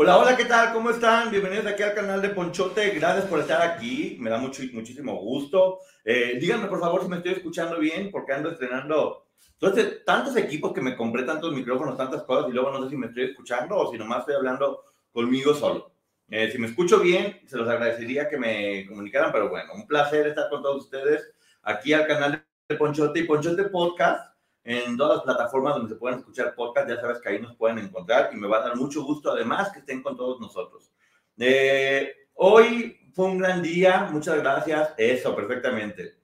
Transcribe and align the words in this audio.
Hola, 0.00 0.16
hola, 0.16 0.36
¿qué 0.36 0.44
tal? 0.44 0.72
¿Cómo 0.72 0.90
están? 0.90 1.28
Bienvenidos 1.28 1.66
aquí 1.66 1.82
al 1.82 1.92
canal 1.92 2.22
de 2.22 2.28
Ponchote. 2.28 2.90
Gracias 2.90 3.24
por 3.24 3.40
estar 3.40 3.60
aquí. 3.62 4.16
Me 4.20 4.30
da 4.30 4.38
mucho, 4.38 4.62
muchísimo 4.72 5.16
gusto. 5.16 5.80
Eh, 6.04 6.38
díganme, 6.40 6.68
por 6.68 6.78
favor, 6.78 7.02
si 7.02 7.08
me 7.08 7.16
estoy 7.16 7.32
escuchando 7.32 7.80
bien, 7.80 8.12
porque 8.12 8.32
ando 8.32 8.48
estrenando 8.48 9.26
entonces, 9.54 10.04
tantos 10.04 10.36
equipos 10.36 10.72
que 10.72 10.80
me 10.80 10.94
compré, 10.94 11.24
tantos 11.24 11.52
micrófonos, 11.52 11.96
tantas 11.96 12.22
cosas, 12.22 12.48
y 12.48 12.52
luego 12.52 12.70
no 12.70 12.84
sé 12.84 12.90
si 12.90 12.96
me 12.96 13.08
estoy 13.08 13.24
escuchando 13.24 13.76
o 13.76 13.90
si 13.90 13.98
nomás 13.98 14.20
estoy 14.20 14.36
hablando 14.36 14.84
conmigo 15.10 15.52
solo. 15.52 15.90
Eh, 16.30 16.48
si 16.52 16.58
me 16.58 16.68
escucho 16.68 17.00
bien, 17.00 17.40
se 17.48 17.56
los 17.56 17.68
agradecería 17.68 18.28
que 18.28 18.36
me 18.36 18.86
comunicaran, 18.86 19.32
pero 19.32 19.48
bueno, 19.48 19.72
un 19.74 19.84
placer 19.84 20.28
estar 20.28 20.48
con 20.48 20.62
todos 20.62 20.84
ustedes 20.84 21.28
aquí 21.62 21.92
al 21.92 22.06
canal 22.06 22.46
de 22.68 22.76
Ponchote 22.76 23.18
y 23.18 23.24
Ponchote 23.24 23.64
Podcast 23.64 24.32
en 24.68 24.98
todas 24.98 25.16
las 25.16 25.24
plataformas 25.24 25.76
donde 25.76 25.94
se 25.94 25.98
pueden 25.98 26.18
escuchar 26.18 26.54
podcast, 26.54 26.90
ya 26.90 27.00
sabes 27.00 27.20
que 27.20 27.30
ahí 27.30 27.40
nos 27.40 27.56
pueden 27.56 27.78
encontrar 27.78 28.28
y 28.34 28.36
me 28.36 28.46
va 28.46 28.58
a 28.58 28.68
dar 28.68 28.76
mucho 28.76 29.02
gusto 29.02 29.32
además 29.32 29.72
que 29.72 29.78
estén 29.78 30.02
con 30.02 30.14
todos 30.14 30.38
nosotros. 30.40 30.92
Eh, 31.38 32.12
hoy 32.34 33.10
fue 33.14 33.26
un 33.26 33.38
gran 33.38 33.62
día, 33.62 34.10
muchas 34.12 34.36
gracias, 34.36 34.92
eso, 34.98 35.34
perfectamente. 35.34 36.18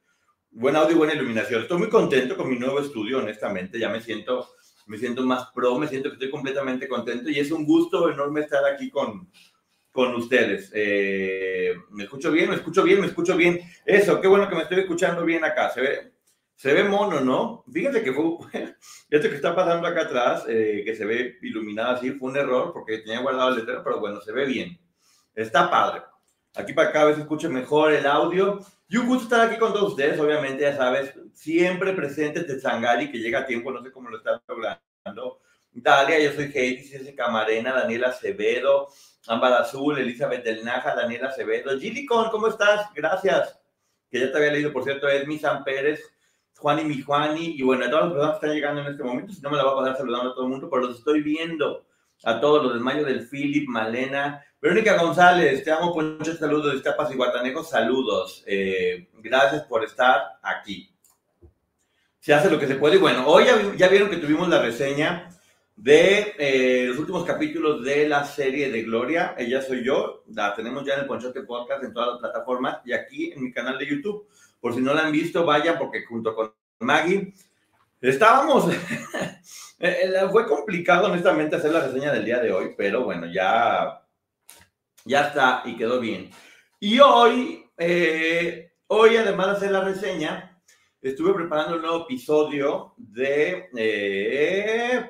Buen 0.51 0.77
audio 0.77 0.95
y 0.95 0.99
buena 0.99 1.15
iluminación. 1.15 1.63
Estoy 1.63 1.79
muy 1.79 1.89
contento 1.89 2.37
con 2.37 2.51
mi 2.51 2.59
nuevo 2.59 2.81
estudio, 2.81 3.21
honestamente, 3.21 3.79
ya 3.79 3.89
me 3.89 4.03
siento, 4.03 4.47
me 4.89 4.99
siento 4.99 5.23
más 5.23 5.47
pro, 5.55 5.79
me 5.79 5.89
siento 5.89 6.11
que 6.11 6.17
estoy 6.17 6.31
completamente 6.31 6.87
contento 6.87 7.31
y 7.31 7.39
es 7.39 7.51
un 7.51 7.65
gusto 7.65 8.11
enorme 8.11 8.43
estar 8.43 8.63
aquí 8.67 8.91
con, 8.91 9.31
con 9.91 10.15
ustedes. 10.17 10.71
Eh, 10.75 11.75
¿Me 11.93 12.05
escucho 12.05 12.31
bien? 12.31 12.51
¿Me 12.51 12.57
escucho 12.57 12.83
bien? 12.83 13.01
¿Me 13.01 13.07
escucho 13.07 13.39
bien? 13.39 13.61
Eso, 13.87 14.21
qué 14.21 14.29
bueno 14.29 14.51
que 14.51 14.55
me 14.55 14.65
estoy 14.65 14.81
escuchando 14.81 15.25
bien 15.25 15.45
acá. 15.45 15.71
Se 15.71 15.81
ve, 15.81 16.14
se 16.57 16.73
ve 16.73 16.85
mono, 16.85 17.21
¿no? 17.21 17.65
Fíjense 17.73 18.03
que 18.03 18.13
fue, 18.13 18.25
esto 19.11 19.29
que 19.29 19.37
está 19.37 19.55
pasando 19.55 19.87
acá 19.87 20.03
atrás, 20.03 20.45
eh, 20.49 20.83
que 20.85 20.95
se 20.95 21.05
ve 21.05 21.39
iluminado 21.43 21.97
así, 21.97 22.13
fue 22.13 22.31
un 22.31 22.37
error 22.37 22.73
porque 22.73 22.99
tenía 22.99 23.21
guardado 23.21 23.51
el 23.51 23.57
letrero, 23.57 23.83
pero 23.83 24.01
bueno, 24.01 24.21
se 24.21 24.33
ve 24.33 24.47
bien. 24.47 24.79
Está 25.35 25.71
padre. 25.71 26.03
Aquí 26.57 26.73
para 26.73 26.91
acá 26.91 27.03
a 27.03 27.07
veces 27.07 27.23
escuche 27.23 27.49
mejor 27.49 27.93
el 27.93 28.07
audio. 28.07 28.61
Y 28.89 28.97
un 28.97 29.09
gusto 29.09 29.25
estar 29.25 29.49
aquí 29.49 29.59
con 29.59 29.73
todos 29.73 29.93
ustedes, 29.93 30.21
obviamente, 30.21 30.63
ya 30.63 30.77
sabes, 30.77 31.13
siempre 31.33 31.95
presente 31.95 32.61
Sangari, 32.61 33.11
que 33.11 33.19
llega 33.19 33.41
a 33.41 33.47
tiempo, 33.47 33.73
no 33.73 33.83
sé 33.83 33.91
cómo 33.91 34.09
lo 34.09 34.19
está 34.19 34.41
logrando. 34.47 35.41
Dalia, 35.73 36.21
yo 36.21 36.33
soy 36.33 36.53
Heidi, 36.55 36.85
César 36.85 37.15
Camarena, 37.17 37.73
Daniela 37.73 38.09
Acevedo, 38.09 38.89
Ámbar 39.27 39.55
Azul, 39.55 39.99
Elizabeth 39.99 40.45
del 40.45 40.65
Naja, 40.65 40.95
Daniela 40.95 41.29
Acevedo. 41.29 41.77
Gilicon, 41.79 42.31
¿cómo 42.31 42.47
estás? 42.47 42.87
Gracias. 42.95 43.59
Que 44.09 44.21
ya 44.21 44.31
te 44.31 44.39
había 44.39 44.53
leído, 44.53 44.73
por 44.73 44.85
cierto, 44.85 45.09
es 45.09 45.27
mi 45.27 45.39
San 45.39 45.65
Pérez. 45.65 46.14
Juan 46.65 46.81
y 46.81 46.85
mi 46.85 47.03
Juani, 47.03 47.57
y 47.59 47.63
bueno, 47.63 47.85
a 47.85 47.91
todas 47.91 48.05
las 48.07 48.13
personas 48.15 48.31
que 48.31 48.47
están 48.47 48.57
llegando 48.57 48.81
en 48.81 48.87
este 48.87 49.05
momento, 49.05 49.35
si 49.35 49.43
no 49.43 49.51
me 49.51 49.59
la 49.59 49.65
voy 49.65 49.75
a 49.75 49.77
pasar 49.83 49.99
saludando 49.99 50.31
a 50.31 50.35
todo 50.35 50.45
el 50.45 50.51
mundo, 50.51 50.71
pero 50.71 50.85
los 50.85 50.97
estoy 50.97 51.21
viendo. 51.21 51.85
A 52.23 52.41
todos 52.41 52.63
los 52.63 52.73
del 52.73 52.81
Mayo 52.81 53.05
del 53.05 53.29
Philip, 53.29 53.69
Malena, 53.69 54.43
Verónica 54.63 54.97
González, 54.97 55.63
te 55.63 55.71
amo, 55.71 55.95
muchos 55.95 56.39
saludos 56.39 56.73
de 56.73 56.79
Estapas 56.79 57.13
y 57.13 57.17
Guatanejo, 57.17 57.63
saludos. 57.63 58.43
Eh, 58.47 59.11
gracias 59.17 59.65
por 59.65 59.85
estar 59.85 60.39
aquí. 60.43 60.91
Se 62.19 62.33
hace 62.33 62.49
lo 62.49 62.59
que 62.59 62.67
se 62.67 62.77
puede. 62.77 62.97
Y 62.97 63.01
bueno, 63.01 63.27
hoy 63.27 63.45
ya, 63.77 63.89
vieron 63.89 64.09
que 64.09 64.17
tuvimos 64.17 64.49
la 64.49 64.63
reseña 64.63 65.29
de 65.77 66.35
eh, 66.39 66.87
los 66.87 66.99
últimos 66.99 67.25
capítulos 67.25 67.85
de 67.85 68.09
la 68.09 68.25
serie 68.25 68.71
de 68.71 68.85
Gloria. 68.85 69.35
Ella 69.37 69.61
soy 69.61 69.85
yo. 69.85 70.25
La 70.33 70.55
tenemos 70.55 70.83
ya 70.87 70.95
en 70.95 71.01
el 71.01 71.07
Ponchote 71.07 71.43
Podcast 71.43 71.85
en 71.85 71.93
todas 71.93 72.13
las 72.13 72.21
plataformas 72.21 72.79
y 72.87 72.95
aquí 72.95 73.33
en 73.33 73.43
mi 73.43 73.53
canal 73.53 73.77
de 73.77 73.87
YouTube. 73.87 74.27
Por 74.65 74.73
si 74.75 74.81
no 74.81 74.95
la 74.95 75.03
han 75.03 75.13
visto, 75.13 75.45
vayan 75.45 75.77
porque 75.77 76.07
junto 76.07 76.35
con 76.35 76.55
Maggie 76.81 77.35
estábamos. 78.01 78.73
Eh, 79.81 79.99
eh, 80.05 80.29
fue 80.31 80.47
complicado, 80.47 81.09
honestamente, 81.09 81.57
hacer 81.57 81.73
la 81.73 81.85
reseña 81.87 82.13
del 82.13 82.25
día 82.25 82.39
de 82.39 82.51
hoy, 82.51 82.75
pero 82.79 83.05
bueno, 83.05 83.27
ya, 83.27 84.03
ya 85.05 85.27
está 85.27 85.63
y 85.67 85.77
quedó 85.77 86.01
bien. 86.01 86.31
Y 86.81 87.01
hoy, 87.01 87.67
eh, 87.77 88.73
hoy, 88.87 89.17
además 89.17 89.47
de 89.49 89.53
hacer 89.53 89.71
la 89.73 89.83
reseña, 89.83 90.59
estuve 91.03 91.35
preparando 91.35 91.75
un 91.75 91.83
nuevo 91.83 92.05
episodio 92.05 92.95
de 92.97 93.69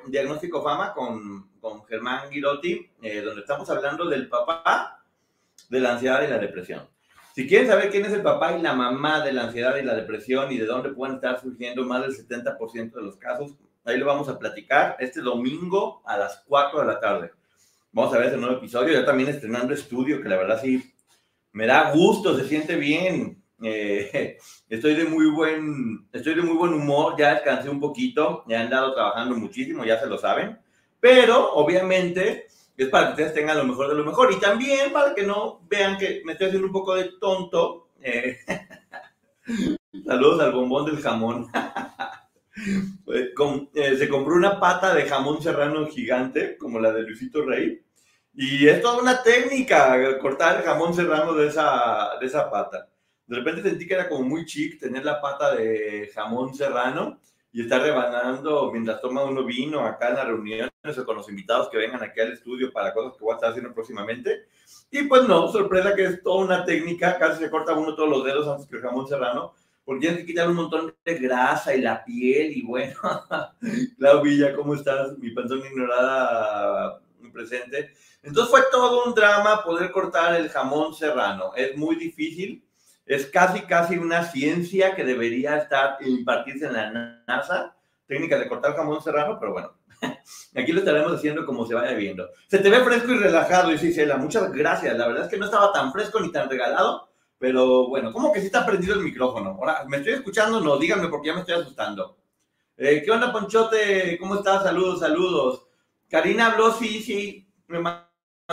Diagnóstico 0.06 0.62
Fama 0.62 0.92
con, 0.92 1.52
con 1.60 1.84
Germán 1.84 2.30
Girotti, 2.32 2.90
donde 3.22 3.42
estamos 3.42 3.68
hablando 3.70 4.08
del 4.08 4.28
papá 4.28 5.04
de 5.68 5.78
la 5.78 5.92
ansiedad 5.92 6.24
y 6.24 6.30
la 6.30 6.38
depresión. 6.38 6.93
Si 7.34 7.48
quieren 7.48 7.66
saber 7.66 7.90
quién 7.90 8.04
es 8.04 8.12
el 8.12 8.22
papá 8.22 8.56
y 8.56 8.62
la 8.62 8.74
mamá 8.74 9.24
de 9.24 9.32
la 9.32 9.46
ansiedad 9.46 9.76
y 9.76 9.82
la 9.82 9.96
depresión 9.96 10.52
y 10.52 10.56
de 10.56 10.66
dónde 10.66 10.90
pueden 10.90 11.16
estar 11.16 11.40
surgiendo 11.40 11.84
más 11.84 12.02
del 12.02 12.12
70% 12.12 12.92
de 12.92 13.02
los 13.02 13.16
casos, 13.16 13.56
ahí 13.84 13.98
lo 13.98 14.06
vamos 14.06 14.28
a 14.28 14.38
platicar 14.38 14.96
este 15.00 15.20
domingo 15.20 16.00
a 16.04 16.16
las 16.16 16.44
4 16.46 16.78
de 16.78 16.86
la 16.86 17.00
tarde. 17.00 17.32
Vamos 17.90 18.14
a 18.14 18.18
ver 18.18 18.28
ese 18.28 18.36
nuevo 18.36 18.58
episodio, 18.58 18.94
ya 18.94 19.04
también 19.04 19.30
estrenando 19.30 19.74
estudio, 19.74 20.22
que 20.22 20.28
la 20.28 20.36
verdad 20.36 20.60
sí 20.62 20.94
me 21.50 21.66
da 21.66 21.90
gusto, 21.90 22.38
se 22.38 22.46
siente 22.46 22.76
bien. 22.76 23.42
Eh, 23.60 24.38
estoy 24.68 24.94
de 24.94 25.04
muy 25.04 25.26
buen, 25.26 26.06
estoy 26.12 26.36
de 26.36 26.42
muy 26.42 26.56
buen 26.56 26.72
humor, 26.72 27.16
ya 27.18 27.34
descansé 27.34 27.68
un 27.68 27.80
poquito, 27.80 28.44
ya 28.46 28.58
he 28.58 28.62
andado 28.62 28.94
trabajando 28.94 29.34
muchísimo, 29.34 29.84
ya 29.84 29.98
se 29.98 30.06
lo 30.06 30.18
saben, 30.18 30.56
pero 31.00 31.52
obviamente 31.54 32.46
es 32.76 32.88
para 32.88 33.06
que 33.06 33.10
ustedes 33.12 33.34
tengan 33.34 33.58
lo 33.58 33.64
mejor 33.64 33.88
de 33.88 33.94
lo 33.94 34.04
mejor 34.04 34.32
y 34.32 34.40
también 34.40 34.92
para 34.92 35.14
que 35.14 35.22
no 35.22 35.60
vean 35.68 35.96
que 35.96 36.22
me 36.24 36.32
estoy 36.32 36.48
haciendo 36.48 36.66
un 36.66 36.72
poco 36.72 36.94
de 36.94 37.12
tonto. 37.20 37.90
Eh, 38.00 38.38
saludos 40.06 40.40
al 40.40 40.52
bombón 40.52 40.86
del 40.86 41.00
jamón. 41.00 41.48
Pues, 43.04 43.30
eh, 43.74 43.96
se 43.98 44.08
compró 44.08 44.36
una 44.36 44.60
pata 44.60 44.94
de 44.94 45.02
jamón 45.02 45.42
serrano 45.42 45.86
gigante, 45.88 46.56
como 46.56 46.78
la 46.78 46.92
de 46.92 47.02
Luisito 47.02 47.44
Rey, 47.44 47.82
y 48.32 48.68
es 48.68 48.80
toda 48.80 49.02
una 49.02 49.22
técnica 49.22 50.18
cortar 50.18 50.58
el 50.58 50.62
jamón 50.62 50.94
serrano 50.94 51.34
de 51.34 51.48
esa, 51.48 52.12
de 52.20 52.26
esa 52.26 52.48
pata. 52.50 52.88
De 53.26 53.36
repente 53.36 53.62
sentí 53.62 53.86
que 53.86 53.94
era 53.94 54.08
como 54.08 54.22
muy 54.22 54.44
chic 54.44 54.78
tener 54.78 55.04
la 55.04 55.20
pata 55.20 55.54
de 55.54 56.10
jamón 56.14 56.54
serrano 56.54 57.20
y 57.54 57.62
estar 57.62 57.80
rebanando 57.80 58.72
mientras 58.72 59.00
toma 59.00 59.22
uno 59.22 59.44
vino 59.44 59.86
acá 59.86 60.08
en 60.08 60.16
las 60.16 60.26
reuniones 60.26 60.98
o 60.98 61.06
con 61.06 61.14
los 61.14 61.28
invitados 61.28 61.68
que 61.68 61.78
vengan 61.78 62.02
aquí 62.02 62.18
al 62.20 62.32
estudio 62.32 62.72
para 62.72 62.92
cosas 62.92 63.16
que 63.16 63.22
voy 63.22 63.30
a 63.30 63.36
estar 63.36 63.50
haciendo 63.50 63.72
próximamente. 63.72 64.48
Y 64.90 65.04
pues 65.04 65.22
no, 65.28 65.46
sorpresa 65.52 65.94
que 65.94 66.04
es 66.04 66.22
toda 66.24 66.44
una 66.44 66.64
técnica, 66.64 67.16
casi 67.16 67.44
se 67.44 67.50
corta 67.50 67.74
uno 67.74 67.94
todos 67.94 68.08
los 68.08 68.24
dedos 68.24 68.48
antes 68.48 68.66
que 68.66 68.74
el 68.74 68.82
jamón 68.82 69.06
serrano, 69.06 69.54
porque 69.84 70.00
tienes 70.00 70.18
que 70.18 70.26
quitar 70.26 70.48
un 70.48 70.56
montón 70.56 70.92
de 71.04 71.14
grasa 71.14 71.76
y 71.76 71.80
la 71.80 72.04
piel 72.04 72.56
y 72.56 72.62
bueno, 72.62 72.98
Clau 73.98 74.20
Villa, 74.20 74.52
¿cómo 74.56 74.74
estás? 74.74 75.16
Mi 75.18 75.30
panzón 75.30 75.60
ignorada 75.64 77.00
presente. 77.32 77.92
Entonces 78.24 78.50
fue 78.50 78.62
todo 78.72 79.04
un 79.04 79.14
drama 79.14 79.62
poder 79.62 79.92
cortar 79.92 80.34
el 80.34 80.48
jamón 80.48 80.92
serrano. 80.92 81.52
Es 81.54 81.76
muy 81.76 81.94
difícil 81.94 82.63
es 83.06 83.26
casi, 83.26 83.62
casi 83.62 83.98
una 83.98 84.24
ciencia 84.24 84.94
que 84.94 85.04
debería 85.04 85.56
estar 85.56 85.98
impartirse 86.00 86.66
en 86.66 86.72
la 86.72 87.22
NASA, 87.26 87.76
técnica 88.06 88.38
de 88.38 88.48
cortar 88.48 88.74
jamón 88.74 89.02
serrano, 89.02 89.38
pero 89.38 89.52
bueno, 89.52 89.72
aquí 90.54 90.72
lo 90.72 90.80
estaremos 90.80 91.12
haciendo 91.12 91.44
como 91.44 91.66
se 91.66 91.74
vaya 91.74 91.94
viendo. 91.94 92.28
Se 92.48 92.58
te 92.58 92.70
ve 92.70 92.80
fresco 92.80 93.12
y 93.12 93.18
relajado, 93.18 93.72
Isela, 93.72 94.16
muchas 94.16 94.52
gracias. 94.52 94.96
La 94.96 95.06
verdad 95.06 95.24
es 95.24 95.30
que 95.30 95.36
no 95.36 95.46
estaba 95.46 95.72
tan 95.72 95.92
fresco 95.92 96.20
ni 96.20 96.32
tan 96.32 96.48
regalado, 96.48 97.10
Pero 97.38 97.88
bueno, 97.88 98.12
¿cómo 98.12 98.32
que 98.32 98.40
sí 98.40 98.46
está 98.46 98.64
prendido 98.64 98.94
el 98.94 99.00
micrófono? 99.00 99.50
Ahora, 99.50 99.84
¿me 99.86 99.98
estoy 99.98 100.14
escuchando? 100.14 100.60
No, 100.60 100.78
díganme 100.78 101.08
porque 101.08 101.28
ya 101.28 101.34
me 101.34 101.40
estoy 101.40 101.56
asustando. 101.56 102.16
Eh, 102.76 103.02
¿Qué 103.04 103.10
onda, 103.10 103.32
Ponchote? 103.32 104.16
¿Cómo 104.18 104.36
estás? 104.36 104.62
Saludos, 104.62 105.00
saludos. 105.00 105.66
Karina 106.08 106.46
habló, 106.46 106.72
sí, 106.72 107.02
sí, 107.02 107.46
me 107.66 107.80
mandó 107.80 108.06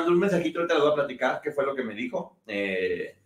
un 0.08 0.20
mensajito, 0.20 0.60
ahorita 0.60 0.76
le 0.76 0.82
voy 0.82 0.92
a 0.92 0.96
platicar 0.96 1.42
qué 1.42 1.52
fue 1.52 1.66
lo 1.66 1.76
que 1.76 1.84
me 1.84 1.96
dijo. 1.96 2.38
Eh, 2.48 3.21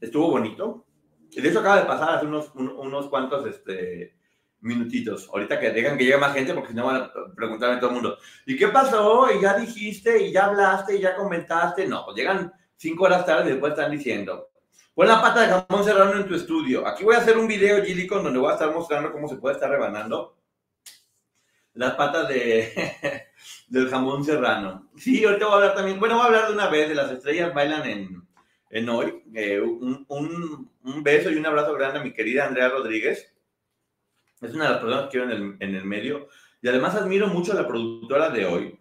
estuvo 0.00 0.30
bonito. 0.30 0.86
De 1.30 1.48
hecho, 1.48 1.60
acaba 1.60 1.80
de 1.80 1.86
pasar 1.86 2.16
hace 2.16 2.26
unos, 2.26 2.52
unos 2.54 3.08
cuantos 3.08 3.46
este, 3.46 4.16
minutitos. 4.60 5.28
Ahorita 5.28 5.60
que 5.60 5.70
dejan 5.70 5.96
que 5.96 6.04
llegue 6.04 6.18
más 6.18 6.34
gente, 6.34 6.54
porque 6.54 6.70
si 6.70 6.74
no 6.74 6.86
van 6.86 7.02
a 7.02 7.12
preguntarme 7.34 7.76
a 7.76 7.80
todo 7.80 7.90
el 7.90 7.94
mundo. 7.94 8.18
¿Y 8.46 8.56
qué 8.56 8.68
pasó? 8.68 9.28
¿Y 9.32 9.40
ya 9.40 9.56
dijiste? 9.56 10.22
¿Y 10.22 10.32
ya 10.32 10.46
hablaste? 10.46 10.96
¿Y 10.96 11.00
ya 11.00 11.14
comentaste? 11.14 11.86
No, 11.86 12.04
pues 12.04 12.16
llegan 12.16 12.52
cinco 12.76 13.04
horas 13.04 13.24
tarde 13.24 13.50
y 13.50 13.52
después 13.52 13.72
están 13.72 13.90
diciendo. 13.90 14.48
Pon 14.94 15.06
la 15.06 15.22
pata 15.22 15.40
de 15.40 15.48
jamón 15.48 15.84
serrano 15.84 16.16
en 16.16 16.26
tu 16.26 16.34
estudio. 16.34 16.86
Aquí 16.86 17.04
voy 17.04 17.14
a 17.14 17.18
hacer 17.18 17.38
un 17.38 17.46
video, 17.46 17.84
Gilicon, 17.84 18.24
donde 18.24 18.38
voy 18.38 18.50
a 18.50 18.54
estar 18.54 18.72
mostrando 18.74 19.12
cómo 19.12 19.28
se 19.28 19.36
puede 19.36 19.54
estar 19.54 19.70
rebanando 19.70 20.36
las 21.74 21.94
patas 21.94 22.28
de, 22.28 22.72
del 23.68 23.88
jamón 23.88 24.24
serrano. 24.24 24.90
Sí, 24.96 25.24
ahorita 25.24 25.46
voy 25.46 25.52
a 25.52 25.56
hablar 25.56 25.74
también, 25.74 26.00
bueno, 26.00 26.16
voy 26.16 26.24
a 26.24 26.26
hablar 26.26 26.46
de 26.48 26.54
una 26.54 26.68
vez 26.68 26.88
de 26.88 26.94
las 26.94 27.10
estrellas 27.10 27.54
bailan 27.54 27.88
en, 27.88 28.28
en 28.70 28.88
hoy. 28.88 29.22
Eh, 29.34 29.60
un, 29.60 30.06
un, 30.08 30.70
un, 30.84 31.02
beso 31.02 31.30
y 31.30 31.36
un 31.36 31.46
abrazo 31.46 31.74
grande 31.74 31.98
a 31.98 32.02
mi 32.02 32.12
querida 32.12 32.46
Andrea 32.46 32.68
Rodríguez. 32.68 33.32
Es 34.40 34.54
una 34.54 34.64
de 34.64 34.70
las 34.70 34.80
personas 34.80 35.04
que 35.04 35.10
quiero 35.10 35.26
en 35.26 35.30
el, 35.32 35.56
en 35.60 35.74
el 35.74 35.84
medio. 35.84 36.28
Y 36.62 36.68
además 36.68 36.94
admiro 36.94 37.26
mucho 37.26 37.52
a 37.52 37.56
la 37.56 37.66
productora 37.66 38.30
de 38.30 38.46
hoy, 38.46 38.78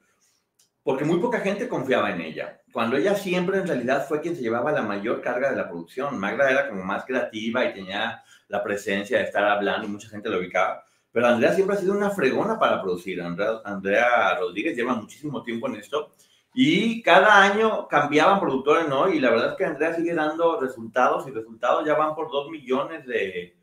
porque 0.83 1.05
muy 1.05 1.19
poca 1.19 1.39
gente 1.39 1.67
confiaba 1.67 2.11
en 2.11 2.21
ella. 2.21 2.61
Cuando 2.71 2.97
ella 2.97 3.15
siempre 3.15 3.57
en 3.57 3.67
realidad 3.67 4.07
fue 4.07 4.21
quien 4.21 4.35
se 4.35 4.41
llevaba 4.41 4.71
la 4.71 4.83
mayor 4.83 5.21
carga 5.21 5.49
de 5.49 5.55
la 5.55 5.67
producción. 5.67 6.17
Magda 6.19 6.49
era 6.49 6.69
como 6.69 6.83
más 6.83 7.05
creativa 7.05 7.65
y 7.65 7.73
tenía 7.73 8.23
la 8.47 8.63
presencia 8.63 9.17
de 9.17 9.23
estar 9.23 9.43
hablando 9.45 9.87
y 9.87 9.91
mucha 9.91 10.09
gente 10.09 10.29
lo 10.29 10.39
ubicaba. 10.39 10.83
Pero 11.11 11.27
Andrea 11.27 11.53
siempre 11.53 11.75
ha 11.75 11.79
sido 11.79 11.93
una 11.93 12.11
fregona 12.11 12.59
para 12.59 12.81
producir. 12.81 13.21
Andrea, 13.21 13.61
Andrea 13.65 14.35
Rodríguez 14.39 14.75
lleva 14.75 14.93
muchísimo 14.93 15.41
tiempo 15.41 15.67
en 15.67 15.77
esto 15.77 16.13
y 16.53 17.01
cada 17.03 17.41
año 17.41 17.87
cambiaban 17.87 18.39
productores, 18.39 18.87
¿no? 18.87 19.09
Y 19.09 19.19
la 19.19 19.29
verdad 19.29 19.51
es 19.51 19.57
que 19.57 19.65
Andrea 19.65 19.95
sigue 19.95 20.13
dando 20.13 20.59
resultados 20.59 21.27
y 21.27 21.31
resultados 21.31 21.85
ya 21.85 21.95
van 21.95 22.15
por 22.15 22.31
dos 22.31 22.49
millones 22.49 23.05
de, 23.05 23.55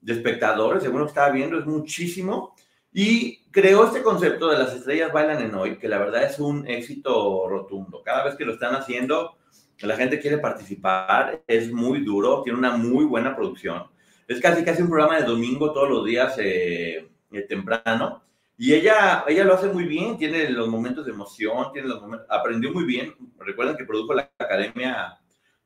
de 0.00 0.12
espectadores, 0.12 0.82
según 0.82 1.00
lo 1.00 1.06
que 1.06 1.10
estaba 1.10 1.30
viendo, 1.30 1.58
es 1.58 1.66
muchísimo. 1.66 2.54
Y 2.92 3.44
creó 3.50 3.86
este 3.86 4.02
concepto 4.02 4.48
de 4.48 4.58
las 4.58 4.74
estrellas 4.74 5.12
bailan 5.12 5.42
en 5.42 5.54
hoy, 5.54 5.78
que 5.78 5.88
la 5.88 5.98
verdad 5.98 6.24
es 6.24 6.38
un 6.38 6.66
éxito 6.66 7.46
rotundo. 7.48 8.02
Cada 8.02 8.24
vez 8.24 8.36
que 8.36 8.44
lo 8.44 8.52
están 8.52 8.74
haciendo, 8.74 9.36
la 9.80 9.96
gente 9.96 10.18
quiere 10.18 10.38
participar, 10.38 11.42
es 11.46 11.70
muy 11.72 12.04
duro, 12.04 12.42
tiene 12.42 12.58
una 12.58 12.76
muy 12.76 13.04
buena 13.04 13.36
producción. 13.36 13.84
Es 14.26 14.40
casi 14.40 14.64
casi 14.64 14.82
un 14.82 14.88
programa 14.88 15.18
de 15.18 15.26
domingo 15.26 15.72
todos 15.72 15.88
los 15.88 16.04
días 16.04 16.34
eh, 16.38 17.08
eh, 17.30 17.42
temprano. 17.42 18.22
Y 18.60 18.74
ella, 18.74 19.24
ella 19.28 19.44
lo 19.44 19.54
hace 19.54 19.68
muy 19.68 19.84
bien, 19.84 20.18
tiene 20.18 20.50
los 20.50 20.66
momentos 20.66 21.06
de 21.06 21.12
emoción, 21.12 21.72
tiene 21.72 21.86
los 21.86 22.02
momentos, 22.02 22.26
aprendió 22.28 22.72
muy 22.72 22.82
bien. 22.82 23.14
Recuerden 23.38 23.76
que 23.76 23.84
produjo 23.84 24.14
la 24.14 24.32
academia 24.36 25.16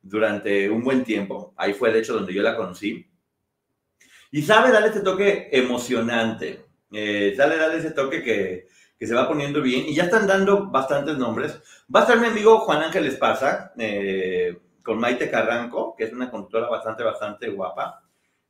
durante 0.03 0.69
un 0.69 0.85
buen 0.85 1.03
tiempo. 1.03 1.55
Ahí 1.57 1.73
fue, 1.73 1.91
de 1.91 2.01
hecho, 2.01 2.13
donde 2.13 2.35
yo 2.35 2.43
la 2.43 2.55
conocí. 2.55 3.11
Y 4.31 4.43
sabe 4.43 4.71
darle 4.71 4.89
ese 4.89 5.01
toque 5.01 5.49
emocionante. 5.53 6.67
Eh, 6.93 7.35
darle 7.35 7.79
ese 7.79 7.93
toque 7.93 8.23
que, 8.23 8.67
que, 8.99 9.07
se 9.07 9.15
va 9.15 9.27
poniendo 9.27 9.63
bien. 9.63 9.87
Y 9.87 9.95
ya 9.95 10.05
están 10.05 10.27
dando 10.27 10.67
bastantes 10.67 11.17
nombres. 11.17 11.59
Va 11.95 12.01
a 12.01 12.03
estar 12.03 12.21
mi 12.21 12.27
amigo 12.27 12.59
Juan 12.59 12.83
Ángel 12.83 13.07
Esparza, 13.07 13.73
eh, 13.79 14.59
con 14.83 14.99
Maite 14.99 15.31
Carranco, 15.31 15.97
que 15.97 16.05
es 16.05 16.13
una 16.13 16.31
conductora 16.31 16.69
bastante, 16.69 17.03
bastante 17.03 17.49
guapa. 17.49 18.03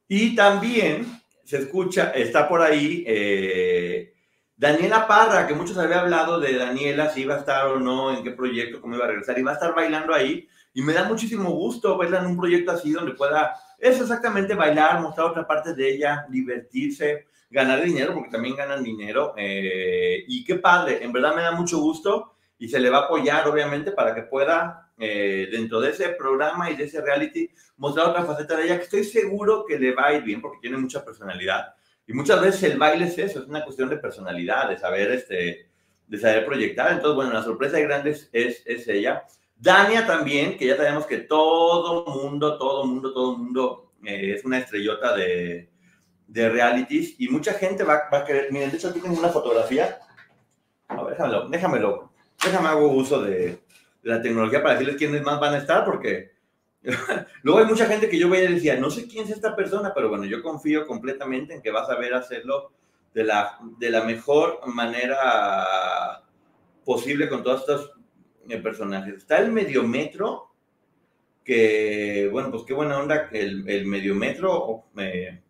Y 0.08 0.34
también 0.34 1.06
se 1.44 1.58
escucha, 1.58 2.10
está 2.10 2.48
por 2.48 2.60
ahí 2.60 3.04
eh, 3.06 4.11
Daniela 4.56 5.06
Parra, 5.06 5.46
que 5.46 5.54
muchos 5.54 5.76
había 5.78 6.00
hablado 6.00 6.38
de 6.38 6.56
Daniela, 6.56 7.10
si 7.10 7.22
iba 7.22 7.34
a 7.34 7.38
estar 7.38 7.66
o 7.66 7.80
no, 7.80 8.16
en 8.16 8.22
qué 8.22 8.30
proyecto, 8.30 8.80
cómo 8.80 8.94
iba 8.94 9.04
a 9.04 9.08
regresar, 9.08 9.38
y 9.38 9.42
va 9.42 9.52
a 9.52 9.54
estar 9.54 9.74
bailando 9.74 10.14
ahí. 10.14 10.48
Y 10.74 10.82
me 10.82 10.92
da 10.92 11.04
muchísimo 11.04 11.50
gusto 11.50 11.98
verla 11.98 12.20
en 12.20 12.26
un 12.26 12.36
proyecto 12.36 12.72
así 12.72 12.92
donde 12.92 13.12
pueda, 13.12 13.54
es 13.78 14.00
exactamente 14.00 14.54
bailar, 14.54 15.00
mostrar 15.00 15.26
otra 15.26 15.46
parte 15.46 15.74
de 15.74 15.94
ella, 15.94 16.26
divertirse, 16.28 17.26
ganar 17.50 17.82
dinero, 17.82 18.14
porque 18.14 18.30
también 18.30 18.56
ganan 18.56 18.82
dinero. 18.82 19.34
Eh, 19.36 20.24
y 20.28 20.44
qué 20.44 20.56
padre, 20.56 21.02
en 21.02 21.12
verdad 21.12 21.34
me 21.34 21.42
da 21.42 21.52
mucho 21.52 21.78
gusto 21.78 22.34
y 22.58 22.68
se 22.68 22.78
le 22.78 22.90
va 22.90 22.98
a 22.98 23.02
apoyar, 23.02 23.46
obviamente, 23.48 23.90
para 23.90 24.14
que 24.14 24.22
pueda 24.22 24.92
eh, 24.98 25.48
dentro 25.50 25.80
de 25.80 25.90
ese 25.90 26.10
programa 26.10 26.70
y 26.70 26.76
de 26.76 26.84
ese 26.84 27.00
reality, 27.00 27.50
mostrar 27.76 28.06
otra 28.06 28.24
faceta 28.24 28.56
de 28.56 28.64
ella 28.64 28.76
que 28.76 28.84
estoy 28.84 29.02
seguro 29.02 29.64
que 29.66 29.76
le 29.76 29.92
va 29.92 30.06
a 30.06 30.12
ir 30.14 30.22
bien 30.22 30.40
porque 30.40 30.60
tiene 30.60 30.76
mucha 30.76 31.04
personalidad. 31.04 31.74
Y 32.06 32.12
muchas 32.12 32.40
veces 32.40 32.62
el 32.64 32.78
baile 32.78 33.06
es 33.06 33.18
eso, 33.18 33.40
es 33.40 33.46
una 33.46 33.64
cuestión 33.64 33.88
de 33.88 33.96
personalidad, 33.96 34.68
de 34.68 34.78
saber, 34.78 35.10
este, 35.12 35.68
de 36.06 36.18
saber 36.18 36.44
proyectar. 36.44 36.92
Entonces, 36.92 37.14
bueno, 37.14 37.32
la 37.32 37.42
sorpresa 37.42 37.76
de 37.76 37.84
grandes 37.84 38.28
es, 38.32 38.62
es 38.66 38.88
ella. 38.88 39.24
Dania 39.56 40.06
también, 40.06 40.56
que 40.56 40.66
ya 40.66 40.76
sabemos 40.76 41.06
que 41.06 41.18
todo 41.18 42.04
mundo, 42.06 42.58
todo 42.58 42.84
mundo, 42.84 43.12
todo 43.12 43.38
mundo 43.38 43.92
eh, 44.04 44.34
es 44.36 44.44
una 44.44 44.58
estrellota 44.58 45.16
de, 45.16 45.70
de 46.26 46.48
realities 46.48 47.14
y 47.20 47.28
mucha 47.28 47.52
gente 47.54 47.84
va, 47.84 48.08
va, 48.12 48.18
a 48.18 48.24
querer. 48.24 48.50
Miren, 48.50 48.70
de 48.70 48.76
hecho 48.76 48.88
aquí 48.88 49.00
tengo 49.00 49.18
una 49.18 49.28
fotografía. 49.28 50.00
A 50.88 51.02
ver, 51.02 51.14
déjamelo, 51.14 51.48
déjamelo. 51.48 52.12
Déjame 52.44 52.68
hago 52.68 52.88
uso 52.88 53.22
de, 53.22 53.38
de 53.38 53.58
la 54.02 54.20
tecnología 54.20 54.60
para 54.62 54.74
decirles 54.74 54.96
quiénes 54.96 55.22
más 55.22 55.38
van 55.38 55.54
a 55.54 55.58
estar, 55.58 55.84
porque 55.84 56.32
luego 57.42 57.60
hay 57.60 57.66
mucha 57.66 57.86
gente 57.86 58.08
que 58.08 58.18
yo 58.18 58.28
veía 58.28 58.50
y 58.50 58.54
decía, 58.54 58.76
no 58.76 58.90
sé 58.90 59.06
quién 59.06 59.24
es 59.24 59.30
esta 59.30 59.54
persona, 59.54 59.92
pero 59.94 60.08
bueno, 60.08 60.24
yo 60.24 60.42
confío 60.42 60.86
completamente 60.86 61.54
en 61.54 61.62
que 61.62 61.70
vas 61.70 61.88
a 61.88 61.96
ver 61.96 62.14
hacerlo 62.14 62.72
de 63.14 63.24
la, 63.24 63.58
de 63.78 63.90
la 63.90 64.02
mejor 64.04 64.60
manera 64.66 66.22
posible 66.84 67.28
con 67.28 67.42
todos 67.42 67.60
estos 67.60 67.92
eh, 68.48 68.58
personajes. 68.58 69.14
Está 69.14 69.38
el 69.38 69.52
mediometro, 69.52 70.50
que, 71.44 72.28
bueno, 72.32 72.50
pues 72.50 72.64
qué 72.64 72.74
buena 72.74 72.98
onda, 72.98 73.28
el, 73.32 73.68
el 73.68 73.86
mediometro 73.86 74.84
eh, 74.96 75.40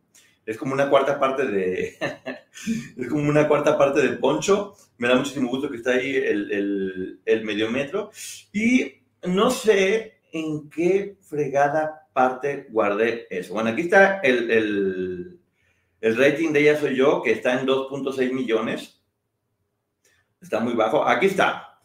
es 0.44 0.58
como 0.58 0.74
una 0.74 0.90
cuarta 0.90 1.18
parte 1.18 1.46
de, 1.46 1.96
es 2.96 3.08
como 3.08 3.28
una 3.28 3.46
cuarta 3.48 3.78
parte 3.78 4.02
de 4.02 4.16
Poncho, 4.16 4.74
me 4.98 5.08
da 5.08 5.16
muchísimo 5.16 5.48
gusto 5.48 5.70
que 5.70 5.76
está 5.76 5.92
ahí 5.92 6.16
el, 6.16 6.50
el, 6.50 7.20
el 7.24 7.44
medio 7.44 7.70
metro. 7.70 8.10
Y 8.52 9.02
no 9.24 9.50
sé 9.50 10.21
en 10.32 10.68
qué 10.70 11.16
fregada 11.20 12.08
parte 12.12 12.66
guardé 12.70 13.26
eso. 13.30 13.54
Bueno, 13.54 13.70
aquí 13.70 13.82
está 13.82 14.18
el, 14.20 14.50
el, 14.50 15.40
el 16.00 16.16
rating 16.16 16.52
de 16.52 16.60
ella 16.60 16.80
soy 16.80 16.96
yo, 16.96 17.22
que 17.22 17.32
está 17.32 17.60
en 17.60 17.66
2.6 17.66 18.32
millones. 18.32 19.00
Está 20.40 20.60
muy 20.60 20.74
bajo. 20.74 21.06
Aquí 21.06 21.26
está. 21.26 21.78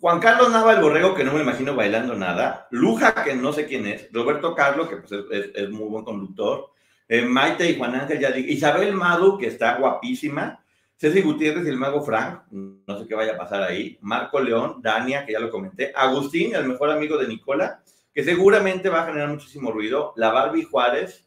Juan 0.00 0.18
Carlos 0.18 0.50
Nava 0.50 0.74
el 0.74 0.82
Borrego, 0.82 1.14
que 1.14 1.24
no 1.24 1.32
me 1.32 1.42
imagino 1.42 1.74
bailando 1.74 2.14
nada. 2.14 2.66
Luja, 2.70 3.22
que 3.22 3.34
no 3.34 3.52
sé 3.52 3.66
quién 3.66 3.86
es. 3.86 4.08
Roberto 4.12 4.54
Carlos, 4.54 4.88
que 4.88 4.96
pues, 4.96 5.12
es, 5.54 5.70
muy 5.70 5.88
buen 5.88 6.04
conductor. 6.04 6.72
Eh, 7.08 7.22
Maite 7.22 7.70
y 7.70 7.78
Juan 7.78 7.94
Ángel, 7.94 8.18
ya. 8.18 8.36
Isabel 8.36 8.94
Madu, 8.94 9.38
que 9.38 9.46
está 9.46 9.76
guapísima. 9.76 10.62
Ceci 10.96 11.20
Gutiérrez 11.20 11.66
y 11.66 11.68
el 11.68 11.76
mago 11.76 12.00
Frank, 12.00 12.42
no 12.52 12.96
sé 12.96 13.08
qué 13.08 13.16
vaya 13.16 13.32
a 13.32 13.36
pasar 13.36 13.62
ahí. 13.62 13.98
Marco 14.02 14.38
León, 14.38 14.76
Dania, 14.80 15.26
que 15.26 15.32
ya 15.32 15.40
lo 15.40 15.50
comenté. 15.50 15.92
Agustín, 15.96 16.54
el 16.54 16.64
mejor 16.64 16.90
amigo 16.90 17.18
de 17.18 17.26
Nicola, 17.26 17.82
que 18.14 18.24
seguramente 18.24 18.88
va 18.88 19.02
a 19.02 19.06
generar 19.06 19.28
muchísimo 19.28 19.70
ruido. 19.70 20.12
La 20.16 20.30
Barbie 20.30 20.64
Juárez, 20.64 21.26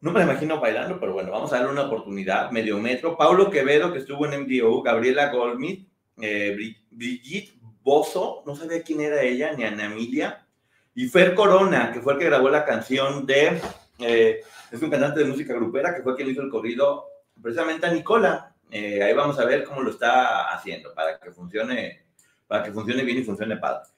no 0.00 0.12
me 0.12 0.18
la 0.20 0.26
imagino 0.26 0.60
bailando, 0.60 0.98
pero 0.98 1.12
bueno, 1.12 1.30
vamos 1.30 1.52
a 1.52 1.56
darle 1.56 1.72
una 1.72 1.82
oportunidad. 1.82 2.50
Medio 2.50 2.78
metro. 2.78 3.16
Paulo 3.16 3.50
Quevedo, 3.50 3.92
que 3.92 3.98
estuvo 3.98 4.26
en 4.26 4.42
MDO. 4.42 4.82
Gabriela 4.82 5.30
Golmit, 5.30 5.88
eh, 6.20 6.56
Brigitte 6.90 7.54
Bozo, 7.82 8.42
no 8.46 8.54
sabía 8.54 8.82
quién 8.82 9.00
era 9.00 9.22
ella, 9.22 9.52
ni 9.52 9.64
Ana 9.64 9.86
Emilia. 9.86 10.46
Y 10.94 11.08
Fer 11.08 11.34
Corona, 11.34 11.92
que 11.92 12.00
fue 12.00 12.14
el 12.14 12.18
que 12.18 12.26
grabó 12.26 12.50
la 12.50 12.64
canción 12.64 13.26
de. 13.26 13.60
Eh, 13.98 14.40
es 14.70 14.82
un 14.82 14.90
cantante 14.90 15.20
de 15.20 15.26
música 15.26 15.54
grupera, 15.54 15.94
que 15.94 16.02
fue 16.02 16.16
quien 16.16 16.30
hizo 16.30 16.42
el 16.42 16.50
corrido 16.50 17.06
precisamente 17.40 17.86
a 17.86 17.92
Nicola. 17.92 18.54
Eh, 18.70 19.02
ahí 19.02 19.12
vamos 19.14 19.38
a 19.38 19.44
ver 19.44 19.64
cómo 19.64 19.82
lo 19.82 19.90
está 19.90 20.52
haciendo 20.52 20.94
para 20.94 21.18
que 21.18 21.30
funcione, 21.30 22.04
para 22.46 22.64
que 22.64 22.72
funcione 22.72 23.02
bien 23.02 23.18
y 23.18 23.24
funcione 23.24 23.56
padre. 23.56 23.88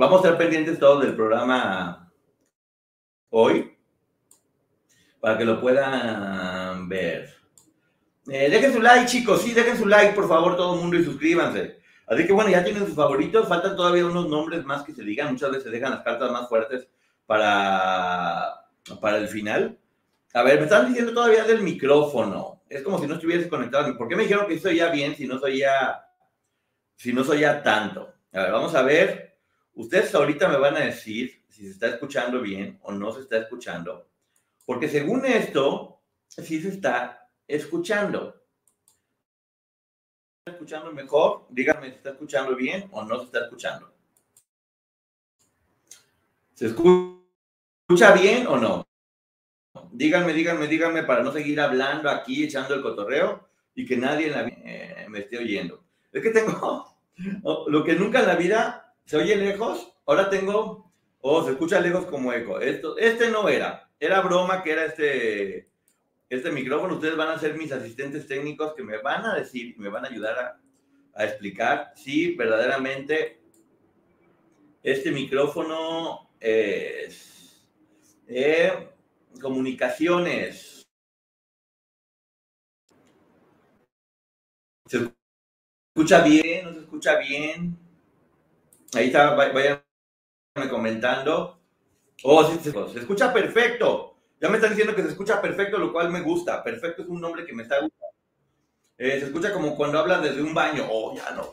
Vamos 0.00 0.24
a 0.24 0.24
estar 0.24 0.38
pendientes 0.38 0.78
todos 0.78 1.02
del 1.02 1.14
programa 1.14 2.10
hoy 3.28 3.76
para 5.20 5.36
que 5.36 5.44
lo 5.44 5.60
puedan 5.60 6.88
ver. 6.88 7.28
Eh, 8.26 8.48
dejen 8.48 8.72
su 8.72 8.80
like, 8.80 9.04
chicos, 9.04 9.42
sí, 9.42 9.52
dejen 9.52 9.76
su 9.76 9.84
like, 9.84 10.14
por 10.14 10.26
favor, 10.26 10.56
todo 10.56 10.72
el 10.72 10.80
mundo 10.80 10.96
y 10.96 11.04
suscríbanse. 11.04 11.80
Así 12.06 12.26
que 12.26 12.32
bueno, 12.32 12.48
ya 12.48 12.64
tienen 12.64 12.86
sus 12.86 12.94
favoritos, 12.94 13.46
faltan 13.46 13.76
todavía 13.76 14.06
unos 14.06 14.26
nombres 14.26 14.64
más 14.64 14.84
que 14.84 14.94
se 14.94 15.02
digan, 15.02 15.32
muchas 15.32 15.50
veces 15.50 15.70
dejan 15.70 15.90
las 15.90 16.02
cartas 16.02 16.32
más 16.32 16.48
fuertes 16.48 16.88
para, 17.26 18.54
para 19.02 19.18
el 19.18 19.28
final. 19.28 19.78
A 20.32 20.42
ver, 20.42 20.60
me 20.60 20.64
están 20.64 20.88
diciendo 20.88 21.12
todavía 21.12 21.44
del 21.44 21.60
micrófono 21.60 22.62
es 22.70 22.82
como 22.82 22.98
si 22.98 23.06
no 23.06 23.16
estuviese 23.16 23.50
conectado. 23.50 23.94
¿Por 23.98 24.08
qué 24.08 24.16
me 24.16 24.22
dijeron 24.22 24.46
que 24.46 24.58
soy 24.58 24.76
ya 24.76 24.88
bien 24.88 25.14
si 25.14 25.26
no 25.26 25.38
soy 25.38 25.58
ya, 25.58 26.08
si 26.96 27.12
no 27.12 27.22
soy 27.22 27.40
ya 27.40 27.62
tanto? 27.62 28.14
A 28.32 28.44
ver, 28.44 28.52
vamos 28.52 28.74
a 28.74 28.80
ver. 28.80 29.29
Ustedes 29.74 30.14
ahorita 30.14 30.48
me 30.48 30.58
van 30.58 30.76
a 30.76 30.80
decir 30.80 31.44
si 31.48 31.64
se 31.64 31.70
está 31.70 31.88
escuchando 31.88 32.40
bien 32.40 32.78
o 32.82 32.92
no 32.92 33.12
se 33.12 33.20
está 33.20 33.38
escuchando, 33.38 34.08
porque 34.64 34.88
según 34.88 35.24
esto, 35.24 36.00
sí 36.28 36.60
se 36.60 36.68
está 36.68 37.28
escuchando. 37.46 38.42
¿Está 40.38 40.52
escuchando 40.52 40.92
mejor? 40.92 41.46
Díganme 41.50 41.90
si 41.90 41.96
está 41.96 42.10
escuchando 42.10 42.56
bien 42.56 42.88
o 42.92 43.04
no 43.04 43.18
se 43.18 43.24
está 43.26 43.44
escuchando. 43.44 43.92
¿Se 46.54 46.66
escucha 46.66 48.12
bien 48.12 48.46
o 48.46 48.56
no? 48.56 48.86
Díganme, 49.92 50.32
díganme, 50.32 50.66
díganme 50.66 51.02
para 51.04 51.22
no 51.22 51.32
seguir 51.32 51.60
hablando 51.60 52.10
aquí, 52.10 52.44
echando 52.44 52.74
el 52.74 52.82
cotorreo 52.82 53.48
y 53.74 53.86
que 53.86 53.96
nadie 53.96 54.32
eh, 54.64 55.06
me 55.08 55.20
esté 55.20 55.38
oyendo. 55.38 55.84
Es 56.12 56.22
que 56.22 56.30
tengo 56.30 56.86
lo 57.66 57.84
que 57.84 57.94
nunca 57.94 58.20
en 58.20 58.26
la 58.26 58.36
vida 58.36 58.89
se 59.10 59.16
oye 59.16 59.34
lejos, 59.34 59.92
ahora 60.06 60.30
tengo, 60.30 60.88
oh, 61.20 61.44
se 61.44 61.50
escucha 61.50 61.80
lejos 61.80 62.06
como 62.06 62.32
eco. 62.32 62.60
Esto, 62.60 62.96
este 62.96 63.28
no 63.28 63.48
era, 63.48 63.90
era 63.98 64.20
broma 64.20 64.62
que 64.62 64.70
era 64.70 64.84
este, 64.84 65.68
este 66.28 66.52
micrófono. 66.52 66.94
Ustedes 66.94 67.16
van 67.16 67.30
a 67.30 67.38
ser 67.40 67.56
mis 67.56 67.72
asistentes 67.72 68.28
técnicos 68.28 68.72
que 68.74 68.84
me 68.84 68.98
van 68.98 69.26
a 69.26 69.34
decir, 69.34 69.74
me 69.78 69.88
van 69.88 70.04
a 70.04 70.08
ayudar 70.08 70.60
a, 71.14 71.24
explicar 71.24 71.92
si 71.96 72.36
verdaderamente 72.36 73.42
este 74.80 75.10
micrófono 75.10 76.30
es 76.38 77.66
eh, 78.28 78.90
comunicaciones. 79.40 80.86
¿Se 84.86 85.10
escucha 85.96 86.22
bien? 86.22 86.64
¿No 86.64 86.74
se 86.74 86.80
escucha 86.82 87.18
bien? 87.18 87.89
Ahí 88.94 89.06
está, 89.06 89.34
vayan 89.34 89.82
comentando. 90.68 91.60
Oh, 92.22 92.44
sí, 92.44 92.58
se, 92.62 92.98
escucha 92.98 93.32
perfecto. 93.32 94.16
Ya 94.40 94.48
me 94.48 94.56
están 94.56 94.70
diciendo 94.70 94.94
que 94.94 95.02
se 95.02 95.08
escucha 95.08 95.40
perfecto, 95.40 95.78
lo 95.78 95.92
cual 95.92 96.10
me 96.10 96.20
gusta. 96.20 96.62
Perfecto 96.62 97.02
es 97.02 97.08
un 97.08 97.20
nombre 97.20 97.44
que 97.44 97.52
me 97.52 97.62
está 97.62 97.80
gustando. 97.80 98.06
Eh, 98.98 99.18
se 99.18 99.26
escucha 99.26 99.52
como 99.52 99.76
cuando 99.76 99.98
hablan 99.98 100.22
desde 100.22 100.42
un 100.42 100.52
baño. 100.52 100.86
Oh, 100.90 101.14
ya 101.14 101.30
no. 101.30 101.52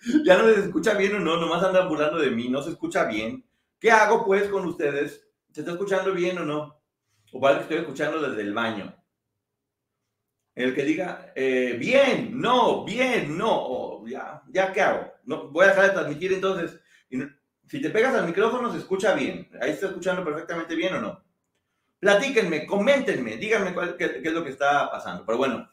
ya 0.24 0.36
no 0.36 0.44
se 0.52 0.60
escucha 0.60 0.94
bien 0.94 1.14
o 1.16 1.20
no, 1.20 1.36
nomás 1.36 1.62
andan 1.62 1.88
burlando 1.88 2.18
de 2.18 2.30
mí, 2.30 2.48
no 2.48 2.62
se 2.62 2.70
escucha 2.70 3.04
bien. 3.04 3.44
¿Qué 3.78 3.90
hago 3.90 4.26
pues 4.26 4.48
con 4.48 4.66
ustedes? 4.66 5.26
¿Se 5.52 5.60
está 5.60 5.72
escuchando 5.72 6.12
bien 6.12 6.38
o 6.38 6.44
no? 6.44 6.80
O 7.32 7.40
que 7.40 7.60
estoy 7.60 7.78
escuchando 7.78 8.20
desde 8.20 8.42
el 8.42 8.52
baño. 8.52 8.94
El 10.54 10.74
que 10.74 10.84
diga, 10.84 11.32
eh, 11.34 11.76
bien, 11.78 12.38
no, 12.38 12.84
bien, 12.84 13.38
no, 13.38 14.06
ya, 14.06 14.42
ya, 14.48 14.72
¿qué 14.72 14.82
hago? 14.82 15.12
No, 15.30 15.48
voy 15.48 15.64
a 15.64 15.68
dejar 15.68 15.84
de 15.84 15.90
transmitir 15.92 16.32
entonces. 16.32 16.80
Si 17.68 17.80
te 17.80 17.90
pegas 17.90 18.16
al 18.16 18.26
micrófono, 18.26 18.72
se 18.72 18.78
escucha 18.78 19.14
bien. 19.14 19.48
Ahí 19.62 19.70
está 19.70 19.86
escuchando 19.86 20.24
perfectamente 20.24 20.74
bien 20.74 20.94
o 20.94 21.00
no. 21.00 21.24
Platíquenme, 22.00 22.66
coméntenme, 22.66 23.36
díganme 23.36 23.72
qué, 23.96 24.20
es 24.24 24.32
lo 24.32 24.42
que 24.42 24.50
está 24.50 24.90
pasando. 24.90 25.24
Pero 25.24 25.38
bueno, 25.38 25.70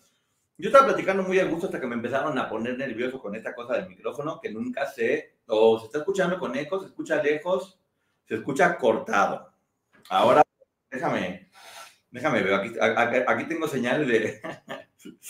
yo 0.59 0.69
estaba 0.69 0.85
platicando 0.85 1.23
muy 1.23 1.39
a 1.39 1.45
gusto 1.45 1.65
hasta 1.65 1.81
que 1.81 1.87
me 1.87 1.95
empezaron 1.95 2.37
a 2.37 2.47
poner 2.47 2.77
nervioso 2.77 3.19
con 3.19 3.33
esta 3.33 3.55
cosa 3.55 3.73
del 3.73 3.89
micrófono, 3.89 4.39
que 4.39 4.51
nunca 4.51 4.85
sé, 4.85 5.39
o 5.47 5.79
se 5.79 5.87
está 5.87 5.97
escuchando 5.97 6.37
con 6.37 6.55
eco, 6.55 6.79
se 6.79 6.85
escucha 6.85 7.23
lejos, 7.23 7.79
se 8.27 8.35
escucha 8.35 8.77
cortado. 8.77 9.51
Ahora, 10.11 10.43
déjame, 10.91 11.49
déjame 12.11 12.43
ver, 12.43 12.53
aquí, 12.53 12.73
aquí 13.27 13.43
tengo 13.45 13.67
señales 13.67 14.07
de, 14.07 14.39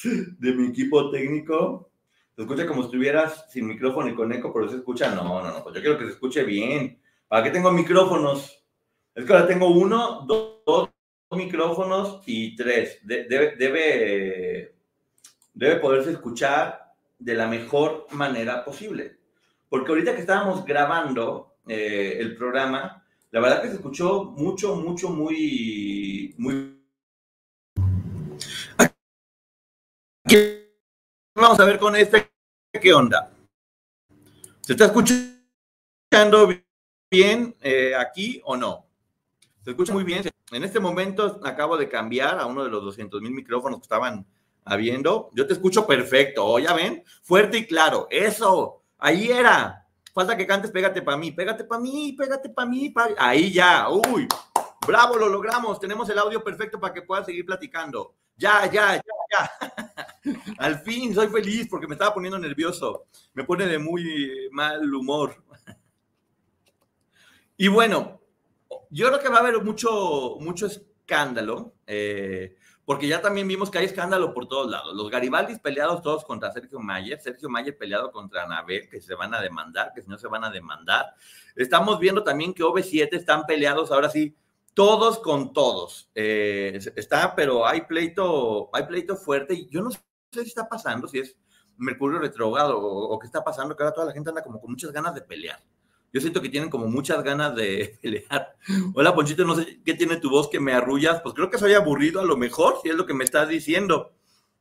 de 0.38 0.53
mi 0.53 0.67
equipo 0.67 1.12
técnico. 1.12 1.93
Se 2.38 2.44
escucha 2.44 2.67
como 2.67 2.84
si 2.84 2.89
estuvieras 2.89 3.48
sin 3.50 3.65
micrófono 3.65 4.10
y 4.10 4.13
con 4.13 4.32
eco, 4.32 4.53
pero 4.53 4.70
se 4.70 4.77
escucha. 4.77 5.10
No, 5.10 5.24
no, 5.24 5.51
no. 5.51 5.63
Pues 5.63 5.74
yo 5.74 5.82
quiero 5.82 5.98
que 5.98 6.06
se 6.06 6.12
escuche 6.12 6.44
bien. 6.44 7.01
¿Para 7.27 7.44
qué 7.44 7.50
tengo 7.50 7.72
micrófonos? 7.72 8.63
Es 9.15 9.25
que 9.25 9.34
ahora 9.34 9.48
tengo 9.48 9.72
uno, 9.72 10.24
dos, 10.27 10.91
micrófonos 11.32 12.22
y 12.27 12.56
tres. 12.56 13.00
debe, 13.01 13.56
debe, 13.56 14.75
debe 15.51 15.75
poderse 15.77 16.12
escuchar 16.12 16.94
de 17.17 17.34
la 17.34 17.48
mejor 17.48 18.06
manera 18.12 18.63
posible. 18.63 19.17
Porque 19.67 19.91
ahorita 19.91 20.13
que 20.13 20.22
estábamos 20.22 20.63
grabando 20.63 21.56
eh, 21.67 22.17
el 22.20 22.38
programa, 22.38 23.03
la 23.32 23.39
verdad 23.39 23.63
que 23.63 23.70
se 23.70 23.75
escuchó 23.77 24.25
mucho, 24.25 24.75
mucho, 24.75 25.10
muy, 25.10 26.36
muy 26.38 26.76
Vamos 31.39 31.60
a 31.60 31.65
ver 31.65 31.77
con 31.77 31.96
este, 31.96 32.32
¿qué 32.82 32.91
onda? 32.96 33.29
¿Se 34.62 34.74
está 34.74 34.86
escuchando 34.86 36.51
bien 37.12 37.56
eh, 37.62 37.94
aquí 37.96 38.41
o 38.44 38.58
no? 38.58 38.88
¿Se 39.63 39.70
escucha 39.70 39.94
muy 39.94 40.03
bien? 40.03 40.24
En 40.51 40.63
este 40.63 40.79
momento 40.79 41.39
acabo 41.44 41.77
de 41.77 41.88
cambiar 41.88 42.39
a 42.39 42.48
uno 42.48 42.63
de 42.63 42.72
los 42.72 42.84
200 42.86 43.22
mil 43.22 43.34
micrófonos 43.34 43.77
que 43.77 43.84
estaban 43.84 44.25
habiendo. 44.65 45.29
Yo 45.34 45.46
te 45.46 45.53
escucho 45.53 45.86
perfecto, 45.86 46.44
¿oh, 46.44 46.58
¿ya 46.58 46.74
ven? 46.74 47.03
Fuerte 47.22 47.60
y 47.60 47.67
claro. 47.67 48.08
Eso, 48.10 48.82
ahí 48.98 49.29
era. 49.29 49.86
Falta 50.15 50.36
que 50.36 50.48
cantes, 50.48 50.72
pégate 50.72 51.03
para 51.03 51.17
mí, 51.17 51.34
pégate 51.34 51.65
para 51.65 51.79
mí, 51.79 52.15
pégate 52.17 52.50
para 52.50 52.67
mí. 52.67 52.91
Ahí 53.15 53.53
ya, 53.53 53.89
uy, 53.91 54.27
bravo, 54.88 55.15
lo 55.17 55.29
logramos. 55.29 55.79
Tenemos 55.79 56.10
el 56.10 56.17
audio 56.17 56.44
perfecto 56.44 56.79
para 56.79 56.96
que 56.96 57.03
puedas 57.03 57.27
seguir 57.27 57.46
platicando. 57.46 58.15
Ya, 58.36 58.65
ya, 58.65 58.96
ya, 58.96 59.01
ya. 59.32 59.84
Al 60.57 60.79
fin 60.79 61.13
soy 61.13 61.27
feliz 61.27 61.67
porque 61.69 61.88
me 61.88 61.93
estaba 61.93 62.13
poniendo 62.13 62.39
nervioso. 62.39 63.05
Me 63.34 63.43
pone 63.43 63.65
de 63.65 63.79
muy 63.79 64.50
mal 64.51 64.93
humor. 64.93 65.43
Y 67.57 67.67
bueno, 67.69 68.22
yo 68.89 69.07
creo 69.07 69.19
que 69.19 69.29
va 69.29 69.38
a 69.38 69.39
haber 69.39 69.63
mucho, 69.63 70.38
mucho 70.39 70.67
escándalo, 70.67 71.74
eh, 71.88 72.55
porque 72.86 73.07
ya 73.07 73.22
también 73.22 73.48
vimos 73.48 73.72
que 73.72 73.79
hay 73.79 73.86
escándalo 73.86 74.34
por 74.34 74.48
todos 74.48 74.69
lados. 74.69 74.96
Los 74.96 75.10
Garibaldis 75.10 75.60
peleados 75.60 76.01
todos 76.01 76.24
contra 76.24 76.51
Sergio 76.51 76.79
Mayer, 76.79 77.19
Sergio 77.19 77.50
Mayer 77.50 77.77
peleado 77.77 78.12
contra 78.12 78.43
Anabel, 78.43 78.88
que 78.89 79.01
se 79.01 79.15
van 79.15 79.34
a 79.34 79.41
demandar, 79.41 79.91
que 79.93 80.01
si 80.01 80.10
no 80.10 80.17
se 80.17 80.27
van 80.27 80.43
a 80.43 80.51
demandar. 80.51 81.15
Estamos 81.55 82.00
viendo 82.00 82.24
también 82.24 82.53
que 82.53 82.63
OV7 82.63 83.10
están 83.13 83.46
peleados 83.46 83.91
ahora 83.91 84.10
sí 84.10 84.36
todos 84.77 85.17
con 85.17 85.53
todos. 85.53 86.12
Eh, 86.13 86.79
está, 86.96 87.36
pero 87.36 87.65
hay 87.65 87.81
pleito, 87.81 88.69
hay 88.72 88.84
pleito 88.84 89.15
fuerte 89.15 89.55
y 89.55 89.67
yo 89.69 89.81
no 89.81 89.89
sé 90.31 90.43
si 90.43 90.50
está 90.50 90.67
pasando, 90.67 91.07
si 91.07 91.19
es 91.19 91.38
Mercurio 91.77 92.19
retrogrado 92.19 92.79
o, 92.79 93.19
qué 93.19 93.27
está 93.27 93.43
pasando, 93.43 93.75
que 93.75 93.84
ahora 93.84 93.93
toda 93.93 94.07
la 94.07 94.13
gente 94.13 94.29
anda 94.29 94.43
como 94.43 94.60
con 94.60 94.72
muchas 94.72 94.91
ganas 94.91 95.13
de 95.13 95.22
pelear. 95.22 95.63
Yo 96.12 96.22
siento 96.22 96.41
que 96.41 96.50
tienen 96.50 96.69
como 96.69 96.88
muchas 96.88 97.24
ganas 97.24 97.55
de 97.55 97.98
pelear. 98.01 98.55
Hola, 98.96 99.13
Ponchito, 99.13 99.46
no 99.46 99.55
sé 99.55 99.81
qué 99.86 99.93
tiene 99.93 100.17
tu 100.17 100.29
voz 100.29 100.50
que 100.50 100.60
me 100.60 100.74
arrullas. 100.74 101.22
Pues 101.22 101.36
creo 101.36 101.50
que 101.50 101.57
soy 101.57 101.74
aburrido 101.74 102.22
a 102.22 102.25
lo 102.25 102.38
mejor, 102.38 102.77
si 102.81 102.89
es 102.89 102.96
lo 102.96 103.05
que 103.05 103.13
me 103.13 103.24
estás 103.24 103.48
diciendo. 103.48 104.13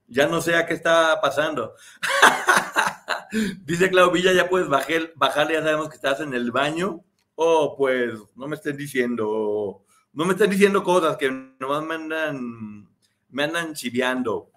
Ya 0.09 0.29
no 0.29 0.41
sé 0.41 0.57
a 0.57 0.67
qué 0.67 0.75
está 0.75 1.21
pasando. 1.21 1.75
Dice 3.65 3.91
Clau 3.91 4.11
Villa, 4.11 4.33
ya 4.33 4.49
puedes 4.49 4.69
bajar, 4.69 5.13
bajarle, 5.17 5.55
ya 5.55 5.63
sabemos 5.63 5.89
que 5.89 5.97
estás 5.97 6.21
en 6.21 6.35
el 6.35 6.53
baño. 6.53 7.03
Oh, 7.35 7.77
pues 7.77 8.13
no 8.35 8.47
me 8.47 8.57
estén 8.57 8.77
diciendo. 8.77 9.85
No 10.13 10.25
me 10.25 10.33
estén 10.33 10.51
diciendo 10.51 10.83
cosas 10.83 11.17
que 11.17 11.31
nomás 11.59 11.83
me 11.83 11.95
andan, 11.95 12.89
me 13.31 13.43
andan 13.45 13.75
chiviando. 13.75 14.51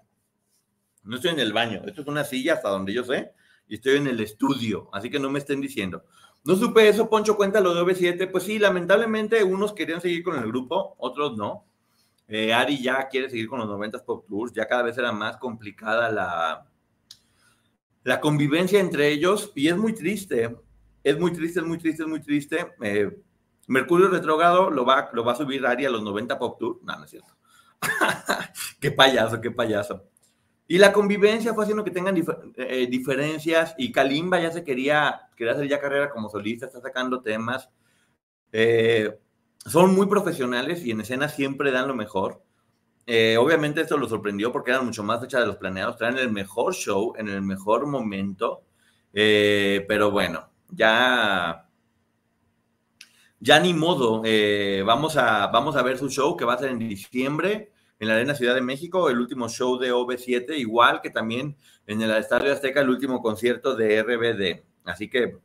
No 1.02 1.16
estoy 1.16 1.32
en 1.32 1.40
el 1.40 1.52
baño, 1.52 1.82
esto 1.86 2.02
es 2.02 2.08
una 2.08 2.24
silla 2.24 2.54
hasta 2.54 2.68
donde 2.68 2.92
yo 2.92 3.04
sé, 3.04 3.32
y 3.66 3.76
estoy 3.76 3.96
en 3.96 4.06
el 4.06 4.20
estudio, 4.20 4.88
así 4.92 5.10
que 5.10 5.18
no 5.18 5.30
me 5.30 5.38
estén 5.38 5.60
diciendo. 5.60 6.04
No 6.44 6.56
supe 6.56 6.88
eso, 6.88 7.10
Poncho, 7.10 7.36
cuenta 7.36 7.60
lo 7.60 7.74
de 7.74 7.82
OV7. 7.82 8.30
Pues 8.30 8.44
sí, 8.44 8.58
lamentablemente 8.58 9.44
unos 9.44 9.74
querían 9.74 10.00
seguir 10.00 10.22
con 10.22 10.36
el 10.38 10.46
grupo, 10.46 10.94
otros 10.98 11.36
no. 11.36 11.66
Eh, 12.28 12.54
Ari 12.54 12.82
ya 12.82 13.08
quiere 13.08 13.28
seguir 13.28 13.48
con 13.48 13.58
los 13.58 13.68
90 13.68 14.04
Pop 14.04 14.26
Tours, 14.26 14.52
ya 14.52 14.66
cada 14.66 14.82
vez 14.82 14.96
era 14.96 15.12
más 15.12 15.36
complicada 15.36 16.10
la, 16.10 16.66
la 18.04 18.20
convivencia 18.20 18.80
entre 18.80 19.08
ellos, 19.08 19.52
y 19.54 19.68
es 19.68 19.76
muy 19.76 19.94
triste, 19.94 20.56
es 21.02 21.18
muy 21.18 21.32
triste, 21.32 21.60
es 21.60 21.66
muy 21.66 21.78
triste, 21.78 22.02
es 22.02 22.08
muy 22.08 22.20
triste. 22.20 22.74
Eh, 22.82 23.10
Mercurio 23.66 24.08
retrogrado 24.08 24.70
lo 24.70 24.84
va, 24.84 25.10
lo 25.12 25.24
va 25.24 25.32
a 25.32 25.36
subir 25.36 25.64
Ari 25.66 25.86
a 25.86 25.90
los 25.90 26.02
90 26.02 26.38
Pop 26.38 26.58
Tour. 26.58 26.80
No, 26.82 26.96
no 26.96 27.04
es 27.04 27.10
cierto. 27.10 27.34
qué 28.80 28.90
payaso, 28.90 29.40
qué 29.40 29.50
payaso. 29.50 30.04
Y 30.70 30.78
la 30.78 30.92
convivencia 30.92 31.52
fue 31.52 31.64
haciendo 31.64 31.82
que 31.82 31.90
tengan 31.90 32.14
eh, 32.54 32.86
diferencias 32.88 33.74
y 33.76 33.90
Kalimba 33.90 34.40
ya 34.40 34.52
se 34.52 34.62
quería, 34.62 35.22
quería 35.34 35.54
hacer 35.54 35.66
ya 35.66 35.80
carrera 35.80 36.10
como 36.10 36.28
solista, 36.28 36.66
está 36.66 36.80
sacando 36.80 37.22
temas. 37.22 37.68
Eh, 38.52 39.18
son 39.66 39.96
muy 39.96 40.06
profesionales 40.06 40.84
y 40.86 40.92
en 40.92 41.00
escena 41.00 41.28
siempre 41.28 41.72
dan 41.72 41.88
lo 41.88 41.96
mejor. 41.96 42.44
Eh, 43.04 43.36
obviamente 43.36 43.80
esto 43.80 43.98
lo 43.98 44.08
sorprendió 44.08 44.52
porque 44.52 44.70
eran 44.70 44.86
mucho 44.86 45.02
más 45.02 45.20
fechas 45.20 45.40
de 45.40 45.48
los 45.48 45.56
planeados, 45.56 45.96
traen 45.96 46.18
el 46.18 46.30
mejor 46.30 46.72
show 46.72 47.14
en 47.16 47.26
el 47.26 47.42
mejor 47.42 47.88
momento, 47.88 48.62
pero 49.12 50.12
bueno, 50.12 50.50
ya 50.68 51.66
ya 53.40 53.58
ni 53.58 53.74
modo, 53.74 54.22
eh, 54.24 54.84
vamos, 54.86 55.16
a, 55.16 55.48
vamos 55.48 55.74
a 55.74 55.82
ver 55.82 55.98
su 55.98 56.08
show 56.10 56.36
que 56.36 56.44
va 56.44 56.54
a 56.54 56.58
ser 56.58 56.70
en 56.70 56.78
diciembre 56.78 57.72
en 58.00 58.08
la 58.08 58.14
Arena 58.14 58.34
Ciudad 58.34 58.56
de 58.56 58.62
México, 58.62 59.08
el 59.08 59.20
último 59.20 59.48
show 59.48 59.78
de 59.78 59.92
OV7, 59.92 60.58
igual 60.58 61.00
que 61.00 61.10
también 61.10 61.56
en 61.86 62.02
el 62.02 62.10
Estadio 62.10 62.52
Azteca, 62.52 62.80
el 62.80 62.90
último 62.90 63.22
concierto 63.22 63.76
de 63.76 64.02
RBD. 64.02 64.64
Así 64.84 65.08
que, 65.08 65.38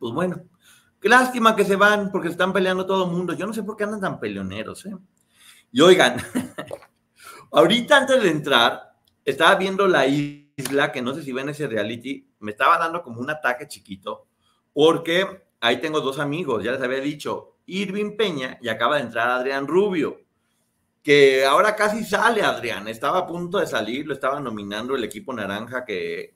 pues 0.00 0.12
bueno, 0.12 0.42
Qué 1.00 1.08
lástima 1.08 1.56
que 1.56 1.64
se 1.64 1.76
van 1.76 2.12
porque 2.12 2.28
están 2.28 2.52
peleando 2.52 2.84
todo 2.84 3.06
el 3.06 3.10
mundo. 3.10 3.32
Yo 3.32 3.46
no 3.46 3.54
sé 3.54 3.62
por 3.62 3.76
qué 3.76 3.84
andan 3.84 4.02
tan 4.02 4.20
peleoneros, 4.20 4.84
¿eh? 4.84 4.94
Y 5.72 5.80
oigan, 5.80 6.16
ahorita 7.52 7.96
antes 7.96 8.22
de 8.22 8.30
entrar, 8.30 8.92
estaba 9.24 9.54
viendo 9.54 9.88
la 9.88 10.06
isla, 10.06 10.92
que 10.92 11.00
no 11.00 11.14
sé 11.14 11.22
si 11.22 11.32
ven 11.32 11.48
ese 11.48 11.66
reality, 11.66 12.28
me 12.40 12.50
estaba 12.50 12.76
dando 12.76 13.02
como 13.02 13.20
un 13.20 13.30
ataque 13.30 13.66
chiquito, 13.66 14.26
porque 14.74 15.44
ahí 15.60 15.80
tengo 15.80 16.00
dos 16.00 16.18
amigos, 16.18 16.62
ya 16.62 16.72
les 16.72 16.82
había 16.82 17.00
dicho, 17.00 17.56
Irving 17.64 18.16
Peña 18.16 18.58
y 18.60 18.68
acaba 18.68 18.96
de 18.96 19.02
entrar 19.02 19.30
Adrián 19.30 19.66
Rubio, 19.66 20.20
que 21.02 21.44
ahora 21.44 21.74
casi 21.76 22.04
sale 22.04 22.42
Adrián, 22.42 22.88
estaba 22.88 23.18
a 23.18 23.26
punto 23.26 23.58
de 23.58 23.66
salir, 23.66 24.06
lo 24.06 24.14
estaba 24.14 24.40
nominando 24.40 24.94
el 24.94 25.04
equipo 25.04 25.32
naranja 25.32 25.84
que, 25.84 26.34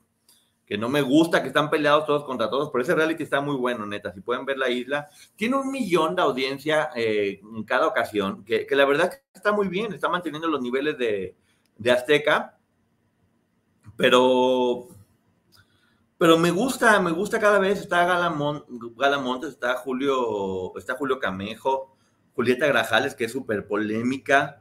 que 0.65 0.79
no 0.79 0.89
me 0.89 1.03
gusta, 1.03 1.43
que 1.43 1.49
están 1.49 1.69
peleados 1.69 2.07
todos 2.07 2.25
contra 2.25 2.49
todos, 2.49 2.71
pero 2.71 2.83
ese 2.83 2.95
reality 2.95 3.23
está 3.23 3.41
muy 3.41 3.57
bueno, 3.57 3.85
neta, 3.87 4.13
si 4.13 4.21
pueden 4.21 4.47
ver 4.47 4.59
la 4.59 4.71
isla, 4.71 5.09
tiene 5.37 5.57
un 5.57 5.71
millón 5.71 6.17
de 6.17 6.23
audiencia 6.23 6.91
eh, 6.97 7.41
en 7.43 7.65
cada 7.65 7.87
ocasión, 7.87 8.45
que, 8.45 8.67
la 8.71 8.87
verdad 8.87 9.13
está 9.35 9.53
muy 9.53 9.69
bien, 9.69 9.93
está 9.93 10.09
manteniendo 10.09 10.49
los 10.49 10.63
niveles 10.63 10.97
de, 10.97 11.37
de 11.77 11.91
Azteca, 11.91 12.59
pero 13.97 14.89
pero 16.17 16.39
me 16.39 16.51
gusta, 16.51 17.01
me 17.01 17.11
gusta 17.11 17.39
cada 17.39 17.59
vez. 17.59 17.81
Está 17.81 18.05
Galamont, 18.07 18.65
Galamontes, 18.97 19.51
está 19.51 19.75
Julio, 19.75 20.77
está 20.79 20.97
Julio 20.97 21.19
Camejo, 21.19 21.94
Julieta 22.35 22.67
Grajales, 22.67 23.15
que 23.15 23.25
es 23.25 23.33
súper 23.33 23.67
polémica. 23.67 24.61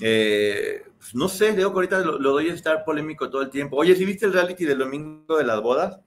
Eh, 0.00 0.82
pues 0.98 1.14
no 1.14 1.28
sé, 1.28 1.52
digo 1.54 1.70
que 1.70 1.76
ahorita 1.76 1.98
lo, 2.00 2.18
doy 2.18 2.50
a 2.50 2.54
estar 2.54 2.84
polémico 2.84 3.30
todo 3.30 3.42
el 3.42 3.50
tiempo. 3.50 3.76
Oye, 3.76 3.94
¿sí 3.94 4.04
viste 4.04 4.26
el 4.26 4.32
reality 4.32 4.64
del 4.64 4.78
domingo 4.78 5.36
de 5.36 5.44
las 5.44 5.60
bodas? 5.60 6.00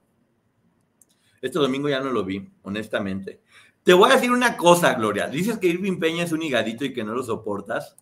Este 1.40 1.58
domingo 1.58 1.88
ya 1.88 2.00
no 2.00 2.10
lo 2.10 2.24
vi, 2.24 2.48
honestamente. 2.62 3.40
Te 3.82 3.92
voy 3.92 4.10
a 4.10 4.14
decir 4.14 4.30
una 4.30 4.56
cosa, 4.56 4.94
Gloria. 4.94 5.26
Dices 5.26 5.58
que 5.58 5.66
Irving 5.66 5.98
Peña 5.98 6.24
es 6.24 6.32
un 6.32 6.42
higadito 6.42 6.84
y 6.84 6.92
que 6.92 7.04
no 7.04 7.14
lo 7.14 7.22
soportas. 7.22 7.96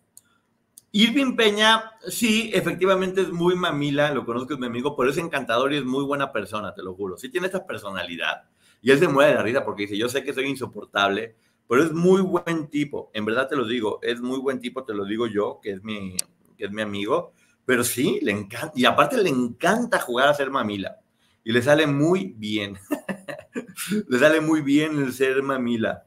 Irving 0.93 1.35
Peña, 1.35 1.93
sí, 2.07 2.51
efectivamente 2.53 3.21
es 3.21 3.31
muy 3.31 3.55
mamila, 3.55 4.11
lo 4.11 4.25
conozco, 4.25 4.53
es 4.53 4.59
mi 4.59 4.67
amigo, 4.67 4.95
pero 4.95 5.09
es 5.09 5.17
encantador 5.17 5.73
y 5.73 5.77
es 5.77 5.85
muy 5.85 6.03
buena 6.03 6.31
persona, 6.31 6.73
te 6.73 6.83
lo 6.83 6.93
juro. 6.93 7.17
Sí 7.17 7.29
tiene 7.29 7.47
esa 7.47 7.65
personalidad. 7.65 8.43
Y 8.81 8.91
él 8.91 8.99
se 8.99 9.07
muere 9.07 9.31
de 9.31 9.37
la 9.37 9.43
risa 9.43 9.63
porque 9.63 9.83
dice, 9.83 9.97
yo 9.97 10.09
sé 10.09 10.23
que 10.23 10.33
soy 10.33 10.45
insoportable, 10.45 11.35
pero 11.71 11.85
es 11.85 11.93
muy 11.93 12.21
buen 12.21 12.67
tipo. 12.67 13.11
En 13.13 13.23
verdad 13.23 13.47
te 13.47 13.55
lo 13.55 13.65
digo, 13.65 13.99
es 14.01 14.19
muy 14.19 14.39
buen 14.39 14.59
tipo, 14.59 14.83
te 14.83 14.93
lo 14.93 15.05
digo 15.05 15.25
yo, 15.25 15.61
que 15.63 15.71
es 15.71 15.81
mi, 15.81 16.17
que 16.57 16.65
es 16.65 16.71
mi 16.71 16.81
amigo. 16.81 17.31
Pero 17.63 17.85
sí, 17.85 18.19
le 18.21 18.33
encanta. 18.33 18.73
Y 18.75 18.83
aparte 18.83 19.23
le 19.23 19.29
encanta 19.29 19.97
jugar 19.97 20.27
a 20.27 20.33
ser 20.33 20.49
mamila. 20.49 20.97
Y 21.45 21.53
le 21.53 21.61
sale 21.61 21.87
muy 21.87 22.35
bien. 22.37 22.77
le 24.09 24.19
sale 24.19 24.41
muy 24.41 24.59
bien 24.59 25.01
el 25.01 25.13
ser 25.13 25.41
mamila. 25.43 26.03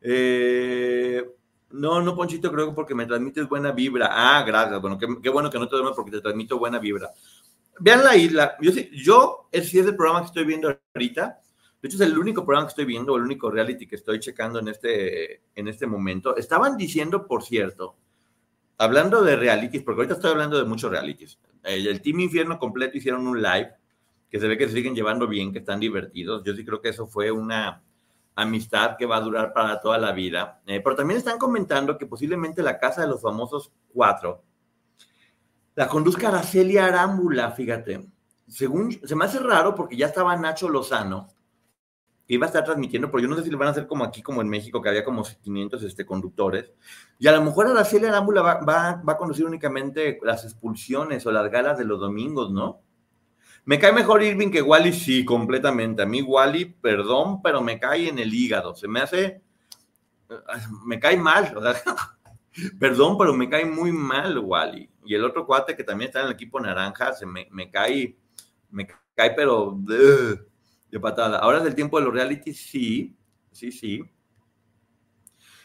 Eh, 0.00 1.28
no, 1.72 2.00
no, 2.00 2.14
Ponchito, 2.14 2.52
creo 2.52 2.68
que 2.68 2.74
porque 2.76 2.94
me 2.94 3.04
transmites 3.04 3.48
buena 3.48 3.72
vibra. 3.72 4.08
Ah, 4.08 4.44
gracias. 4.44 4.80
Bueno, 4.80 4.96
qué, 5.20 5.30
bueno 5.30 5.50
que 5.50 5.58
no 5.58 5.66
te 5.66 5.74
duermes 5.74 5.96
porque 5.96 6.12
te 6.12 6.20
transmito 6.20 6.60
buena 6.60 6.78
vibra. 6.78 7.10
Vean 7.80 8.04
la 8.04 8.14
isla. 8.14 8.56
Yo, 8.60 8.70
yo 8.92 9.48
es, 9.50 9.68
sí 9.68 9.80
es 9.80 9.86
el 9.86 9.96
programa 9.96 10.20
que 10.20 10.26
estoy 10.26 10.44
viendo 10.44 10.78
ahorita. 10.94 11.41
De 11.82 11.88
hecho, 11.88 11.96
es 11.96 12.02
el 12.02 12.16
único 12.16 12.46
programa 12.46 12.68
que 12.68 12.70
estoy 12.70 12.84
viendo, 12.84 13.16
el 13.16 13.22
único 13.22 13.50
reality 13.50 13.86
que 13.86 13.96
estoy 13.96 14.20
checando 14.20 14.60
en 14.60 14.68
este, 14.68 15.42
en 15.54 15.66
este 15.68 15.86
momento. 15.86 16.36
Estaban 16.36 16.76
diciendo, 16.76 17.26
por 17.26 17.42
cierto, 17.42 17.96
hablando 18.78 19.22
de 19.22 19.36
realities, 19.36 19.82
porque 19.82 20.02
ahorita 20.02 20.14
estoy 20.14 20.30
hablando 20.30 20.56
de 20.56 20.64
muchos 20.64 20.90
realities. 20.90 21.38
El, 21.64 21.88
el 21.88 22.00
Team 22.00 22.20
Infierno 22.20 22.58
completo 22.58 22.96
hicieron 22.96 23.26
un 23.26 23.42
live 23.42 23.72
que 24.30 24.38
se 24.38 24.46
ve 24.48 24.56
que 24.56 24.68
se 24.68 24.74
siguen 24.74 24.94
llevando 24.94 25.26
bien, 25.26 25.52
que 25.52 25.58
están 25.58 25.80
divertidos. 25.80 26.42
Yo 26.44 26.54
sí 26.54 26.64
creo 26.64 26.80
que 26.80 26.90
eso 26.90 27.06
fue 27.06 27.30
una, 27.30 27.82
amistad 28.34 28.96
que 28.96 29.06
va 29.06 29.16
a 29.16 29.20
durar 29.20 29.52
para 29.52 29.80
toda 29.80 29.98
la 29.98 30.12
vida. 30.12 30.62
Eh, 30.66 30.80
pero 30.82 30.96
también 30.96 31.18
están 31.18 31.38
comentando 31.38 31.98
que 31.98 32.06
posiblemente 32.06 32.62
la 32.62 32.78
casa 32.78 33.02
de 33.02 33.08
los 33.08 33.20
famosos 33.20 33.72
cuatro 33.92 34.42
la 35.74 35.88
conduzca 35.88 36.28
Araceli 36.28 36.76
Arámbula, 36.76 37.50
fíjate. 37.52 38.06
Según, 38.46 38.92
se 38.92 39.16
me 39.16 39.24
hace 39.24 39.38
raro 39.38 39.74
porque 39.74 39.96
ya 39.96 40.06
estaba 40.06 40.36
Nacho 40.36 40.68
Lozano, 40.68 41.28
iba 42.34 42.46
a 42.46 42.48
estar 42.48 42.64
transmitiendo, 42.64 43.10
pero 43.10 43.22
yo 43.22 43.28
no 43.28 43.36
sé 43.36 43.44
si 43.44 43.50
lo 43.50 43.58
van 43.58 43.68
a 43.68 43.70
hacer 43.72 43.86
como 43.86 44.04
aquí, 44.04 44.22
como 44.22 44.40
en 44.40 44.48
México, 44.48 44.80
que 44.80 44.88
había 44.88 45.04
como 45.04 45.22
500 45.22 45.82
este, 45.82 46.06
conductores. 46.06 46.72
Y 47.18 47.26
a 47.26 47.32
lo 47.32 47.42
mejor 47.42 47.66
Araceli 47.66 48.06
Arámbula 48.06 48.42
va, 48.42 48.54
va, 48.60 49.02
va 49.06 49.12
a 49.12 49.16
conducir 49.18 49.44
únicamente 49.44 50.18
las 50.22 50.44
expulsiones 50.44 51.26
o 51.26 51.32
las 51.32 51.50
galas 51.50 51.78
de 51.78 51.84
los 51.84 52.00
domingos, 52.00 52.50
¿no? 52.50 52.80
Me 53.64 53.78
cae 53.78 53.92
mejor 53.92 54.22
Irving 54.22 54.50
que 54.50 54.60
Wally, 54.60 54.92
sí, 54.92 55.24
completamente. 55.24 56.02
A 56.02 56.06
mí 56.06 56.20
Wally, 56.20 56.64
perdón, 56.64 57.40
pero 57.42 57.60
me 57.60 57.78
cae 57.78 58.08
en 58.08 58.18
el 58.18 58.34
hígado. 58.34 58.74
Se 58.74 58.88
me 58.88 59.00
hace, 59.00 59.40
me 60.84 60.98
cae 60.98 61.16
mal. 61.16 61.54
perdón, 62.80 63.16
pero 63.16 63.32
me 63.34 63.48
cae 63.48 63.64
muy 63.64 63.92
mal 63.92 64.38
Wally. 64.38 64.90
Y 65.04 65.14
el 65.14 65.24
otro 65.24 65.46
cuate 65.46 65.76
que 65.76 65.84
también 65.84 66.08
está 66.08 66.20
en 66.20 66.26
el 66.26 66.32
equipo 66.32 66.58
naranja, 66.58 67.12
se 67.12 67.24
me, 67.24 67.46
me 67.52 67.70
cae, 67.70 68.16
me 68.70 68.88
cae, 69.14 69.30
pero 69.30 69.78
de 70.92 71.00
patada. 71.00 71.38
Ahora 71.38 71.58
es 71.58 71.64
el 71.64 71.74
tiempo 71.74 71.98
de 71.98 72.04
los 72.04 72.14
reality, 72.14 72.52
sí, 72.52 73.16
sí, 73.50 73.72
sí. 73.72 74.04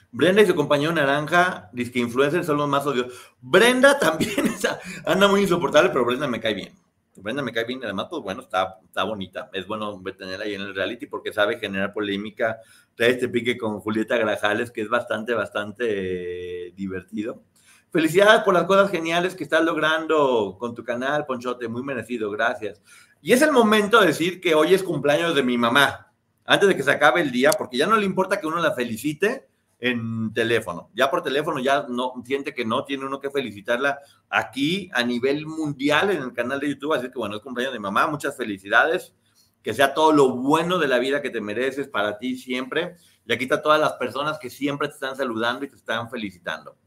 Brenda 0.09 0.41
y 0.41 0.47
su 0.47 0.55
compañero 0.55 0.93
naranja, 0.93 1.69
dice 1.73 1.91
que 1.91 1.99
influencers 1.99 2.47
son 2.47 2.57
los 2.57 2.69
más 2.69 2.85
odios. 2.87 3.13
Brenda 3.41 3.99
también 3.99 4.49
anda 5.05 5.27
muy 5.27 5.41
insoportable, 5.41 5.89
pero 5.89 6.05
Brenda 6.05 6.27
me 6.27 6.39
cae 6.39 6.53
bien. 6.53 6.73
Brenda 7.17 7.43
me 7.43 7.51
cae 7.51 7.65
bien, 7.65 7.83
además, 7.83 8.07
pues 8.09 8.23
bueno, 8.23 8.41
está, 8.41 8.79
está 8.85 9.03
bonita. 9.03 9.49
Es 9.51 9.67
bueno 9.67 10.01
tenerla 10.17 10.45
ahí 10.45 10.53
en 10.53 10.61
el 10.61 10.73
reality 10.73 11.07
porque 11.07 11.33
sabe 11.33 11.59
generar 11.59 11.91
polémica. 11.91 12.59
Trae 12.95 13.11
este 13.11 13.27
pique 13.27 13.57
con 13.57 13.79
Julieta 13.79 14.17
Grajales, 14.17 14.71
que 14.71 14.81
es 14.81 14.87
bastante, 14.87 15.33
bastante 15.33 16.71
divertido. 16.75 17.43
Felicidades 17.91 18.43
por 18.43 18.53
las 18.53 18.65
cosas 18.65 18.91
geniales 18.91 19.35
que 19.35 19.43
estás 19.43 19.63
logrando 19.63 20.57
con 20.59 20.75
tu 20.75 20.83
canal, 20.83 21.25
Ponchote, 21.25 21.67
muy 21.67 21.83
merecido, 21.83 22.29
gracias. 22.29 22.81
Y 23.21 23.34
es 23.34 23.41
el 23.41 23.51
momento 23.51 23.99
de 23.99 24.08
decir 24.08 24.39
que 24.39 24.56
hoy 24.56 24.73
es 24.73 24.84
cumpleaños 24.84 25.36
de 25.36 25.43
mi 25.43 25.58
mamá, 25.58 26.12
antes 26.45 26.69
de 26.69 26.75
que 26.75 26.84
se 26.84 26.91
acabe 26.91 27.21
el 27.21 27.32
día, 27.32 27.51
porque 27.51 27.77
ya 27.77 27.88
no 27.88 27.97
le 27.97 28.06
importa 28.06 28.39
que 28.39 28.47
uno 28.47 28.60
la 28.60 28.73
felicite, 28.73 29.47
en 29.80 30.34
teléfono. 30.34 30.89
Ya 30.93 31.10
por 31.10 31.21
teléfono 31.21 31.60
ya 31.60 31.86
no 31.88 32.13
siente 32.25 32.53
que 32.53 32.65
no, 32.65 32.84
tiene 32.84 33.06
uno 33.06 33.19
que 33.19 33.30
felicitarla 33.30 33.99
aquí 34.30 34.89
a 34.93 35.03
nivel 35.03 35.45
mundial 35.45 36.12
en 36.12 36.23
el 36.23 36.34
canal 36.34 36.60
de 36.60 36.69
YouTube. 36.69 36.93
Así 36.93 37.10
que 37.10 37.17
bueno, 37.17 37.36
es 37.36 37.41
cumpleaños 37.41 37.73
de 37.73 37.80
mamá, 37.80 38.08
muchas 38.08 38.36
felicidades. 38.36 39.13
Que 39.62 39.73
sea 39.73 39.93
todo 39.93 40.13
lo 40.13 40.30
bueno 40.30 40.77
de 40.77 40.88
la 40.88 40.97
vida 40.97 41.21
que 41.21 41.30
te 41.30 41.41
mereces 41.41 41.88
para 41.88 42.17
ti 42.17 42.38
siempre. 42.38 42.95
Y 43.25 43.34
aquí 43.34 43.43
está 43.43 43.62
todas 43.62 43.80
las 43.80 43.93
personas 43.93 44.39
que 44.39 44.49
siempre 44.49 44.88
te 44.88 44.93
están 44.93 45.15
saludando 45.15 45.65
y 45.65 45.69
te 45.69 45.75
están 45.75 46.10
felicitando. 46.10 46.77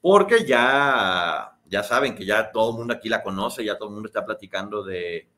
Porque 0.00 0.46
ya, 0.46 1.58
ya 1.66 1.82
saben 1.82 2.14
que 2.14 2.24
ya 2.24 2.50
todo 2.50 2.70
el 2.70 2.78
mundo 2.78 2.94
aquí 2.94 3.10
la 3.10 3.22
conoce, 3.22 3.64
ya 3.64 3.76
todo 3.76 3.88
el 3.88 3.94
mundo 3.94 4.06
está 4.06 4.24
platicando 4.24 4.82
de, 4.82 5.28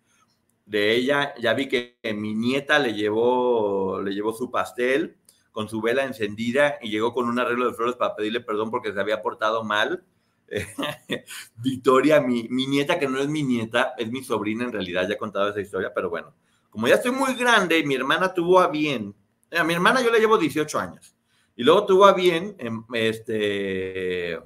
de 0.66 0.94
ella. 0.94 1.34
Ya 1.40 1.54
vi 1.54 1.68
que 1.68 1.98
mi 2.14 2.34
nieta 2.34 2.78
le 2.78 2.94
llevó, 2.94 4.00
le 4.02 4.12
llevó 4.14 4.32
su 4.32 4.50
pastel 4.50 5.16
con 5.52 5.68
su 5.68 5.80
vela 5.80 6.04
encendida 6.04 6.78
y 6.80 6.90
llegó 6.90 7.12
con 7.12 7.28
un 7.28 7.38
arreglo 7.38 7.66
de 7.66 7.74
flores 7.74 7.94
para 7.94 8.16
pedirle 8.16 8.40
perdón 8.40 8.70
porque 8.70 8.92
se 8.92 8.98
había 8.98 9.22
portado 9.22 9.62
mal. 9.62 10.02
Victoria, 11.56 12.20
mi, 12.20 12.48
mi, 12.48 12.66
nieta, 12.66 12.98
que 12.98 13.08
no 13.08 13.18
es 13.18 13.28
mi 13.28 13.42
nieta, 13.42 13.94
es 13.96 14.10
mi 14.10 14.22
sobrina 14.22 14.64
en 14.64 14.72
realidad, 14.72 15.06
ya 15.08 15.14
he 15.14 15.18
contado 15.18 15.48
esa 15.48 15.60
historia, 15.60 15.92
pero 15.94 16.10
bueno, 16.10 16.34
como 16.70 16.88
ya 16.88 16.96
estoy 16.96 17.12
muy 17.12 17.34
grande 17.34 17.82
mi 17.84 17.94
hermana 17.94 18.34
tuvo 18.34 18.60
a 18.60 18.68
bien, 18.68 19.14
a 19.50 19.64
mi 19.64 19.72
hermana 19.72 20.02
yo 20.02 20.10
le 20.10 20.18
llevo 20.18 20.36
18 20.36 20.78
años, 20.78 21.16
y 21.56 21.62
luego 21.62 21.86
tuvo 21.86 22.04
a 22.04 22.12
bien 22.12 22.54
em, 22.58 22.84
este, 22.92 24.38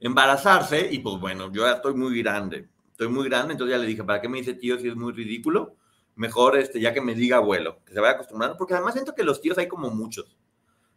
embarazarse, 0.00 0.88
y 0.90 1.00
pues 1.00 1.20
bueno, 1.20 1.52
yo 1.52 1.66
ya 1.66 1.74
estoy 1.74 1.94
muy 1.94 2.22
grande, 2.22 2.68
estoy 3.02 3.14
muy 3.14 3.28
grande, 3.28 3.52
entonces 3.52 3.76
ya 3.76 3.78
le 3.78 3.86
dije, 3.86 4.04
¿para 4.04 4.20
qué 4.20 4.28
me 4.28 4.38
dice 4.38 4.54
tío 4.54 4.78
si 4.78 4.88
es 4.88 4.96
muy 4.96 5.12
ridículo? 5.12 5.76
mejor 6.14 6.58
este, 6.58 6.80
ya 6.80 6.92
que 6.92 7.00
me 7.00 7.14
diga 7.14 7.36
abuelo, 7.38 7.78
que 7.84 7.94
se 7.94 8.00
vaya 8.00 8.14
acostumbrando, 8.14 8.56
porque 8.56 8.74
además 8.74 8.94
siento 8.94 9.14
que 9.14 9.24
los 9.24 9.40
tíos 9.40 9.58
hay 9.58 9.68
como 9.68 9.90
muchos. 9.90 10.36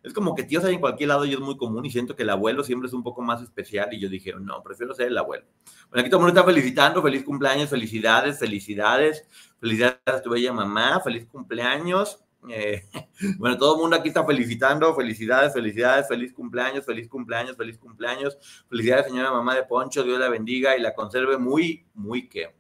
Es 0.04 0.14
como 0.14 0.36
que 0.36 0.44
tíos 0.44 0.64
hay 0.64 0.76
en 0.76 0.82
cualquier 0.82 1.10
lado 1.10 1.26
y 1.26 1.34
es 1.34 1.40
muy 1.40 1.58
común 1.58 1.84
y 1.84 1.90
siento 1.90 2.16
que 2.16 2.22
el 2.22 2.30
abuelo 2.30 2.64
siempre 2.64 2.88
es 2.88 2.94
un 2.94 3.02
poco 3.02 3.24
más 3.24 3.42
especial 3.42 3.92
y 3.92 4.00
yo 4.00 4.08
dije, 4.08 4.34
no, 4.40 4.62
prefiero 4.62 4.94
ser 4.94 5.08
el 5.08 5.18
abuelo. 5.18 5.46
Bueno, 5.90 6.02
aquí 6.02 6.10
todo 6.12 6.20
el 6.20 6.26
mundo 6.26 6.40
está 6.40 6.44
felicitando, 6.44 7.02
feliz 7.02 7.24
cumpleaños, 7.24 7.72
felicidades, 7.72 8.38
felicidades, 8.38 9.28
felicidades 9.60 9.98
a 10.06 10.22
tu 10.22 10.30
bella 10.30 10.54
mamá, 10.54 11.02
feliz 11.02 11.26
cumpleaños. 11.26 12.24
Eh, 12.50 12.86
bueno, 13.38 13.58
todo 13.58 13.76
el 13.76 13.82
mundo 13.82 13.96
aquí 13.96 14.10
está 14.10 14.26
felicitando, 14.26 14.94
felicidades, 14.96 15.54
felicidades, 15.54 16.08
feliz 16.08 16.34
cumpleaños, 16.34 16.86
feliz 16.86 17.08
cumpleaños, 17.08 17.58
feliz 17.58 17.78
cumpleaños, 17.78 18.38
felicidades 18.70 19.08
señora 19.08 19.32
mamá 19.32 19.56
de 19.56 19.64
Poncho, 19.64 20.04
Dios 20.04 20.20
la 20.20 20.30
bendiga 20.30 20.78
y 20.78 20.82
la 20.82 20.94
conserve 20.94 21.38
muy, 21.38 21.86
muy 21.94 22.28
que 22.28 22.54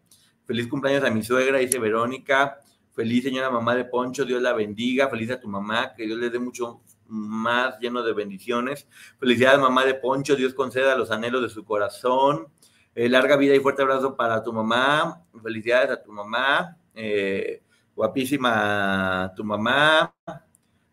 Feliz 0.45 0.67
cumpleaños 0.67 1.04
a 1.04 1.10
mi 1.10 1.24
suegra, 1.24 1.58
dice 1.58 1.80
Verónica. 1.80 2.60
Feliz 2.93 3.24
señora 3.24 3.50
mamá 3.50 3.76
de 3.76 3.86
Poncho, 3.86 4.26
Dios 4.26 4.41
la 4.41 4.54
bendiga. 4.54 5.10
Feliz 5.10 5.32
a 5.32 5.39
tu 5.39 5.48
mamá, 5.48 5.93
que 5.95 6.06
Dios 6.06 6.19
le 6.19 6.30
dé 6.30 6.38
mucho 6.38 6.82
más 7.08 7.80
lleno 7.80 8.04
de 8.04 8.13
bendiciones. 8.13 8.88
Felicidades 9.19 9.60
mamá 9.60 9.86
de 9.86 9.95
Poncho, 9.95 10.36
Dios 10.36 10.54
conceda 10.54 10.95
los 10.95 11.10
anhelos 11.10 11.41
de 11.41 11.50
su 11.50 11.65
corazón. 11.65 12.48
Eh, 12.93 13.10
larga 13.10 13.38
vida 13.38 13.56
y 13.56 13.60
fuerte 13.60 13.82
abrazo 13.82 14.15
para 14.15 14.43
tu 14.43 14.54
mamá. 14.54 15.24
Felicidades 15.41 15.89
a 15.89 16.04
tu 16.04 16.12
mamá. 16.12 16.78
Eh, 16.93 17.63
guapísima 17.95 19.31
tu 19.36 19.43
mamá. 19.43 20.13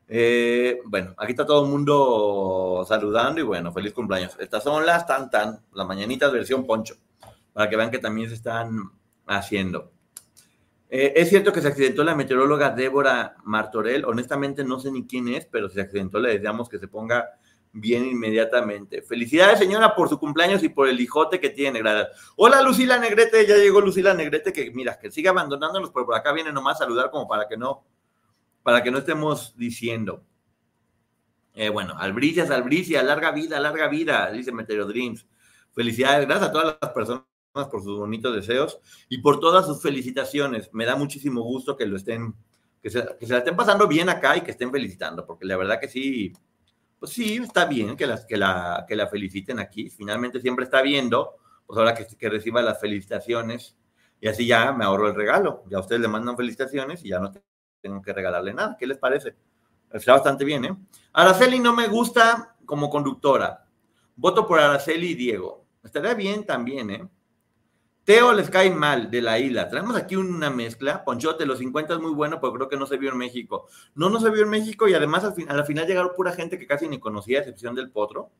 Eh, 0.08 0.80
bueno, 0.84 1.14
aquí 1.16 1.32
está 1.32 1.46
todo 1.46 1.64
el 1.64 1.70
mundo 1.70 2.84
saludando 2.86 3.40
y 3.40 3.44
bueno, 3.44 3.72
feliz 3.72 3.92
cumpleaños. 3.92 4.36
Estas 4.38 4.62
son 4.62 4.84
las 4.86 5.06
tan 5.06 5.30
tan, 5.30 5.60
las 5.72 5.86
mañanitas 5.86 6.32
versión 6.32 6.66
poncho, 6.66 6.96
para 7.52 7.68
que 7.68 7.76
vean 7.76 7.90
que 7.90 7.98
también 7.98 8.28
se 8.28 8.34
están 8.34 8.90
haciendo. 9.26 9.90
Eh, 10.90 11.14
es 11.16 11.30
cierto 11.30 11.52
que 11.52 11.62
se 11.62 11.68
accidentó 11.68 12.04
la 12.04 12.14
meteoróloga 12.14 12.70
Débora 12.70 13.36
Martorell. 13.44 14.04
Honestamente 14.04 14.62
no 14.62 14.78
sé 14.78 14.92
ni 14.92 15.06
quién 15.06 15.28
es, 15.28 15.46
pero 15.46 15.70
se 15.70 15.80
accidentó 15.80 16.20
le 16.20 16.34
deseamos 16.34 16.68
que 16.68 16.78
se 16.78 16.88
ponga 16.88 17.30
bien 17.72 18.04
inmediatamente. 18.04 19.02
Felicidades, 19.02 19.58
señora, 19.58 19.94
por 19.94 20.08
su 20.08 20.18
cumpleaños 20.18 20.62
y 20.62 20.68
por 20.68 20.88
el 20.88 21.00
hijote 21.00 21.40
que 21.40 21.50
tiene. 21.50 21.78
Gracias. 21.78 22.32
Hola, 22.36 22.62
Lucila 22.62 22.98
Negrete. 22.98 23.46
Ya 23.46 23.56
llegó 23.56 23.80
Lucila 23.80 24.14
Negrete, 24.14 24.52
que 24.52 24.70
mira, 24.70 24.98
que 24.98 25.10
sigue 25.10 25.28
abandonándonos, 25.28 25.90
pero 25.90 26.06
por 26.06 26.14
acá 26.14 26.32
viene 26.32 26.52
nomás 26.52 26.76
a 26.76 26.84
saludar 26.84 27.10
como 27.10 27.26
para 27.26 27.48
que 27.48 27.56
no, 27.56 27.84
para 28.62 28.82
que 28.82 28.90
no 28.90 28.98
estemos 28.98 29.56
diciendo. 29.56 30.22
Eh, 31.54 31.68
bueno, 31.68 31.94
Albricias, 31.98 32.50
Albricia, 32.50 33.02
larga 33.02 33.30
vida, 33.30 33.60
larga 33.60 33.88
vida, 33.88 34.30
dice 34.30 34.52
Meteor 34.52 34.86
Dreams. 34.86 35.26
Felicidades, 35.72 36.26
gracias 36.26 36.50
a 36.50 36.52
todas 36.52 36.78
las 36.80 36.90
personas 36.92 37.24
por 37.70 37.82
sus 37.82 37.98
bonitos 37.98 38.34
deseos 38.34 38.78
y 39.08 39.18
por 39.18 39.40
todas 39.40 39.66
sus 39.66 39.82
felicitaciones. 39.82 40.70
Me 40.72 40.86
da 40.86 40.96
muchísimo 40.96 41.42
gusto 41.42 41.76
que 41.76 41.86
lo 41.86 41.96
estén, 41.96 42.34
que 42.82 42.90
se, 42.90 43.04
la 43.20 43.38
estén 43.38 43.56
pasando 43.56 43.86
bien 43.86 44.08
acá 44.08 44.36
y 44.36 44.42
que 44.42 44.50
estén 44.52 44.70
felicitando, 44.70 45.26
porque 45.26 45.44
la 45.44 45.56
verdad 45.56 45.78
que 45.78 45.88
sí, 45.88 46.32
pues 47.02 47.14
sí, 47.14 47.38
está 47.38 47.64
bien 47.64 47.96
que, 47.96 48.06
las, 48.06 48.24
que, 48.26 48.36
la, 48.36 48.84
que 48.86 48.94
la 48.94 49.08
feliciten 49.08 49.58
aquí. 49.58 49.90
Finalmente 49.90 50.40
siempre 50.40 50.64
está 50.64 50.82
viendo, 50.82 51.34
pues 51.66 51.76
ahora 51.76 51.96
que, 51.96 52.28
reciba 52.28 52.62
las 52.62 52.80
felicitaciones 52.80 53.76
y 54.20 54.28
así 54.28 54.46
ya 54.46 54.70
me 54.70 54.84
ahorro 54.84 55.08
el 55.08 55.16
regalo. 55.16 55.64
Ya 55.68 55.80
ustedes 55.80 56.00
le 56.00 56.06
mandan 56.06 56.36
felicitaciones 56.36 57.04
y 57.04 57.08
ya 57.08 57.18
no 57.18 57.32
tengo 57.80 58.00
que 58.02 58.12
regalarle 58.12 58.54
nada. 58.54 58.76
¿Qué 58.78 58.86
les 58.86 58.98
parece? 58.98 59.34
Está 59.90 60.12
bastante 60.12 60.44
bien, 60.44 60.64
¿eh? 60.64 60.76
Araceli 61.12 61.58
no 61.58 61.74
me 61.74 61.88
gusta 61.88 62.54
como 62.64 62.88
conductora. 62.88 63.64
Voto 64.14 64.46
por 64.46 64.60
Araceli 64.60 65.08
y 65.08 65.14
Diego. 65.16 65.66
Estaría 65.82 66.14
bien 66.14 66.46
también, 66.46 66.88
¿eh? 66.88 67.08
Teo 68.04 68.32
les 68.32 68.50
cae 68.50 68.70
mal 68.70 69.10
de 69.10 69.22
la 69.22 69.38
isla. 69.38 69.68
Traemos 69.68 69.94
aquí 69.94 70.16
una 70.16 70.50
mezcla. 70.50 71.04
Ponchote, 71.04 71.46
los 71.46 71.58
50 71.58 71.94
es 71.94 72.00
muy 72.00 72.12
bueno, 72.12 72.40
pero 72.40 72.52
creo 72.54 72.68
que 72.68 72.76
no 72.76 72.86
se 72.86 72.96
vio 72.96 73.10
en 73.12 73.18
México. 73.18 73.68
No, 73.94 74.10
no 74.10 74.18
se 74.18 74.30
vio 74.30 74.42
en 74.42 74.50
México 74.50 74.88
y 74.88 74.94
además 74.94 75.24
al, 75.24 75.34
final, 75.34 75.58
al 75.58 75.66
final 75.66 75.86
llegaron 75.86 76.12
pura 76.16 76.32
gente 76.32 76.58
que 76.58 76.66
casi 76.66 76.88
ni 76.88 76.98
conocía, 76.98 77.38
a 77.38 77.42
excepción 77.42 77.74
del 77.74 77.90
Potro. 77.90 78.30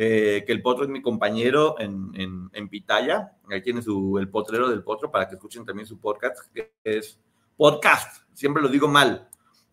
Eh, 0.00 0.44
que 0.46 0.52
el 0.52 0.62
Potro 0.62 0.84
es 0.84 0.90
mi 0.90 1.02
compañero 1.02 1.74
en, 1.78 2.10
en, 2.14 2.50
en, 2.52 2.68
Pitaya. 2.68 3.32
Ahí 3.50 3.62
tiene 3.62 3.82
su, 3.82 4.16
el 4.18 4.28
potrero 4.28 4.68
del 4.68 4.84
Potro 4.84 5.10
para 5.10 5.28
que 5.28 5.34
escuchen 5.34 5.64
también 5.64 5.86
su 5.86 5.98
podcast, 5.98 6.52
que 6.52 6.72
es 6.84 7.18
podcast. 7.56 8.22
Siempre 8.32 8.62
lo 8.62 8.68
digo 8.68 8.86
mal, 8.86 9.28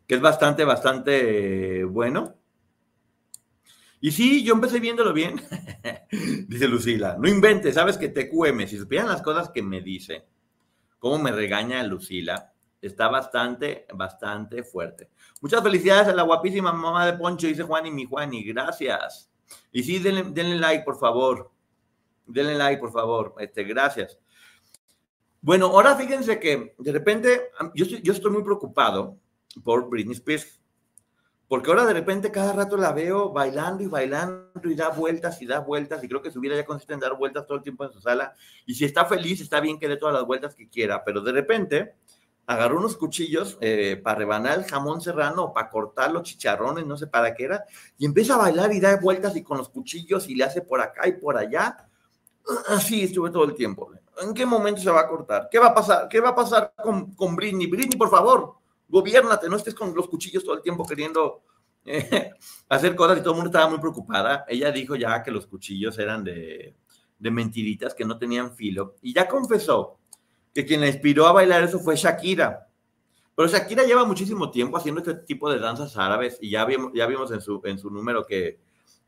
que 0.08 0.16
es 0.16 0.22
bastante, 0.22 0.66
bastante 0.66 1.84
bueno. 1.84 2.34
Y 4.06 4.12
sí, 4.12 4.44
yo 4.44 4.54
empecé 4.54 4.80
viéndolo 4.80 5.14
bien, 5.14 5.42
dice 6.48 6.68
Lucila. 6.68 7.18
No 7.20 7.28
inventes, 7.28 7.74
sabes 7.74 7.98
que 7.98 8.10
TQM, 8.10 8.68
si 8.68 8.78
supieran 8.78 9.08
las 9.08 9.24
cosas 9.24 9.50
que 9.50 9.64
me 9.64 9.82
dice, 9.82 10.28
cómo 11.00 11.18
me 11.18 11.32
regaña 11.32 11.82
Lucila, 11.82 12.54
está 12.84 13.08
bastante, 13.08 13.88
bastante 13.96 14.62
fuerte. 14.62 15.10
Muchas 15.42 15.64
felicidades 15.64 16.08
a 16.08 16.14
la 16.14 16.22
guapísima 16.22 16.72
mamá 16.72 17.04
de 17.08 17.14
Poncho, 17.18 17.48
dice 17.48 17.64
Juan 17.64 17.88
y 17.88 17.92
mi 17.92 18.06
Juan, 18.06 18.32
y 18.32 18.44
gracias. 18.44 19.32
Y 19.72 19.82
sí, 19.82 19.98
denle, 19.98 20.60
like, 20.60 20.84
por 20.84 21.00
favor. 21.00 21.52
Denle 22.28 22.54
like, 22.54 22.80
por 22.80 22.92
favor. 22.92 23.34
Este, 23.40 23.64
gracias. 23.64 24.20
Bueno, 25.42 25.66
ahora 25.66 25.96
fíjense 25.96 26.40
que 26.40 26.76
de 26.78 26.92
repente 26.92 27.50
yo 27.74 28.14
estoy 28.14 28.32
muy 28.32 28.44
preocupado 28.44 29.18
por 29.64 29.90
Britney 29.90 30.14
Spears. 30.14 30.62
Porque 31.48 31.70
ahora 31.70 31.86
de 31.86 31.94
repente 31.94 32.32
cada 32.32 32.54
rato 32.54 32.76
la 32.76 32.92
veo 32.92 33.32
bailando 33.32 33.84
y 33.84 33.88
bailando 33.88 34.50
y 34.64 34.74
da 34.74 34.90
vueltas 34.90 35.42
y 35.42 35.46
da 35.46 35.60
vueltas 35.60 36.04
y 36.04 36.08
creo 36.08 36.22
que 36.22 36.32
su 36.32 36.40
vida 36.40 36.56
ya 36.56 36.66
consiste 36.66 36.94
en 36.94 37.00
dar 37.00 37.16
vueltas 37.16 37.46
todo 37.46 37.58
el 37.58 37.64
tiempo 37.64 37.86
en 37.86 37.92
su 37.92 38.02
sala. 38.02 38.34
Y 38.66 38.74
si 38.74 38.86
está 38.86 39.06
feliz, 39.06 39.42
está 39.42 39.60
bien 39.60 39.80
que 39.80 39.88
dé 39.88 39.98
todas 39.98 40.16
las 40.16 40.26
vueltas 40.26 40.56
que 40.56 40.68
quiera, 40.68 41.04
pero 41.04 41.22
de 41.22 41.32
repente 41.32 41.96
agarró 42.48 42.78
unos 42.78 42.98
cuchillos 42.98 43.58
eh, 43.62 44.00
para 44.04 44.20
rebanar 44.20 44.60
el 44.60 44.66
jamón 44.66 45.02
serrano 45.02 45.46
o 45.46 45.54
para 45.54 45.70
cortar 45.70 46.12
los 46.12 46.24
chicharrones, 46.24 46.86
no 46.86 46.98
sé 46.98 47.08
para 47.08 47.34
qué 47.34 47.46
era, 47.46 47.66
y 47.98 48.06
empieza 48.06 48.36
a 48.36 48.38
bailar 48.38 48.72
y 48.74 48.80
da 48.80 48.98
vueltas 48.98 49.36
y 49.36 49.44
con 49.44 49.58
los 49.58 49.70
cuchillos 49.70 50.28
y 50.30 50.36
le 50.36 50.44
hace 50.44 50.62
por 50.62 50.82
acá 50.82 51.08
y 51.08 51.14
por 51.14 51.38
allá. 51.38 51.88
Así 52.68 53.04
estuve 53.04 53.32
todo 53.32 53.46
el 53.46 53.56
tiempo. 53.56 53.92
¿En 54.22 54.34
qué 54.34 54.46
momento 54.46 54.82
se 54.82 54.90
va 54.90 55.02
a 55.02 55.08
cortar? 55.08 55.48
¿Qué 55.52 55.60
va 55.60 55.68
a 55.68 55.74
pasar? 55.74 56.08
¿Qué 56.08 56.20
va 56.20 56.30
a 56.30 56.36
pasar 56.36 56.74
con, 56.82 57.14
con 57.16 57.36
Britney? 57.36 57.68
Britney, 57.68 57.98
por 57.98 58.10
favor, 58.10 58.56
gobiernate, 58.88 59.50
no 59.50 59.58
estés 59.58 59.76
con 59.76 59.94
los 59.94 60.08
cuchillos 60.08 60.44
todo 60.44 60.56
el 60.56 60.62
tiempo 60.62 60.86
queriendo 60.86 61.44
eh, 61.86 62.32
hacer 62.70 62.96
cosas 62.96 63.18
y 63.18 63.22
todo 63.22 63.32
el 63.32 63.36
mundo 63.38 63.50
estaba 63.50 63.70
muy 63.70 63.80
preocupada. 63.80 64.46
Ella 64.48 64.72
dijo 64.72 64.96
ya 64.96 65.22
que 65.24 65.32
los 65.32 65.48
cuchillos 65.48 65.98
eran 66.00 66.24
de, 66.24 66.76
de 67.20 67.32
mentiritas, 67.32 67.94
que 67.94 68.06
no 68.06 68.18
tenían 68.18 68.56
filo, 68.56 68.96
y 69.02 69.14
ya 69.14 69.28
confesó 69.28 70.00
que 70.54 70.66
quien 70.66 70.82
la 70.82 70.88
inspiró 70.88 71.28
a 71.28 71.34
bailar 71.34 71.64
eso 71.64 71.80
fue 71.80 71.96
Shakira. 71.96 72.70
Pero 73.36 73.50
Shakira 73.50 73.84
lleva 73.84 74.06
muchísimo 74.06 74.50
tiempo 74.50 74.78
haciendo 74.78 75.02
este 75.02 75.14
tipo 75.16 75.52
de 75.52 75.60
danzas 75.60 75.98
árabes 75.98 76.38
y 76.40 76.52
ya 76.52 76.64
vimos, 76.64 76.92
ya 76.96 77.06
vimos 77.06 77.30
en, 77.32 77.42
su, 77.42 77.62
en 77.66 77.78
su 77.78 77.90
número 77.90 78.26
que, 78.26 78.62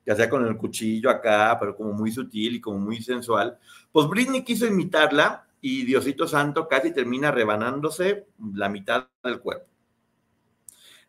que 0.04 0.12
hacía 0.12 0.30
con 0.30 0.46
el 0.46 0.58
cuchillo 0.58 1.10
acá, 1.10 1.56
pero 1.58 1.76
como 1.76 1.94
muy 1.94 2.12
sutil 2.12 2.56
y 2.56 2.62
como 2.62 2.78
muy 2.78 3.02
sensual. 3.02 3.58
Pues 3.92 4.08
Britney 4.10 4.44
quiso 4.44 4.66
imitarla 4.66 5.47
y 5.62 5.86
Diosito 5.86 6.28
Santo 6.28 6.68
casi 6.68 6.94
termina 6.94 7.32
rebanándose 7.32 8.28
la 8.54 8.70
mitad 8.70 9.08
del 9.24 9.40
cuerpo. 9.40 9.68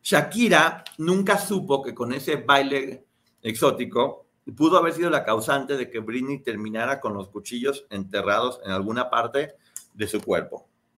Shakira 0.02 0.84
nunca 0.98 1.38
supo 1.38 1.82
que 1.82 1.94
con 1.94 2.12
ese 2.12 2.36
baile 2.36 3.04
exótico 3.42 4.26
pudo 4.56 4.78
haber 4.78 4.94
sido 4.94 5.10
la 5.10 5.24
causante 5.24 5.76
de 5.76 5.90
que 5.90 5.98
Britney 5.98 6.38
terminara 6.38 7.00
con 7.00 7.14
los 7.14 7.28
cuchillos 7.28 7.86
enterrados 7.90 8.60
en 8.64 8.70
alguna 8.70 9.10
parte 9.10 9.54
de 9.92 10.08
su 10.08 10.22
cuerpo. 10.22 10.68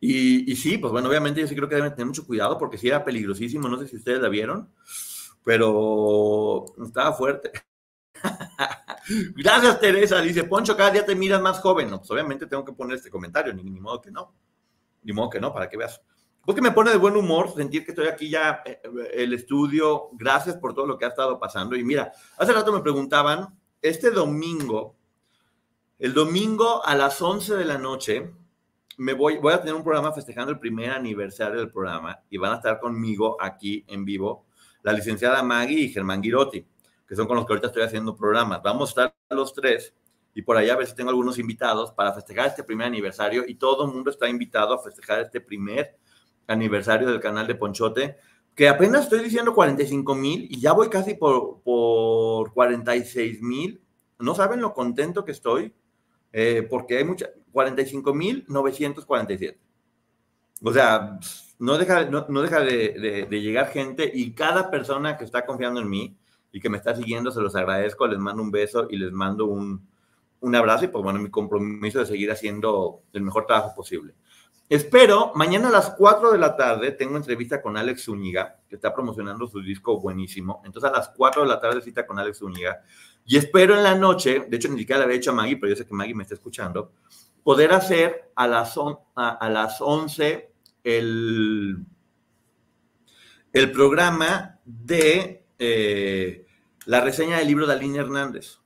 Y, 0.00 0.54
sí, 0.54 0.78
pues 0.78 0.92
bueno, 0.92 1.08
obviamente 1.08 1.40
yo 1.40 1.48
sí 1.48 1.56
creo 1.56 1.68
que 1.68 1.74
deben 1.74 1.92
tener 1.92 2.06
mucho 2.06 2.26
cuidado 2.26 2.56
porque 2.56 2.78
sí 2.78 2.86
era 2.88 3.04
peligrosísimo, 3.04 3.68
no 3.68 3.78
sé 3.78 3.88
si 3.88 3.96
ustedes 3.96 4.20
la 4.20 4.28
vieron, 4.28 4.70
pero 5.42 6.64
estaba 6.84 7.12
fuerte. 7.12 7.50
Gracias, 9.36 9.80
Teresa. 9.80 10.20
Dice, 10.20 10.44
Poncho, 10.44 10.76
cada 10.76 10.90
día 10.90 11.04
te 11.04 11.16
miras 11.16 11.40
más 11.40 11.60
joven. 11.60 11.90
No, 11.90 11.98
pues 11.98 12.10
obviamente 12.10 12.46
tengo 12.46 12.64
que 12.64 12.72
poner 12.72 12.96
este 12.96 13.10
comentario, 13.10 13.52
ni, 13.52 13.62
modo 13.80 14.00
que 14.00 14.10
no. 14.10 14.34
Ni 15.02 15.12
modo 15.12 15.30
que 15.30 15.40
no, 15.40 15.52
para 15.52 15.68
que 15.68 15.76
veas. 15.76 16.00
Porque 16.44 16.60
me 16.60 16.70
pone 16.70 16.90
de 16.90 16.96
buen 16.96 17.16
humor 17.16 17.52
sentir 17.54 17.84
que 17.84 17.90
estoy 17.90 18.06
aquí 18.06 18.30
ya, 18.30 18.62
eh, 18.64 18.80
el 19.14 19.32
estudio. 19.32 20.10
Gracias 20.12 20.56
por 20.56 20.74
todo 20.74 20.86
lo 20.86 20.96
que 20.96 21.06
ha 21.06 21.08
estado 21.08 21.38
pasando. 21.40 21.76
Y 21.76 21.84
mira, 21.84 22.12
hace 22.36 22.52
rato 22.52 22.72
me 22.72 22.80
preguntaban, 22.80 23.58
este 23.82 24.10
domingo, 24.10 24.96
el 25.98 26.14
domingo 26.14 26.84
a 26.84 26.94
las 26.94 27.20
11 27.20 27.56
de 27.56 27.64
la 27.64 27.78
noche, 27.78 28.32
me 28.98 29.12
voy, 29.12 29.38
voy 29.38 29.52
a 29.52 29.60
tener 29.60 29.74
un 29.74 29.84
programa 29.84 30.12
festejando 30.12 30.52
el 30.52 30.58
primer 30.58 30.90
aniversario 30.90 31.58
del 31.58 31.70
programa 31.70 32.20
y 32.28 32.36
van 32.36 32.52
a 32.52 32.56
estar 32.56 32.80
conmigo 32.80 33.36
aquí 33.40 33.84
en 33.86 34.04
vivo 34.04 34.46
la 34.82 34.92
licenciada 34.92 35.42
Maggie 35.42 35.80
y 35.80 35.88
Germán 35.88 36.22
Girotti, 36.22 36.66
que 37.06 37.14
son 37.14 37.26
con 37.26 37.36
los 37.36 37.46
que 37.46 37.52
ahorita 37.52 37.68
estoy 37.68 37.82
haciendo 37.82 38.16
programas. 38.16 38.60
Vamos 38.62 38.88
a 38.88 38.90
estar 38.90 39.14
los 39.30 39.54
tres 39.54 39.94
y 40.34 40.42
por 40.42 40.56
allá 40.56 40.74
a 40.74 40.76
ver 40.76 40.86
si 40.86 40.96
tengo 40.96 41.10
algunos 41.10 41.38
invitados 41.38 41.92
para 41.92 42.12
festejar 42.12 42.48
este 42.48 42.64
primer 42.64 42.88
aniversario 42.88 43.44
y 43.46 43.54
todo 43.54 43.86
el 43.86 43.92
mundo 43.92 44.10
está 44.10 44.28
invitado 44.28 44.74
a 44.74 44.82
festejar 44.82 45.20
este 45.20 45.40
primer 45.40 45.96
aniversario 46.48 47.08
del 47.08 47.20
canal 47.20 47.46
de 47.46 47.54
Ponchote, 47.54 48.16
que 48.54 48.68
apenas 48.68 49.04
estoy 49.04 49.20
diciendo 49.20 49.54
45 49.54 50.14
mil 50.16 50.48
y 50.50 50.60
ya 50.60 50.72
voy 50.72 50.88
casi 50.88 51.14
por, 51.14 51.60
por 51.62 52.52
46 52.52 53.42
mil. 53.42 53.80
No 54.18 54.34
saben 54.34 54.60
lo 54.60 54.74
contento 54.74 55.24
que 55.24 55.32
estoy 55.32 55.72
eh, 56.32 56.66
porque 56.68 56.98
hay 56.98 57.04
mucha, 57.04 57.30
45.947. 57.58 59.56
O 60.62 60.72
sea, 60.72 61.18
no 61.58 61.76
deja, 61.78 62.04
no, 62.04 62.42
deja 62.42 62.60
de, 62.60 63.26
llegar 63.30 63.68
gente 63.70 64.10
y 64.12 64.32
cada 64.32 64.70
persona 64.70 65.16
que 65.16 65.24
está 65.24 65.44
confiando 65.44 65.80
en 65.80 65.88
mí 65.88 66.16
y 66.52 66.60
que 66.60 66.70
me 66.70 66.78
está 66.78 66.94
siguiendo, 66.94 67.32
se 67.32 67.40
los 67.40 67.56
agradezco, 67.56 68.06
les 68.06 68.18
mando 68.18 68.42
un 68.42 68.50
beso 68.50 68.86
y 68.90 68.96
les 68.96 69.12
mando 69.12 69.46
un, 69.46 69.86
un 70.40 70.54
abrazo 70.54 70.84
y 70.84 70.88
pues 70.88 71.02
bueno, 71.02 71.18
mi 71.18 71.30
compromiso 71.30 71.98
de 71.98 72.06
seguir 72.06 72.30
haciendo 72.30 73.02
el 73.12 73.22
mejor 73.22 73.46
trabajo 73.46 73.74
posible. 73.74 74.14
espero, 74.68 75.32
mañana 75.34 75.68
a 75.68 75.72
las 75.72 75.90
4 75.90 76.32
de 76.32 76.38
la 76.38 76.56
tarde 76.56 76.92
tengo 76.92 77.16
entrevista 77.16 77.60
con 77.60 77.76
Alex 77.76 78.04
Zúñiga, 78.04 78.60
que 78.68 78.76
está 78.76 78.94
promocionando 78.94 79.46
su 79.46 79.60
disco 79.60 80.00
buenísimo. 80.00 80.62
Entonces 80.64 80.90
a 80.90 80.92
las 80.92 81.08
4 81.10 81.42
de 81.42 81.48
la 81.48 81.60
tarde 81.60 81.80
cita 81.80 82.06
con 82.06 82.18
Alex 82.18 82.38
Zúñiga. 82.38 82.82
Y 83.30 83.36
espero 83.36 83.74
en 83.76 83.82
la 83.82 83.94
noche, 83.94 84.46
de 84.48 84.56
hecho 84.56 84.68
ni 84.68 84.78
siquiera 84.78 85.00
le 85.00 85.04
había 85.04 85.18
hecho 85.18 85.32
a 85.32 85.34
Maggie, 85.34 85.56
pero 85.56 85.70
yo 85.70 85.76
sé 85.76 85.84
que 85.86 85.94
Maggie 85.94 86.14
me 86.14 86.22
está 86.22 86.34
escuchando, 86.34 86.92
poder 87.42 87.72
hacer 87.72 88.30
a 88.34 88.46
las, 88.46 88.78
a, 89.14 89.50
las 89.50 89.80
11 89.80 90.52
el, 90.84 91.84
el 93.52 93.72
programa 93.72 94.58
de 94.64 95.44
eh, 95.58 96.46
la 96.86 97.00
reseña 97.00 97.38
del 97.38 97.48
libro 97.48 97.66
de 97.66 97.74
Aline 97.74 97.98
Hernández, 97.98 98.60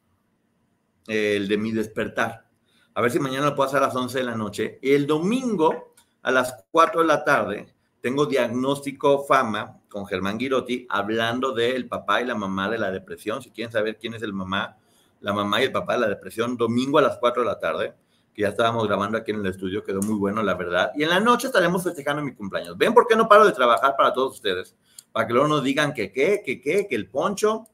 el 1.07 1.49
de 1.49 1.57
Mi 1.57 1.73
Despertar. 1.73 2.47
A 2.95 3.01
ver 3.01 3.11
si 3.11 3.19
mañana 3.19 3.47
lo 3.47 3.55
puedo 3.55 3.69
hacer 3.69 3.83
a 3.83 3.87
las 3.87 3.97
11 3.97 4.19
de 4.19 4.25
la 4.25 4.37
noche. 4.37 4.79
El 4.83 5.07
domingo 5.07 5.95
a 6.23 6.31
las 6.31 6.65
4 6.71 7.01
de 7.01 7.07
la 7.07 7.25
tarde 7.25 7.75
tengo 8.01 8.27
diagnóstico 8.27 9.25
fama 9.25 9.81
con 9.89 10.07
Germán 10.07 10.39
Girotti 10.39 10.87
hablando 10.91 11.53
del 11.53 11.89
papá 11.89 12.21
y 12.21 12.27
la 12.27 12.35
mamá 12.35 12.69
de 12.69 12.79
la 12.79 12.91
depresión. 12.91 13.43
Si 13.43 13.51
quieren 13.51 13.73
saber 13.73 13.99
quién 13.99 14.15
es 14.15 14.23
el 14.23 14.33
mamá, 14.33 14.77
la 15.21 15.33
mamá 15.33 15.61
y 15.61 15.65
el 15.65 15.73
papá 15.73 15.95
de 15.95 16.01
la 16.01 16.09
depresión, 16.09 16.57
domingo 16.57 16.99
a 16.99 17.03
las 17.03 17.19
4 17.19 17.43
de 17.43 17.49
la 17.49 17.59
tarde 17.59 17.95
que 18.35 18.43
ya 18.43 18.49
estábamos 18.49 18.87
grabando 18.87 19.19
aquí 19.19 19.31
en 19.31 19.41
el 19.41 19.47
estudio, 19.47 19.85
quedó 19.85 20.01
muy 20.01 20.15
bueno, 20.15 20.43
la 20.43 20.55
verdad. 20.55 20.93
Y 20.95 21.03
en 21.03 21.11
la 21.11 21.21
noche 21.21 21.49
estaremos 21.49 21.83
festejando 21.83 22.23
mi 22.23 22.35
cumpleaños. 22.35 22.77
¿Ven 22.79 22.95
por 22.95 23.07
qué 23.07 23.15
no 23.15 23.29
paro 23.29 23.45
de 23.45 23.53
trabajar 23.53 23.95
para 23.97 24.13
todos 24.13 24.35
ustedes? 24.35 24.75
Para 25.13 25.27
que 25.27 25.35
luego 25.35 25.49
nos 25.49 25.63
digan 25.63 25.93
que 25.93 26.11
qué, 26.11 26.43
que 26.45 26.61
qué, 26.61 26.87
que 26.89 26.95
el 26.95 27.09
poncho. 27.09 27.67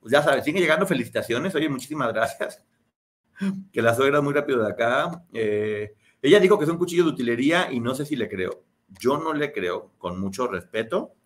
Pues 0.00 0.12
ya 0.12 0.22
sabes, 0.22 0.44
siguen 0.44 0.62
llegando 0.62 0.86
felicitaciones. 0.86 1.54
Oye, 1.54 1.68
muchísimas 1.68 2.12
gracias. 2.12 2.62
Que 3.72 3.82
la 3.82 3.96
suegra 3.96 4.20
muy 4.20 4.32
rápido 4.32 4.62
de 4.62 4.70
acá. 4.70 5.24
Eh, 5.32 5.96
ella 6.22 6.38
dijo 6.38 6.56
que 6.56 6.66
es 6.66 6.70
un 6.70 6.78
cuchillo 6.78 7.02
de 7.02 7.10
utilería 7.10 7.72
y 7.72 7.80
no 7.80 7.92
sé 7.96 8.06
si 8.06 8.14
le 8.14 8.28
creo. 8.28 8.62
Yo 9.00 9.18
no 9.18 9.32
le 9.32 9.52
creo, 9.52 9.90
con 9.98 10.20
mucho 10.20 10.46
respeto. 10.46 11.16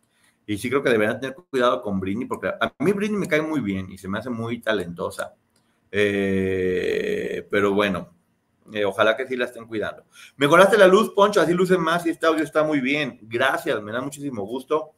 Y 0.47 0.57
sí 0.57 0.71
creo 0.71 0.83
que 0.83 0.89
deberían 0.89 1.21
tener 1.21 1.37
cuidado 1.37 1.83
con 1.83 2.01
Britney, 2.01 2.25
porque 2.25 2.49
a 2.49 2.75
mí 2.79 2.93
Britney 2.93 3.19
me 3.19 3.29
cae 3.29 3.43
muy 3.43 3.61
bien 3.61 3.93
y 3.93 3.99
se 3.99 4.09
me 4.09 4.19
hace 4.19 4.31
muy 4.31 4.63
talentosa. 4.63 5.35
Eh, 5.91 7.47
pero 7.51 7.75
bueno, 7.75 8.18
eh, 8.73 8.85
ojalá 8.85 9.17
que 9.17 9.27
sí 9.27 9.37
la 9.37 9.47
estén 9.47 9.67
cuidando. 9.67 10.05
Mejoraste 10.37 10.77
la 10.77 10.87
luz, 10.87 11.13
Poncho, 11.15 11.41
así 11.41 11.55
luce 11.55 11.79
más 11.79 12.07
y 12.07 12.11
este 12.11 12.27
audio 12.27 12.45
está 12.45 12.63
muy 12.63 12.81
bien. 12.81 13.19
Gracias, 13.23 13.83
me 13.83 13.93
da 13.93 14.01
muchísimo 14.01 14.45
gusto, 14.45 14.93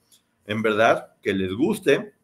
en 0.46 0.62
verdad, 0.62 1.14
que 1.22 1.32
les 1.32 1.52
guste 1.52 2.14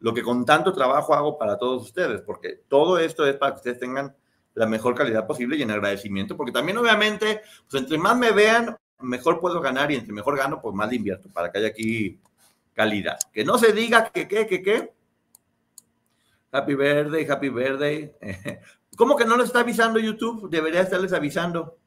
lo 0.00 0.14
que 0.14 0.22
con 0.22 0.44
tanto 0.44 0.72
trabajo 0.72 1.14
hago 1.14 1.38
para 1.38 1.58
todos 1.58 1.82
ustedes, 1.82 2.22
porque 2.22 2.62
todo 2.68 2.98
esto 2.98 3.26
es 3.26 3.36
para 3.36 3.52
que 3.52 3.56
ustedes 3.56 3.78
tengan 3.78 4.16
la 4.54 4.66
mejor 4.66 4.94
calidad 4.94 5.26
posible 5.26 5.56
y 5.56 5.62
en 5.62 5.70
agradecimiento, 5.70 6.36
porque 6.36 6.52
también 6.52 6.78
obviamente, 6.78 7.42
pues 7.68 7.82
entre 7.82 7.98
más 7.98 8.16
me 8.16 8.32
vean, 8.32 8.76
mejor 9.00 9.40
puedo 9.40 9.60
ganar 9.60 9.90
y 9.92 9.96
entre 9.96 10.12
mejor 10.12 10.36
gano, 10.36 10.60
pues 10.60 10.74
más 10.74 10.88
le 10.90 10.96
invierto 10.96 11.28
para 11.32 11.52
que 11.52 11.58
haya 11.58 11.68
aquí 11.68 12.18
calidad. 12.74 13.18
Que 13.32 13.44
no 13.44 13.58
se 13.58 13.72
diga 13.72 14.10
que 14.10 14.26
qué, 14.26 14.46
que 14.46 14.62
qué. 14.62 14.92
Happy 16.52 16.74
birthday, 16.74 17.26
happy 17.28 17.48
birthday. 17.48 18.12
¿Cómo 19.00 19.16
que 19.16 19.24
no 19.24 19.38
les 19.38 19.46
está 19.46 19.60
avisando 19.60 19.98
YouTube? 19.98 20.50
Debería 20.50 20.82
estarles 20.82 21.14
avisando. 21.14 21.78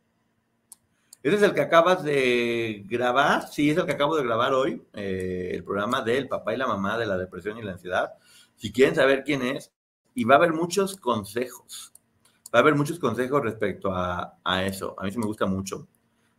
Ese 1.21 1.36
es 1.36 1.43
el 1.43 1.54
que 1.54 1.62
acabas 1.62 2.04
de 2.04 2.84
grabar. 2.88 3.47
Sí, 3.49 3.69
es 3.69 3.78
el 3.78 3.86
que 3.86 3.91
acabo 3.91 4.15
de 4.15 4.23
grabar 4.23 4.56
hoy. 4.56 4.82
Eh, 4.93 5.52
el 5.54 5.63
programa 5.63 6.02
del 6.02 6.28
papá 6.28 6.56
y 6.56 6.58
la 6.58 6.65
mamá 6.65 6.97
de 6.97 7.06
la 7.06 7.15
depresión 7.15 7.56
y 7.60 7.62
la 7.62 7.73
ansiedad. 7.73 8.13
Si 8.56 8.71
quieren 8.71 8.95
saber 8.95 9.23
quién 9.23 9.43
es, 9.43 9.71
y 10.15 10.23
va 10.23 10.34
a 10.34 10.38
haber 10.39 10.54
muchos 10.54 10.97
consejos. 10.97 11.93
Va 12.45 12.58
a 12.58 12.62
haber 12.63 12.73
muchos 12.73 12.97
consejos 12.97 13.43
respecto 13.43 13.91
a, 13.93 14.36
eso. 14.65 14.95
A 14.97 15.04
mí 15.04 15.12
sí 15.12 15.19
me 15.19 15.28
gusta 15.28 15.45
mucho. 15.45 15.88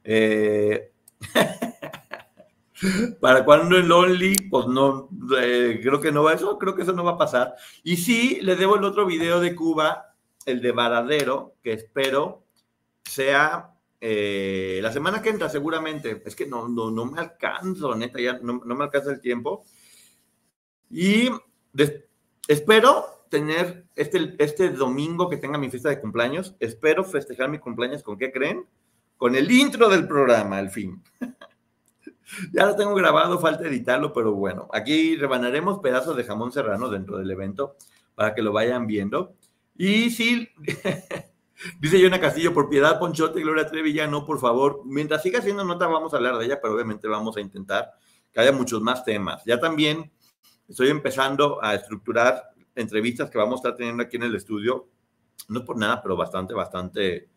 Eh, 0.02 0.90
para 3.20 3.44
cuando 3.44 3.76
el 3.76 3.92
Only, 3.92 4.48
pues 4.50 4.66
no, 4.66 5.08
eh, 5.40 5.78
creo 5.80 6.00
que 6.00 6.10
no 6.10 6.24
va 6.24 6.32
eso, 6.32 6.58
creo 6.58 6.74
que 6.74 6.82
eso 6.82 6.94
no 6.94 7.04
va 7.04 7.12
a 7.12 7.18
pasar. 7.18 7.54
Y 7.84 7.96
sí, 7.96 8.40
le 8.42 8.56
debo 8.56 8.74
el 8.74 8.82
otro 8.82 9.06
video 9.06 9.38
de 9.38 9.54
Cuba 9.54 10.10
el 10.46 10.60
de 10.60 10.72
Varadero, 10.72 11.54
que 11.62 11.72
espero 11.72 12.44
sea 13.02 13.74
eh, 14.00 14.80
la 14.82 14.92
semana 14.92 15.22
que 15.22 15.30
entra 15.30 15.48
seguramente. 15.48 16.22
Es 16.26 16.36
que 16.36 16.46
no, 16.46 16.68
no, 16.68 16.90
no 16.90 17.06
me 17.06 17.20
alcanzo, 17.20 17.94
neta, 17.94 18.20
ya 18.20 18.38
no, 18.42 18.60
me 18.62 18.84
alcanza 18.84 19.12
el 19.12 19.20
tiempo. 19.20 19.64
Y 20.90 21.30
espero 22.46 23.26
tener 23.30 23.86
este, 23.96 24.36
este 24.38 24.70
domingo 24.70 25.28
que 25.28 25.38
tenga 25.38 25.58
mi 25.58 25.70
fiesta 25.70 25.88
de 25.88 26.00
cumpleaños, 26.00 26.54
espero 26.60 27.02
festejar 27.04 27.48
mi 27.48 27.58
cumpleaños 27.58 28.02
con 28.02 28.18
qué 28.18 28.30
creen? 28.30 28.66
Con 29.16 29.34
el 29.34 29.50
intro 29.50 29.88
del 29.88 30.06
programa, 30.06 30.58
al 30.58 30.70
fin. 30.70 31.02
ya 32.52 32.66
lo 32.66 32.76
tengo 32.76 32.94
grabado, 32.94 33.38
falta 33.38 33.66
editarlo, 33.66 34.12
pero 34.12 34.34
bueno, 34.34 34.68
aquí 34.72 35.16
rebanaremos 35.16 35.80
pedazos 35.80 36.16
de 36.16 36.24
jamón 36.24 36.52
serrano 36.52 36.90
dentro 36.90 37.18
del 37.18 37.30
evento 37.30 37.76
para 38.14 38.34
que 38.34 38.42
lo 38.42 38.52
vayan 38.52 38.86
viendo. 38.86 39.34
Y 39.76 40.10
sí, 40.10 40.48
dice 41.80 42.00
Yona 42.00 42.20
Castillo, 42.20 42.54
por 42.54 42.68
piedad, 42.68 42.98
Ponchote, 42.98 43.40
Gloria 43.40 43.66
Trevi, 43.66 43.92
ya 43.92 44.06
no, 44.06 44.24
por 44.24 44.38
favor. 44.38 44.82
Mientras 44.84 45.22
siga 45.22 45.40
haciendo 45.40 45.64
nota, 45.64 45.86
vamos 45.86 46.12
a 46.12 46.16
hablar 46.16 46.38
de 46.38 46.46
ella, 46.46 46.60
pero 46.60 46.74
obviamente 46.74 47.08
vamos 47.08 47.36
a 47.36 47.40
intentar 47.40 47.92
que 48.32 48.40
haya 48.40 48.52
muchos 48.52 48.80
más 48.82 49.04
temas. 49.04 49.42
Ya 49.44 49.58
también 49.58 50.12
estoy 50.68 50.88
empezando 50.88 51.62
a 51.62 51.74
estructurar 51.74 52.50
entrevistas 52.74 53.30
que 53.30 53.38
vamos 53.38 53.54
a 53.54 53.60
estar 53.60 53.76
teniendo 53.76 54.02
aquí 54.02 54.16
en 54.16 54.24
el 54.24 54.34
estudio. 54.34 54.88
No 55.48 55.64
por 55.64 55.76
nada, 55.76 56.02
pero 56.02 56.16
bastante, 56.16 56.54
bastante 56.54 57.28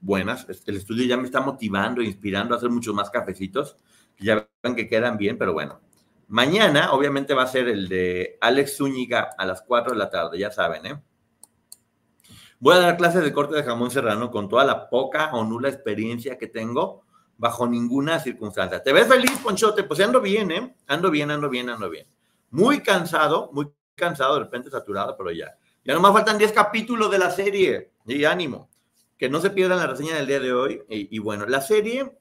buenas. 0.00 0.46
El 0.66 0.76
estudio 0.76 1.06
ya 1.06 1.16
me 1.16 1.24
está 1.24 1.40
motivando, 1.40 2.02
inspirando 2.02 2.54
a 2.54 2.58
hacer 2.58 2.70
muchos 2.70 2.94
más 2.94 3.10
cafecitos. 3.10 3.76
Ya 4.18 4.48
ven 4.62 4.74
que 4.74 4.88
quedan 4.88 5.16
bien, 5.16 5.38
pero 5.38 5.52
bueno. 5.52 5.80
Mañana, 6.28 6.92
obviamente, 6.92 7.34
va 7.34 7.44
a 7.44 7.46
ser 7.46 7.68
el 7.68 7.88
de 7.88 8.36
Alex 8.40 8.78
Zúñiga 8.78 9.30
a 9.38 9.46
las 9.46 9.62
4 9.62 9.92
de 9.92 9.98
la 9.98 10.10
tarde, 10.10 10.38
ya 10.38 10.50
saben, 10.50 10.86
¿eh? 10.86 11.00
Voy 12.58 12.74
a 12.74 12.78
dar 12.78 12.96
clases 12.96 13.22
de 13.22 13.32
corte 13.32 13.54
de 13.54 13.62
jamón 13.62 13.90
serrano 13.90 14.30
con 14.30 14.48
toda 14.48 14.64
la 14.64 14.88
poca 14.88 15.30
o 15.34 15.44
nula 15.44 15.68
experiencia 15.68 16.38
que 16.38 16.46
tengo 16.46 17.02
bajo 17.36 17.66
ninguna 17.66 18.18
circunstancia. 18.18 18.82
¿Te 18.82 18.92
ves 18.92 19.06
feliz, 19.06 19.38
Ponchote? 19.42 19.84
Pues 19.84 20.00
ando 20.00 20.20
bien, 20.20 20.50
¿eh? 20.50 20.74
Ando 20.86 21.10
bien, 21.10 21.30
ando 21.30 21.50
bien, 21.50 21.68
ando 21.68 21.90
bien. 21.90 22.06
Muy 22.50 22.80
cansado, 22.80 23.50
muy 23.52 23.68
cansado, 23.94 24.34
de 24.34 24.40
repente 24.40 24.70
saturado, 24.70 25.16
pero 25.16 25.30
ya. 25.32 25.56
Ya 25.84 25.94
nomás 25.94 26.12
faltan 26.12 26.38
10 26.38 26.52
capítulos 26.52 27.10
de 27.10 27.18
la 27.18 27.30
serie. 27.30 27.92
Y 28.06 28.24
ánimo. 28.24 28.70
Que 29.18 29.28
no 29.28 29.40
se 29.40 29.50
pierdan 29.50 29.78
la 29.78 29.86
reseña 29.86 30.16
del 30.16 30.26
día 30.26 30.40
de 30.40 30.52
hoy. 30.52 30.82
Y, 30.88 31.14
y 31.14 31.18
bueno, 31.18 31.46
la 31.46 31.60
serie, 31.60 32.16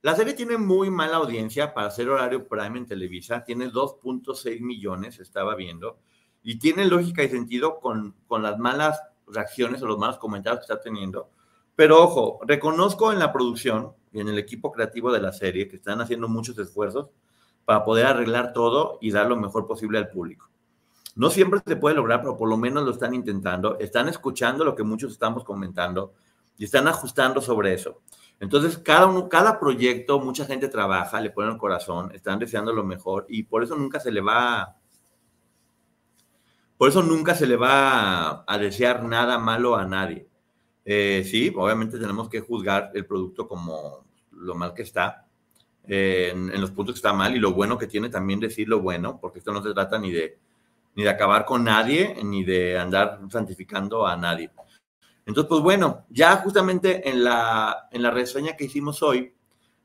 la 0.00 0.16
serie 0.16 0.34
tiene 0.34 0.56
muy 0.56 0.90
mala 0.90 1.16
audiencia 1.16 1.74
para 1.74 1.88
hacer 1.88 2.08
horario 2.08 2.48
Prime 2.48 2.78
en 2.78 2.86
Televisa. 2.86 3.44
Tiene 3.44 3.70
2.6 3.70 4.60
millones, 4.60 5.18
estaba 5.20 5.54
viendo. 5.54 5.98
Y 6.42 6.58
tiene 6.58 6.86
lógica 6.86 7.22
y 7.22 7.28
sentido 7.28 7.78
con, 7.80 8.14
con 8.26 8.42
las 8.42 8.58
malas 8.58 9.00
reacciones 9.26 9.82
o 9.82 9.86
los 9.86 9.98
malos 9.98 10.18
comentarios 10.18 10.60
que 10.60 10.72
está 10.72 10.80
teniendo. 10.80 11.30
Pero 11.76 12.02
ojo, 12.02 12.38
reconozco 12.46 13.12
en 13.12 13.18
la 13.18 13.32
producción 13.32 13.92
y 14.12 14.20
en 14.20 14.28
el 14.28 14.38
equipo 14.38 14.70
creativo 14.70 15.12
de 15.12 15.20
la 15.20 15.32
serie 15.32 15.68
que 15.68 15.76
están 15.76 16.00
haciendo 16.00 16.28
muchos 16.28 16.58
esfuerzos 16.58 17.10
para 17.64 17.84
poder 17.84 18.06
arreglar 18.06 18.52
todo 18.52 18.98
y 19.00 19.10
dar 19.10 19.26
lo 19.26 19.36
mejor 19.36 19.66
posible 19.66 19.98
al 19.98 20.08
público. 20.08 20.48
No 21.16 21.30
siempre 21.30 21.60
se 21.64 21.76
puede 21.76 21.96
lograr, 21.96 22.20
pero 22.20 22.36
por 22.36 22.48
lo 22.48 22.56
menos 22.56 22.84
lo 22.84 22.90
están 22.90 23.14
intentando, 23.14 23.78
están 23.78 24.08
escuchando 24.08 24.64
lo 24.64 24.74
que 24.74 24.82
muchos 24.82 25.12
estamos 25.12 25.44
comentando 25.44 26.12
y 26.58 26.64
están 26.64 26.88
ajustando 26.88 27.40
sobre 27.40 27.72
eso. 27.72 28.02
Entonces, 28.40 28.78
cada, 28.78 29.06
uno, 29.06 29.28
cada 29.28 29.58
proyecto, 29.58 30.18
mucha 30.18 30.44
gente 30.44 30.68
trabaja, 30.68 31.20
le 31.20 31.30
ponen 31.30 31.52
el 31.52 31.58
corazón, 31.58 32.10
están 32.14 32.38
deseando 32.38 32.72
lo 32.72 32.84
mejor 32.84 33.26
y 33.28 33.44
por 33.44 33.62
eso 33.62 33.76
nunca 33.76 34.00
se 34.00 34.10
le 34.10 34.20
va 34.20 34.76
por 36.84 36.90
eso 36.90 37.02
nunca 37.02 37.34
se 37.34 37.46
le 37.46 37.56
va 37.56 38.44
a, 38.46 38.58
desear 38.58 39.04
nada 39.04 39.38
malo 39.38 39.74
a 39.74 39.86
nadie. 39.86 40.28
Eh, 40.84 41.24
sí, 41.24 41.50
obviamente 41.56 41.98
tenemos 41.98 42.28
que 42.28 42.40
juzgar 42.40 42.90
el 42.92 43.06
producto 43.06 43.48
como 43.48 44.04
lo 44.32 44.54
mal 44.54 44.74
que 44.74 44.82
está, 44.82 45.26
eh, 45.88 46.28
en, 46.34 46.60
los 46.60 46.72
puntos 46.72 46.94
que 46.94 46.98
está 46.98 47.14
mal 47.14 47.34
y 47.34 47.38
lo 47.38 47.54
bueno 47.54 47.78
que 47.78 47.86
tiene 47.86 48.10
también 48.10 48.38
decir 48.38 48.68
lo 48.68 48.82
bueno, 48.82 49.18
porque 49.18 49.38
esto 49.38 49.50
no 49.50 49.62
se 49.62 49.72
trata 49.72 49.98
ni 49.98 50.12
de, 50.12 50.38
ni 50.94 51.04
de 51.04 51.08
acabar 51.08 51.46
con 51.46 51.64
nadie, 51.64 52.22
ni 52.22 52.44
de 52.44 52.78
andar 52.78 53.18
santificando 53.30 54.06
a 54.06 54.14
nadie. 54.18 54.50
Entonces, 55.24 55.48
pues 55.48 55.62
bueno, 55.62 56.04
ya 56.10 56.36
justamente 56.36 57.08
en 57.08 57.24
la, 57.24 57.88
en 57.92 58.02
la 58.02 58.10
reseña 58.10 58.58
que 58.58 58.66
hicimos 58.66 59.02
hoy, 59.02 59.32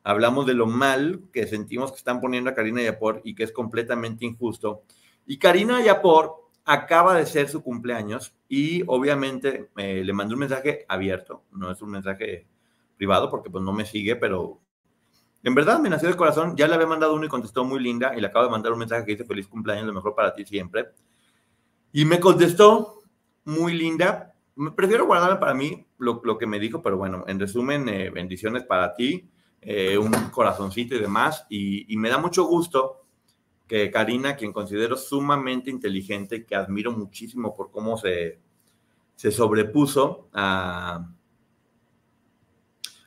hablamos 0.04 0.46
de 0.46 0.54
lo 0.54 0.66
mal 0.66 1.22
que 1.32 1.48
sentimos 1.48 1.94
que 1.94 1.98
están 2.00 2.20
poniendo 2.20 2.50
a 2.50 2.54
Karina 2.54 2.82
Yapor 2.82 3.22
y 3.24 3.36
que 3.36 3.46
es 3.46 3.54
completamente 3.54 4.26
injusto. 4.26 4.84
Y 5.26 5.40
Karina 5.40 5.82
Yapor 5.82 6.49
acaba 6.72 7.16
de 7.16 7.26
ser 7.26 7.50
su 7.50 7.64
cumpleaños 7.64 8.36
y 8.48 8.84
obviamente 8.86 9.72
eh, 9.76 10.04
le 10.06 10.14
mandé 10.14 10.36
un 10.36 10.42
mensaje 10.42 10.86
abierto, 10.88 11.42
no 11.52 11.72
es 11.72 11.82
un 11.82 11.90
mensaje 11.90 12.46
privado 12.96 13.28
porque 13.32 13.50
pues 13.50 13.64
no 13.64 13.74
me 13.74 13.88
sigue, 13.88 14.16
pero 14.16 14.60
en 15.42 15.56
verdad 15.56 15.80
me 15.80 15.90
nació 15.90 16.10
del 16.10 16.18
corazón, 16.18 16.56
ya 16.56 16.68
le 16.68 16.76
había 16.76 16.86
mandado 16.86 17.16
uno 17.16 17.26
y 17.26 17.28
contestó 17.28 17.66
muy 17.66 17.80
linda 17.80 18.16
y 18.16 18.22
le 18.22 18.28
acabo 18.28 18.46
de 18.46 18.52
mandar 18.52 18.72
un 18.72 18.78
mensaje 18.78 19.04
que 19.04 19.14
dice 19.14 19.26
feliz 19.26 19.48
cumpleaños, 19.48 19.88
lo 19.88 19.94
mejor 19.94 20.14
para 20.14 20.32
ti 20.32 20.46
siempre. 20.46 20.90
Y 21.92 22.06
me 22.06 22.20
contestó 22.20 23.00
muy 23.46 23.74
linda, 23.74 24.36
prefiero 24.76 25.08
guardarme 25.08 25.40
para 25.40 25.56
mí 25.56 25.88
lo, 25.98 26.22
lo, 26.24 26.38
que 26.38 26.46
me 26.46 26.60
dijo, 26.60 26.84
pero 26.84 26.98
bueno, 26.98 27.24
en 27.26 27.40
resumen, 27.40 27.90
eh, 27.90 28.12
bendiciones 28.12 28.62
para 28.62 28.94
ti, 28.94 29.28
eh, 29.60 29.98
un 29.98 30.12
corazoncito 30.30 30.94
y 30.94 31.00
demás, 31.00 31.48
y, 31.50 31.92
y, 31.92 31.98
me 31.98 32.10
da 32.10 32.20
mucho 32.20 32.44
gusto 32.44 32.99
que 33.70 33.92
Karina, 33.92 34.36
quien 34.36 34.52
considero 34.52 34.98
sumamente 34.98 35.70
inteligente, 35.70 36.44
que 36.44 36.56
admiro 36.56 36.92
muchísimo 36.92 37.56
por 37.56 37.70
cómo 37.70 37.98
se, 37.98 38.40
se 39.16 39.32
sobrepuso 39.32 40.28
a, 40.34 41.08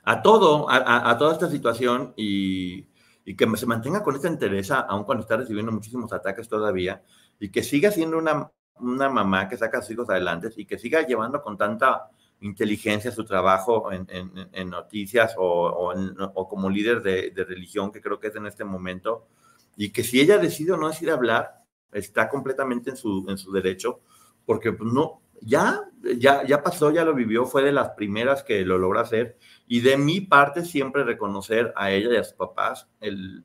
a 0.05 0.23
todo, 0.23 0.71
a, 0.71 1.11
a, 1.11 1.19
toda 1.19 1.33
esta 1.33 1.51
situación 1.51 2.15
y, 2.17 2.87
y, 3.25 3.35
que 3.35 3.57
se 3.57 3.67
mantenga 3.67 4.05
con 4.05 4.15
esta 4.15 4.29
entereza, 4.29 4.79
aun 4.81 5.03
cuando 5.03 5.23
está 5.23 5.37
recibiendo 5.37 5.73
muchísimos 5.73 6.13
ataques 6.13 6.49
todavía, 6.49 7.03
y 7.41 7.51
que 7.51 7.65
siga 7.65 7.91
siendo 7.91 8.17
una, 8.17 8.53
una 8.77 9.11
mamá 9.11 9.49
que 9.49 9.57
saca 9.57 9.79
a 9.79 9.83
sus 9.83 9.91
hijos 9.91 10.11
adelante 10.11 10.49
y 10.57 10.65
que 10.65 10.79
siga 10.79 11.05
llevando 11.05 11.43
con 11.43 11.59
tanta 11.59 12.09
inteligencia 12.41 13.11
su 13.11 13.25
trabajo 13.25 13.91
en, 13.91 14.07
en, 14.09 14.71
noticias 14.71 15.35
o, 15.37 15.45
o, 15.45 15.93
o, 16.35 16.49
como 16.49 16.71
líder 16.71 17.03
de, 17.03 17.31
de 17.31 17.45
religión, 17.45 17.91
que 17.91 18.01
creo 18.01 18.21
que 18.21 18.29
es 18.29 18.37
en 18.37 18.47
este 18.47 18.63
momento, 18.63 19.27
y 19.77 19.91
que 19.91 20.05
si 20.05 20.21
ella 20.21 20.39
decide 20.39 20.73
o 20.73 20.77
no 20.77 20.89
decide 20.89 21.13
hablar, 21.13 21.63
está 21.93 22.29
completamente 22.29 22.91
en 22.91 22.97
su, 22.97 23.27
en 23.29 23.39
su 23.39 23.53
derecho, 23.53 24.01
porque 24.45 24.73
pues, 24.73 24.93
no, 24.93 25.23
ya, 25.41 25.83
ya, 26.19 26.45
ya 26.47 26.63
pasó, 26.63 26.91
ya 26.91 27.05
lo 27.05 27.15
vivió, 27.15 27.47
fue 27.47 27.63
de 27.63 27.73
las 27.73 27.91
primeras 27.91 28.43
que 28.43 28.65
lo 28.65 28.79
logra 28.79 29.03
hacer, 29.03 29.37
y 29.67 29.81
de 29.81 29.97
mi 29.97 30.21
parte 30.21 30.65
siempre 30.65 31.05
reconocer 31.05 31.73
a 31.77 31.91
ella 31.91 32.13
y 32.13 32.17
a 32.17 32.25
sus 32.25 32.35
papás 32.35 32.89
el, 33.01 33.45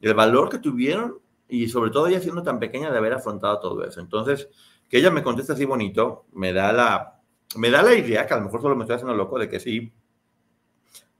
el 0.00 0.14
valor 0.14 0.48
que 0.48 0.58
tuvieron, 0.58 1.18
y 1.48 1.68
sobre 1.68 1.90
todo 1.90 2.06
ella 2.06 2.20
siendo 2.20 2.42
tan 2.42 2.58
pequeña 2.58 2.90
de 2.90 2.98
haber 2.98 3.12
afrontado 3.12 3.60
todo 3.60 3.84
eso. 3.84 4.00
Entonces, 4.00 4.48
que 4.88 4.98
ella 4.98 5.10
me 5.10 5.22
conteste 5.22 5.52
así 5.52 5.64
bonito, 5.64 6.26
me 6.32 6.52
da 6.52 6.72
la, 6.72 7.20
me 7.56 7.70
da 7.70 7.82
la 7.82 7.94
idea, 7.94 8.26
que 8.26 8.34
a 8.34 8.38
lo 8.38 8.44
mejor 8.44 8.62
solo 8.62 8.76
me 8.76 8.84
estoy 8.84 8.96
haciendo 8.96 9.14
loco, 9.14 9.38
de 9.38 9.48
que 9.48 9.60
sí, 9.60 9.92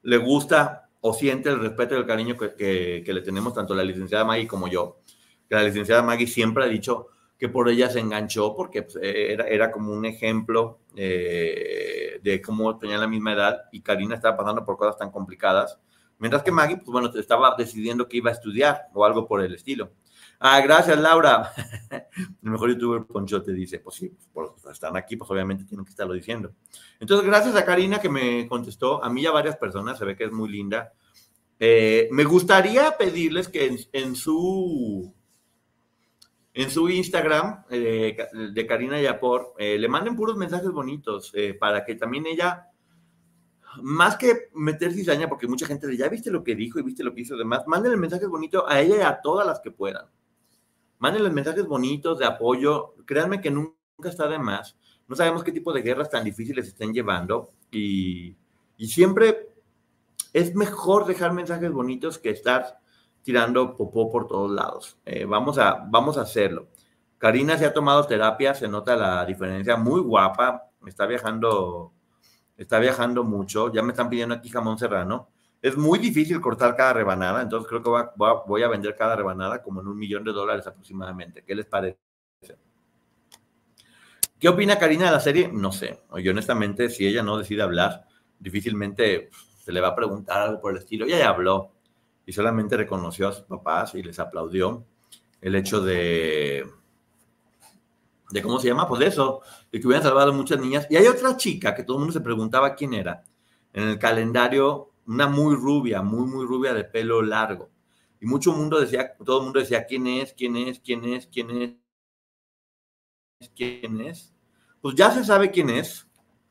le 0.03 0.17
gusta 0.17 0.82
o 1.05 1.13
siente 1.13 1.49
el 1.49 1.59
respeto 1.59 1.95
y 1.95 1.99
el 1.99 2.07
cariño 2.07 2.37
que, 2.37 3.03
que, 3.05 3.13
le 3.13 3.21
tenemos 3.23 3.53
tanto 3.53 3.75
la 3.75 3.83
licenciada 3.83 4.25
Maggie 4.25 4.47
como 4.47 4.69
yo. 4.69 5.01
Que 5.49 5.57
la 5.57 5.65
licenciada 5.65 6.01
Maggie 6.03 6.29
siempre 6.29 6.65
ha 6.65 6.69
dicho 6.69 7.09
que 7.37 7.49
por 7.49 7.69
ella 7.69 7.91
se 7.91 7.99
enganchó 7.99 8.55
porque 8.55 8.83
pues, 8.85 8.99
era, 9.03 9.49
era, 9.49 9.73
como 9.73 9.93
un 9.93 10.05
ejemplo 10.07 10.79
eh, 10.95 12.21
de 12.23 12.41
cómo 12.41 12.79
tenía 12.79 12.99
la 12.99 13.09
misma 13.09 13.33
edad 13.33 13.63
y 13.73 13.81
Karina 13.81 14.15
estaba 14.15 14.37
pasando 14.37 14.65
por 14.65 14.77
cosas 14.77 14.97
tan 14.97 15.11
complicadas. 15.11 15.77
Mientras 16.19 16.45
que 16.45 16.53
Maggie, 16.53 16.77
pues 16.77 16.93
bueno, 16.93 17.11
estaba 17.13 17.57
decidiendo 17.59 18.07
que 18.07 18.19
iba 18.19 18.31
a 18.31 18.35
estudiar 18.35 18.83
o 18.95 19.05
algo 19.05 19.27
por 19.27 19.43
el 19.43 19.53
estilo. 19.57 19.91
Ah, 20.45 20.61
gracias, 20.61 20.99
Laura. 20.99 21.53
el 22.43 22.51
mejor 22.51 22.71
youtuber 22.71 23.05
Ponchote 23.05 23.53
dice, 23.53 23.79
pues 23.79 23.95
sí, 23.95 24.13
pues, 24.33 24.51
están 24.73 24.97
aquí, 24.97 25.15
pues 25.15 25.31
obviamente 25.31 25.65
tienen 25.65 25.85
que 25.85 25.91
estarlo 25.91 26.15
diciendo. 26.15 26.53
Entonces, 26.99 27.25
gracias 27.25 27.55
a 27.55 27.65
Karina 27.65 28.01
que 28.01 28.09
me 28.09 28.49
contestó, 28.49 29.05
a 29.05 29.09
mí 29.09 29.23
y 29.23 29.27
a 29.27 29.31
varias 29.31 29.57
personas, 29.57 29.99
se 29.99 30.05
ve 30.05 30.17
que 30.17 30.25
es 30.25 30.33
muy 30.33 30.51
linda. 30.51 30.95
Eh, 31.61 32.09
me 32.11 32.25
gustaría 32.25 32.97
pedirles 32.99 33.47
que 33.49 33.79
en, 33.93 34.17
su 34.17 35.15
en 36.55 36.71
su 36.71 36.89
Instagram 36.89 37.63
eh, 37.71 38.17
de 38.53 38.67
Karina 38.67 39.01
Yapor 39.01 39.55
eh, 39.59 39.79
le 39.79 39.89
manden 39.89 40.17
puros 40.17 40.37
mensajes 40.37 40.73
bonitos 40.73 41.33
para 41.61 41.85
que 41.85 41.95
también 41.95 42.27
ella, 42.27 42.67
más 43.81 44.17
que 44.17 44.49
meter 44.55 44.93
cizaña, 44.93 45.29
porque 45.29 45.47
mucha 45.47 45.67
gente 45.67 45.87
dice, 45.87 46.03
ya 46.03 46.09
viste 46.09 46.33
lo 46.33 46.43
que 46.43 46.57
dijo 46.57 46.81
y 46.81 46.83
viste 46.83 47.05
lo 47.05 47.15
que 47.15 47.21
hizo 47.21 47.37
demás, 47.37 47.63
mándenle 47.69 47.97
mensajes 47.97 48.29
bonitos 48.29 48.65
a 48.67 48.81
ella 48.81 48.97
y 48.97 49.03
a 49.03 49.21
todas 49.23 49.47
las 49.47 49.61
que 49.61 49.71
puedan. 49.71 50.07
Mándenle 51.03 51.31
mensajes 51.31 51.67
bonitos 51.67 52.21
de 52.21 52.27
apoyo. 52.27 52.95
Créanme 53.05 53.41
que 53.41 53.51
nunca 53.51 53.75
está 54.05 54.29
de 54.29 54.39
más. 54.39 54.77
No 55.09 55.17
sabemos 55.17 55.43
qué 55.43 55.51
tipo 55.51 55.73
de 55.73 55.83
guerras 55.83 56.09
tan 56.09 56.23
difíciles 56.23 56.69
estén 56.69 56.93
llevando 56.95 57.51
y, 57.73 58.37
y 58.77 58.87
siempre 58.87 59.49
es 60.33 60.55
mejor 60.55 61.05
dejar 61.07 61.33
mensajes 61.33 61.73
bonitos 61.73 62.21
que 62.21 62.31
estar 62.31 62.79
tirando 63.25 63.77
popó 63.77 64.13
por 64.13 64.29
todos 64.29 64.53
lados. 64.53 64.97
Eh, 65.05 65.25
vamos, 65.25 65.59
a, 65.59 65.85
vamos 65.91 66.19
a 66.19 66.23
hacerlo. 66.23 66.69
Karina 67.19 67.59
se 67.59 67.67
ha 67.67 67.73
tomado 67.73 68.07
terapia, 68.07 68.55
se 68.55 68.69
nota 68.69 68.95
la 68.95 69.25
diferencia, 69.25 69.77
muy 69.77 70.01
guapa, 70.03 70.71
está 70.87 71.07
viajando, 71.07 71.93
está 72.57 72.79
viajando 72.79 73.25
mucho, 73.25 73.73
ya 73.73 73.83
me 73.83 73.91
están 73.91 74.09
pidiendo 74.09 74.37
aquí 74.37 74.51
jamón 74.51 74.79
serrano. 74.79 75.31
Es 75.63 75.77
muy 75.77 76.01
difícil 76.01 76.41
cortar 76.41 76.75
cada 76.75 76.93
rebanada, 76.93 77.41
entonces 77.41 77.69
creo 77.69 77.83
que 77.85 77.89
voy 78.17 78.63
a, 78.63 78.69
vender 78.69 78.97
cada 78.97 79.15
rebanada 79.15 79.63
como 79.63 79.81
en 79.81 79.87
un 79.87 79.97
millón 79.97 80.25
de 80.25 80.33
dólares 80.33 80.67
aproximadamente. 80.67 81.45
¿Qué 81.45 81.55
les 81.55 81.67
parece? 81.67 82.01
¿Qué 84.41 84.49
opina 84.49 84.77
Karina 84.77 85.05
de 85.07 85.13
la 85.13 85.21
serie? 85.21 85.49
No 85.53 85.71
sé. 85.71 86.01
Yo 86.21 86.33
honestamente, 86.33 86.91
si 86.91 87.07
ella 87.07 87.23
no 87.23 87.39
decide 87.39 87.63
hablar, 87.63 88.07
difícilmente 88.41 89.31
se 89.65 89.71
le 89.71 89.81
va 89.81 89.89
a 89.89 89.95
preguntar 89.95 90.41
algo 90.41 90.61
por 90.61 90.73
el 90.73 90.79
estilo. 90.79 91.07
Ella 91.07 91.19
ya 91.19 91.29
habló 91.29 91.71
y 92.27 92.33
solamente 92.33 92.77
reconoció 92.77 93.29
a 93.29 93.33
sus 93.33 93.45
papás 93.45 93.95
y 93.95 94.03
les 94.03 94.19
aplaudió 94.19 94.85
el 95.41 95.55
hecho 95.55 95.81
de, 95.81 96.67
de 98.31 98.43
¿cómo 98.43 98.59
se 98.59 98.67
llama? 98.67 98.89
Pues 98.89 98.99
de 98.99 99.07
eso, 99.07 99.43
de 99.71 99.79
que 99.79 99.87
hubieran 99.87 100.03
salvado 100.03 100.33
muchas 100.33 100.59
niñas. 100.59 100.89
Y 100.91 100.97
hay 100.97 101.07
otra 101.07 101.37
chica 101.37 101.73
que 101.73 101.85
todo 101.85 101.99
el 101.99 102.01
mundo 102.01 102.13
se 102.13 102.21
preguntaba 102.21 102.75
quién 102.75 102.95
era. 102.95 103.23
En 103.73 103.85
el 103.85 103.99
calendario 104.01 104.92
una 105.07 105.27
muy 105.29 105.55
rubia, 105.57 106.03
muy, 106.03 106.27
muy 106.27 106.47
rubia 106.47 106.75
de 106.75 106.85
pelo 106.85 107.23
largo. 107.23 107.71
Y 108.21 108.27
mucho 108.27 108.53
mundo 108.53 108.81
decía, 108.81 109.17
todo 109.17 109.39
el 109.39 109.45
mundo 109.45 109.61
decía, 109.61 109.85
¿quién 109.87 110.07
es? 110.07 110.33
¿Quién 110.33 110.57
es? 110.57 110.79
¿Quién 110.81 111.05
es? 111.05 111.27
¿Quién 111.27 111.51
es? 111.51 111.75
¿Quién 113.57 114.01
es? 114.01 114.33
Pues 114.81 114.95
ya 114.95 115.11
se 115.11 115.25
sabe 115.25 115.51
quién 115.51 115.71
es. 115.71 116.07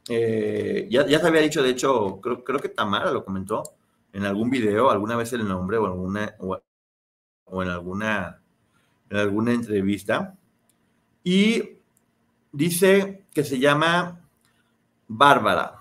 Eh, 0.10 0.88
ya, 0.90 1.08
ya 1.08 1.20
se 1.20 1.28
había 1.28 1.42
dicho, 1.42 1.64
de 1.64 1.70
hecho, 1.70 2.20
creo, 2.22 2.44
creo 2.44 2.60
que 2.60 2.70
Tamara 2.70 3.12
lo 3.12 3.24
comentó 3.24 3.64
en 4.14 4.26
algún 4.26 4.50
video, 4.50 4.90
alguna 4.90 5.16
vez 5.16 5.32
el 5.34 5.48
nombre 5.48 5.78
o, 5.78 5.86
alguna, 5.86 6.36
o, 6.40 6.60
o 7.46 7.64
en, 7.64 7.70
alguna, 7.70 8.42
en 9.10 9.18
alguna 9.18 9.54
entrevista. 9.54 10.38
Y 11.24 11.78
dice 12.52 13.26
que 13.34 13.44
se 13.44 13.60
llama 13.60 14.20
Bárbara. 15.08 15.81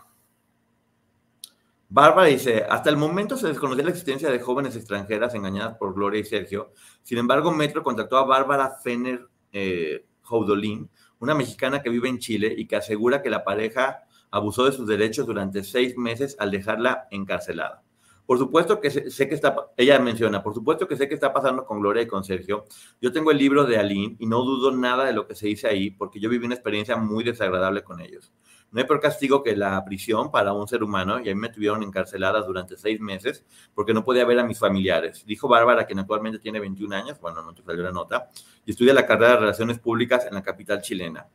Bárbara 1.92 2.28
dice, 2.28 2.64
hasta 2.70 2.88
el 2.88 2.96
momento 2.96 3.36
se 3.36 3.48
desconocía 3.48 3.82
la 3.82 3.90
existencia 3.90 4.30
de 4.30 4.38
jóvenes 4.38 4.76
extranjeras 4.76 5.34
engañadas 5.34 5.76
por 5.76 5.92
Gloria 5.92 6.20
y 6.20 6.24
Sergio. 6.24 6.72
Sin 7.02 7.18
embargo, 7.18 7.50
Metro 7.50 7.82
contactó 7.82 8.16
a 8.16 8.24
Bárbara 8.24 8.76
Fener 8.80 9.28
eh, 9.50 10.06
Joudolín, 10.22 10.88
una 11.18 11.34
mexicana 11.34 11.82
que 11.82 11.90
vive 11.90 12.08
en 12.08 12.20
Chile 12.20 12.54
y 12.56 12.68
que 12.68 12.76
asegura 12.76 13.22
que 13.22 13.28
la 13.28 13.42
pareja 13.42 14.04
abusó 14.30 14.66
de 14.66 14.72
sus 14.72 14.86
derechos 14.86 15.26
durante 15.26 15.64
seis 15.64 15.98
meses 15.98 16.36
al 16.38 16.52
dejarla 16.52 17.08
encarcelada. 17.10 17.82
Por 18.24 18.38
supuesto 18.38 18.80
que 18.80 18.90
sé, 18.90 19.28
que 19.28 19.34
está, 19.34 19.56
ella 19.76 19.98
menciona, 19.98 20.44
por 20.44 20.54
supuesto 20.54 20.86
que 20.86 20.94
sé 20.94 21.08
que 21.08 21.14
está 21.14 21.32
pasando 21.32 21.66
con 21.66 21.80
Gloria 21.80 22.04
y 22.04 22.06
con 22.06 22.22
Sergio. 22.22 22.66
Yo 23.00 23.10
tengo 23.10 23.32
el 23.32 23.38
libro 23.38 23.64
de 23.64 23.76
Aline 23.76 24.14
y 24.20 24.26
no 24.26 24.44
dudo 24.44 24.70
nada 24.70 25.06
de 25.06 25.12
lo 25.12 25.26
que 25.26 25.34
se 25.34 25.48
dice 25.48 25.66
ahí 25.66 25.90
porque 25.90 26.20
yo 26.20 26.30
viví 26.30 26.46
una 26.46 26.54
experiencia 26.54 26.94
muy 26.94 27.24
desagradable 27.24 27.82
con 27.82 28.00
ellos. 28.00 28.32
No 28.72 28.80
hay 28.80 28.86
peor 28.86 29.00
castigo 29.00 29.42
que 29.42 29.56
la 29.56 29.84
prisión 29.84 30.30
para 30.30 30.52
un 30.52 30.68
ser 30.68 30.82
humano 30.84 31.18
y 31.18 31.28
a 31.28 31.34
mí 31.34 31.40
me 31.40 31.48
tuvieron 31.48 31.82
encarcelada 31.82 32.40
durante 32.42 32.76
seis 32.76 33.00
meses 33.00 33.44
porque 33.74 33.92
no 33.92 34.04
podía 34.04 34.24
ver 34.24 34.38
a 34.38 34.44
mis 34.44 34.58
familiares. 34.58 35.24
Dijo 35.26 35.48
Bárbara, 35.48 35.86
quien 35.86 35.98
actualmente 35.98 36.38
tiene 36.38 36.60
21 36.60 36.94
años, 36.94 37.20
bueno, 37.20 37.42
no 37.42 37.52
te 37.52 37.62
salió 37.62 37.82
la 37.82 37.90
nota, 37.90 38.30
y 38.64 38.70
estudia 38.70 38.94
la 38.94 39.06
carrera 39.06 39.32
de 39.32 39.40
Relaciones 39.40 39.80
Públicas 39.80 40.24
en 40.26 40.34
la 40.34 40.42
capital 40.42 40.82
chilena. 40.82 41.26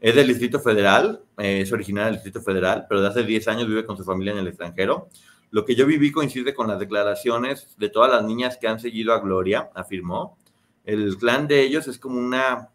Es 0.00 0.14
del 0.14 0.28
Distrito 0.28 0.60
Federal, 0.60 1.22
eh, 1.36 1.60
es 1.62 1.72
originaria 1.72 2.06
del 2.06 2.14
Distrito 2.14 2.40
Federal, 2.40 2.86
pero 2.88 3.02
de 3.02 3.08
hace 3.08 3.22
10 3.22 3.48
años 3.48 3.68
vive 3.68 3.84
con 3.84 3.96
su 3.96 4.04
familia 4.04 4.32
en 4.32 4.38
el 4.38 4.48
extranjero. 4.48 5.08
Lo 5.50 5.64
que 5.64 5.74
yo 5.74 5.86
viví 5.86 6.10
coincide 6.10 6.54
con 6.54 6.68
las 6.68 6.78
declaraciones 6.78 7.74
de 7.76 7.90
todas 7.90 8.10
las 8.10 8.24
niñas 8.24 8.56
que 8.56 8.68
han 8.68 8.80
seguido 8.80 9.12
a 9.12 9.20
Gloria, 9.20 9.70
afirmó. 9.74 10.38
El 10.84 11.18
clan 11.18 11.48
de 11.48 11.62
ellos 11.62 11.86
es 11.88 11.98
como 11.98 12.18
una 12.18 12.70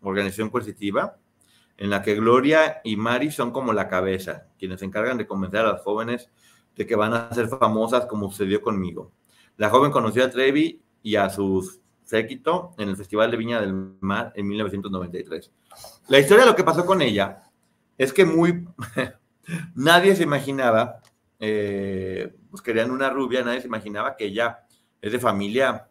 organización 0.00 0.50
coercitiva 0.50 1.16
en 1.78 1.90
la 1.90 2.02
que 2.02 2.14
Gloria 2.14 2.80
y 2.84 2.96
Mari 2.96 3.30
son 3.30 3.50
como 3.50 3.72
la 3.72 3.88
cabeza, 3.88 4.48
quienes 4.58 4.80
se 4.80 4.86
encargan 4.86 5.18
de 5.18 5.26
convencer 5.26 5.60
a 5.60 5.72
las 5.72 5.82
jóvenes 5.82 6.30
de 6.74 6.86
que 6.86 6.96
van 6.96 7.14
a 7.14 7.32
ser 7.32 7.48
famosas 7.48 8.06
como 8.06 8.30
sucedió 8.30 8.60
conmigo. 8.62 9.12
La 9.56 9.70
joven 9.70 9.90
conoció 9.90 10.24
a 10.24 10.30
Trevi 10.30 10.82
y 11.02 11.16
a 11.16 11.30
su 11.30 11.80
séquito 12.04 12.74
en 12.78 12.88
el 12.88 12.96
Festival 12.96 13.30
de 13.30 13.36
Viña 13.36 13.60
del 13.60 13.72
Mar 14.00 14.32
en 14.36 14.46
1993. 14.46 15.50
La 16.08 16.18
historia 16.18 16.44
de 16.44 16.50
lo 16.50 16.56
que 16.56 16.64
pasó 16.64 16.86
con 16.86 17.02
ella 17.02 17.50
es 17.98 18.12
que 18.12 18.24
muy 18.24 18.66
nadie 19.74 20.14
se 20.14 20.22
imaginaba, 20.22 21.00
eh, 21.40 22.34
pues 22.50 22.62
querían 22.62 22.90
una 22.90 23.10
rubia, 23.10 23.42
nadie 23.42 23.60
se 23.60 23.66
imaginaba 23.66 24.16
que 24.16 24.26
ella 24.26 24.66
es 25.00 25.12
de 25.12 25.18
familia 25.18 25.88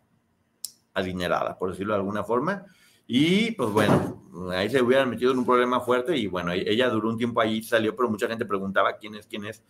adinerada, 0.94 1.58
por 1.58 1.72
decirlo 1.72 1.94
de 1.94 2.00
alguna 2.00 2.24
forma, 2.24 2.66
y 3.08 3.52
pues 3.52 3.70
bueno, 3.70 4.24
ahí 4.52 4.70
se 4.70 4.82
hubieran 4.82 5.10
metido 5.10 5.32
en 5.32 5.40
un 5.40 5.46
problema 5.46 5.80
fuerte 5.80 6.18
y 6.18 6.28
bueno, 6.28 6.52
ella 6.52 6.90
duró 6.90 7.10
un 7.10 7.18
tiempo 7.18 7.42
ahí, 7.42 7.62
salió, 7.62 7.96
pero 7.96 8.10
mucha 8.10 8.28
gente 8.28 8.46
preguntaba 8.46 8.98
quién 8.98 9.16
es, 9.16 9.28
quién 9.28 9.46
es. 9.46 9.64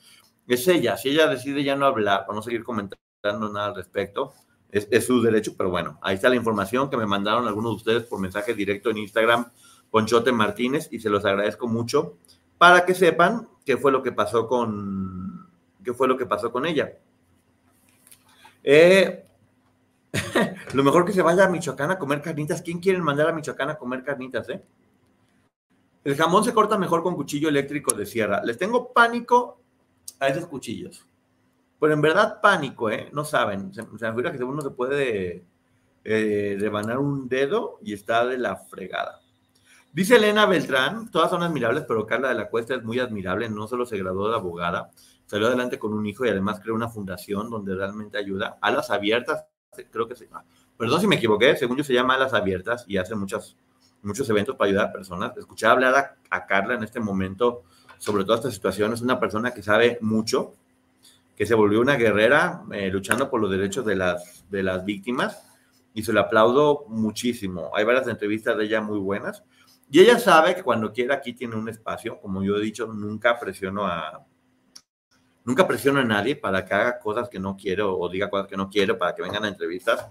Es 0.47 0.67
ella, 0.67 0.95
si 0.97 1.09
ella 1.09 1.27
decide 1.27 1.63
ya 1.63 1.75
no 1.75 1.85
hablar 1.85 2.25
o 2.27 2.33
no 2.33 2.41
seguir 2.41 2.63
comentando 2.63 2.99
nada 3.23 3.67
al 3.67 3.75
respecto, 3.75 4.33
es, 4.71 4.87
es, 4.91 5.05
su 5.05 5.21
derecho, 5.21 5.55
pero 5.57 5.69
bueno, 5.69 5.99
ahí 6.01 6.15
está 6.15 6.29
la 6.29 6.35
información 6.35 6.89
que 6.89 6.97
me 6.97 7.05
mandaron 7.05 7.47
algunos 7.47 7.71
de 7.71 7.75
ustedes 7.77 8.03
por 8.03 8.19
mensaje 8.19 8.53
directo 8.53 8.89
en 8.89 8.97
Instagram, 8.97 9.51
Ponchote 9.89 10.31
Martínez, 10.31 10.89
y 10.91 10.99
se 10.99 11.09
los 11.09 11.25
agradezco 11.25 11.67
mucho. 11.67 12.17
para 12.57 12.85
que 12.85 12.93
sepan 12.93 13.47
qué 13.65 13.77
fue 13.77 13.91
lo 13.91 14.03
que 14.03 14.11
pasó 14.11 14.47
con, 14.47 15.49
qué 15.83 15.93
fue 15.93 16.07
lo 16.07 16.17
que 16.17 16.25
pasó 16.25 16.51
con 16.51 16.65
ella. 16.65 16.93
Eh, 18.63 19.24
lo 20.73 20.83
mejor 20.83 21.05
que 21.05 21.13
se 21.13 21.21
vaya 21.21 21.45
a 21.45 21.49
Michoacán 21.49 21.91
a 21.91 21.99
comer 21.99 22.21
carnitas. 22.21 22.61
¿Quién 22.61 22.79
quiere 22.79 22.99
mandar 22.99 23.29
a 23.29 23.33
Michoacán 23.33 23.69
a 23.69 23.77
comer 23.77 24.03
carnitas, 24.03 24.49
eh? 24.49 24.61
El 26.03 26.15
jamón 26.15 26.43
se 26.43 26.53
corta 26.53 26.77
mejor 26.77 27.01
con 27.01 27.15
cuchillo 27.15 27.49
eléctrico 27.49 27.93
de 27.95 28.05
sierra. 28.05 28.41
Les 28.43 28.57
tengo 28.57 28.93
pánico 28.93 29.59
a 30.19 30.27
esos 30.27 30.45
cuchillos. 30.45 31.05
Pero 31.79 31.93
en 31.93 32.01
verdad 32.01 32.39
pánico, 32.41 32.89
¿eh? 32.89 33.09
No 33.11 33.25
saben. 33.25 33.73
Se, 33.73 33.81
me 33.83 33.97
figura 33.97 34.31
que 34.31 34.43
uno 34.43 34.61
se 34.61 34.69
puede 34.69 35.43
eh, 36.03 36.57
rebanar 36.59 36.99
un 36.99 37.27
dedo 37.27 37.79
y 37.83 37.93
está 37.93 38.25
de 38.25 38.37
la 38.37 38.55
fregada. 38.55 39.21
Dice 39.91 40.17
Elena 40.17 40.45
Beltrán, 40.45 41.09
todas 41.09 41.29
son 41.29 41.41
admirables, 41.41 41.85
pero 41.87 42.05
Carla 42.05 42.29
de 42.29 42.35
la 42.35 42.49
Cuesta 42.49 42.75
es 42.75 42.83
muy 42.83 42.99
admirable. 42.99 43.49
No 43.49 43.67
solo 43.67 43.85
se 43.85 43.97
graduó 43.97 44.29
de 44.29 44.35
abogada, 44.35 44.91
salió 45.25 45.47
adelante 45.47 45.79
con 45.79 45.93
un 45.93 46.05
hijo 46.05 46.25
y 46.25 46.29
además 46.29 46.59
creó 46.59 46.75
una 46.75 46.89
fundación 46.89 47.49
donde 47.49 47.75
realmente 47.75 48.17
ayuda. 48.17 48.57
a 48.61 48.71
las 48.71 48.91
abiertas, 48.91 49.45
creo 49.91 50.07
que 50.07 50.15
se 50.15 50.25
llama. 50.25 50.43
Perdón 50.77 51.01
si 51.01 51.07
me 51.07 51.15
equivoqué, 51.15 51.55
según 51.55 51.77
yo 51.77 51.83
se 51.83 51.93
llama 51.93 52.15
Alas 52.15 52.33
Abiertas 52.33 52.85
y 52.87 52.97
hace 52.97 53.15
muchos 53.15 53.55
eventos 54.29 54.55
para 54.55 54.69
ayudar 54.69 54.89
a 54.89 54.93
personas. 54.93 55.37
Escuché 55.37 55.67
hablar 55.67 56.17
a, 56.29 56.45
Carla 56.45 56.75
en 56.75 56.83
este 56.83 56.99
momento 56.99 57.63
sobre 57.97 58.23
toda 58.23 58.37
esta 58.37 58.51
situación. 58.51 58.93
Es 58.93 59.01
una 59.01 59.19
persona 59.19 59.53
que 59.53 59.63
sabe 59.63 59.97
mucho, 60.01 60.53
que 61.35 61.45
se 61.45 61.55
volvió 61.55 61.81
una 61.81 61.95
guerrera 61.95 62.63
eh, 62.71 62.89
luchando 62.89 63.29
por 63.29 63.41
los 63.41 63.51
derechos 63.51 63.85
de 63.85 63.95
las, 63.95 64.45
de 64.49 64.63
las 64.63 64.85
víctimas 64.85 65.45
y 65.93 66.03
se 66.03 66.11
le 66.11 66.19
aplaudo 66.19 66.85
muchísimo. 66.89 67.71
Hay 67.73 67.85
varias 67.85 68.07
entrevistas 68.07 68.57
de 68.57 68.65
ella 68.65 68.81
muy 68.81 68.99
buenas. 68.99 69.43
Y 69.89 69.99
ella 70.01 70.19
sabe 70.19 70.55
que 70.55 70.63
cuando 70.63 70.91
quiera 70.91 71.15
aquí 71.15 71.33
tiene 71.33 71.55
un 71.55 71.69
espacio. 71.69 72.19
Como 72.19 72.43
yo 72.43 72.57
he 72.57 72.61
dicho, 72.61 72.87
nunca 72.87 73.39
presiono 73.39 73.85
a, 73.85 74.25
nunca 75.45 75.67
presiono 75.67 75.99
a 75.99 76.03
nadie 76.03 76.35
para 76.35 76.65
que 76.65 76.73
haga 76.73 76.99
cosas 76.99 77.29
que 77.29 77.39
no 77.39 77.55
quiero 77.55 77.97
o 77.97 78.09
diga 78.09 78.29
cosas 78.29 78.47
que 78.47 78.57
no 78.57 78.69
quiero 78.69 78.97
para 78.97 79.15
que 79.15 79.21
vengan 79.21 79.45
a 79.45 79.47
entrevistas. 79.47 80.07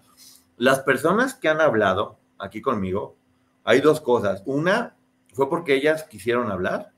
Las 0.57 0.80
personas 0.80 1.35
que 1.35 1.49
han 1.49 1.61
hablado 1.61 2.18
aquí 2.39 2.62
conmigo, 2.62 3.16
hay 3.64 3.80
dos 3.80 4.01
cosas. 4.01 4.43
Una 4.47 4.97
fue 5.32 5.51
porque 5.51 5.74
ellas 5.74 6.05
quisieron 6.05 6.51
hablar 6.51 6.93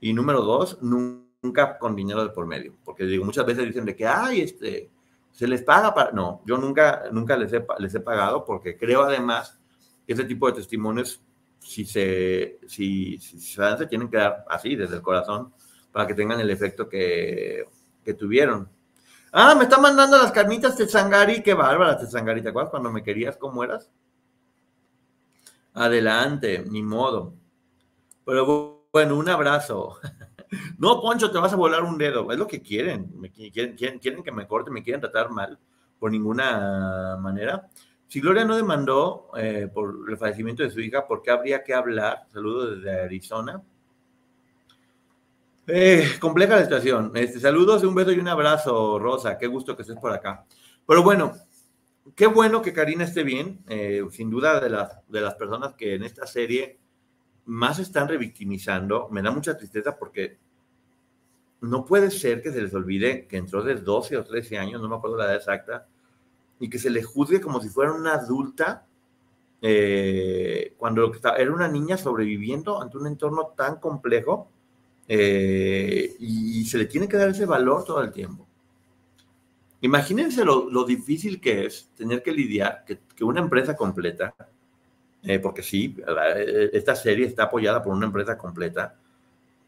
y 0.00 0.12
número 0.12 0.42
dos, 0.42 0.78
nunca 0.82 1.78
con 1.78 1.94
dinero 1.94 2.24
de 2.24 2.30
por 2.30 2.46
medio. 2.46 2.74
Porque 2.84 3.04
digo, 3.04 3.24
muchas 3.24 3.46
veces 3.46 3.66
dicen 3.66 3.84
de 3.84 3.94
que, 3.94 4.06
ay, 4.06 4.40
este, 4.40 4.90
se 5.30 5.46
les 5.46 5.62
paga 5.62 5.94
para... 5.94 6.12
No, 6.12 6.40
yo 6.46 6.56
nunca, 6.56 7.04
nunca 7.12 7.36
les, 7.36 7.52
he, 7.52 7.64
les 7.78 7.94
he 7.94 8.00
pagado 8.00 8.44
porque 8.44 8.78
creo 8.78 9.02
además 9.02 9.58
que 10.06 10.14
ese 10.14 10.24
tipo 10.24 10.46
de 10.46 10.54
testimonios, 10.54 11.20
si 11.58 11.84
se, 11.84 12.58
si, 12.66 13.18
si 13.18 13.40
se 13.40 13.60
dan, 13.60 13.76
se 13.76 13.86
tienen 13.86 14.08
que 14.08 14.16
dar 14.16 14.44
así, 14.48 14.74
desde 14.74 14.96
el 14.96 15.02
corazón, 15.02 15.52
para 15.94 16.08
que 16.08 16.14
tengan 16.14 16.40
el 16.40 16.50
efecto 16.50 16.88
que, 16.88 17.68
que 18.04 18.14
tuvieron. 18.14 18.68
Ah, 19.30 19.54
me 19.54 19.62
está 19.62 19.78
mandando 19.78 20.18
las 20.18 20.32
carnitas 20.32 20.76
Sangari, 20.90 21.40
qué 21.40 21.54
bárbara 21.54 22.04
Sangari, 22.04 22.42
¿te 22.42 22.48
acuerdas 22.48 22.72
cuando 22.72 22.90
me 22.90 23.04
querías 23.04 23.36
cómo 23.36 23.62
eras? 23.62 23.88
Adelante, 25.72 26.64
ni 26.68 26.82
modo. 26.82 27.34
Pero 28.24 28.88
bueno, 28.92 29.16
un 29.16 29.28
abrazo. 29.28 29.98
No, 30.78 31.00
Poncho, 31.00 31.32
te 31.32 31.38
vas 31.38 31.52
a 31.52 31.56
volar 31.56 31.82
un 31.82 31.98
dedo. 31.98 32.30
Es 32.30 32.38
lo 32.38 32.46
que 32.46 32.62
quieren. 32.62 33.10
quieren, 33.52 33.74
quieren, 33.98 34.22
que 34.22 34.30
me 34.30 34.46
corte, 34.46 34.70
me 34.70 34.84
quieren 34.84 35.00
tratar 35.00 35.28
mal 35.30 35.58
por 35.98 36.12
ninguna 36.12 37.16
manera. 37.20 37.68
Si 38.06 38.20
Gloria 38.20 38.44
no 38.44 38.54
demandó 38.54 39.30
eh, 39.36 39.68
por 39.72 40.08
el 40.08 40.16
fallecimiento 40.16 40.62
de 40.62 40.70
su 40.70 40.80
hija, 40.80 41.08
¿por 41.08 41.22
qué 41.22 41.32
habría 41.32 41.64
que 41.64 41.74
hablar? 41.74 42.26
Saludos 42.32 42.76
desde 42.76 43.00
Arizona. 43.00 43.60
Eh, 45.66 46.04
compleja 46.20 46.56
la 46.56 46.62
situación. 46.64 47.12
Este, 47.14 47.40
saludos, 47.40 47.82
un 47.84 47.94
beso 47.94 48.12
y 48.12 48.18
un 48.18 48.28
abrazo, 48.28 48.98
Rosa. 48.98 49.38
Qué 49.38 49.46
gusto 49.46 49.74
que 49.74 49.82
estés 49.82 49.96
por 49.98 50.12
acá. 50.12 50.44
Pero 50.86 51.02
bueno, 51.02 51.32
qué 52.14 52.26
bueno 52.26 52.60
que 52.60 52.72
Karina 52.72 53.04
esté 53.04 53.22
bien. 53.22 53.64
Eh, 53.68 54.02
sin 54.10 54.30
duda 54.30 54.60
de 54.60 54.68
las, 54.68 55.08
de 55.08 55.20
las 55.20 55.34
personas 55.34 55.74
que 55.74 55.94
en 55.94 56.02
esta 56.04 56.26
serie 56.26 56.78
más 57.46 57.78
están 57.78 58.08
revictimizando. 58.08 59.08
Me 59.10 59.22
da 59.22 59.30
mucha 59.30 59.56
tristeza 59.56 59.96
porque 59.96 60.38
no 61.62 61.84
puede 61.86 62.10
ser 62.10 62.42
que 62.42 62.52
se 62.52 62.60
les 62.60 62.74
olvide 62.74 63.26
que 63.26 63.38
entró 63.38 63.62
de 63.62 63.76
12 63.76 64.18
o 64.18 64.24
13 64.24 64.58
años, 64.58 64.82
no 64.82 64.88
me 64.88 64.96
acuerdo 64.96 65.16
la 65.16 65.24
edad 65.24 65.36
exacta, 65.36 65.86
y 66.60 66.68
que 66.68 66.78
se 66.78 66.90
le 66.90 67.02
juzgue 67.02 67.40
como 67.40 67.60
si 67.60 67.70
fuera 67.70 67.92
una 67.92 68.14
adulta 68.14 68.86
eh, 69.62 70.74
cuando 70.76 71.10
era 71.38 71.52
una 71.52 71.68
niña 71.68 71.96
sobreviviendo 71.96 72.82
ante 72.82 72.98
un 72.98 73.06
entorno 73.06 73.54
tan 73.56 73.76
complejo 73.76 74.50
eh, 75.06 76.16
y 76.18 76.64
se 76.64 76.78
le 76.78 76.86
tiene 76.86 77.08
que 77.08 77.16
dar 77.16 77.28
ese 77.28 77.46
valor 77.46 77.84
todo 77.84 78.02
el 78.02 78.10
tiempo. 78.12 78.46
Imagínense 79.80 80.44
lo, 80.44 80.84
difícil 80.84 81.40
que 81.40 81.66
es 81.66 81.90
tener 81.94 82.22
que 82.22 82.32
lidiar, 82.32 82.84
que, 82.86 83.24
una 83.24 83.40
empresa 83.40 83.76
completa, 83.76 84.34
eh, 85.22 85.38
porque 85.38 85.62
sí, 85.62 85.96
eh, 86.36 86.70
esta 86.72 86.96
serie 86.96 87.26
está 87.26 87.44
apoyada 87.44 87.82
por 87.82 87.92
una 87.92 88.06
empresa 88.06 88.38
completa, 88.38 88.96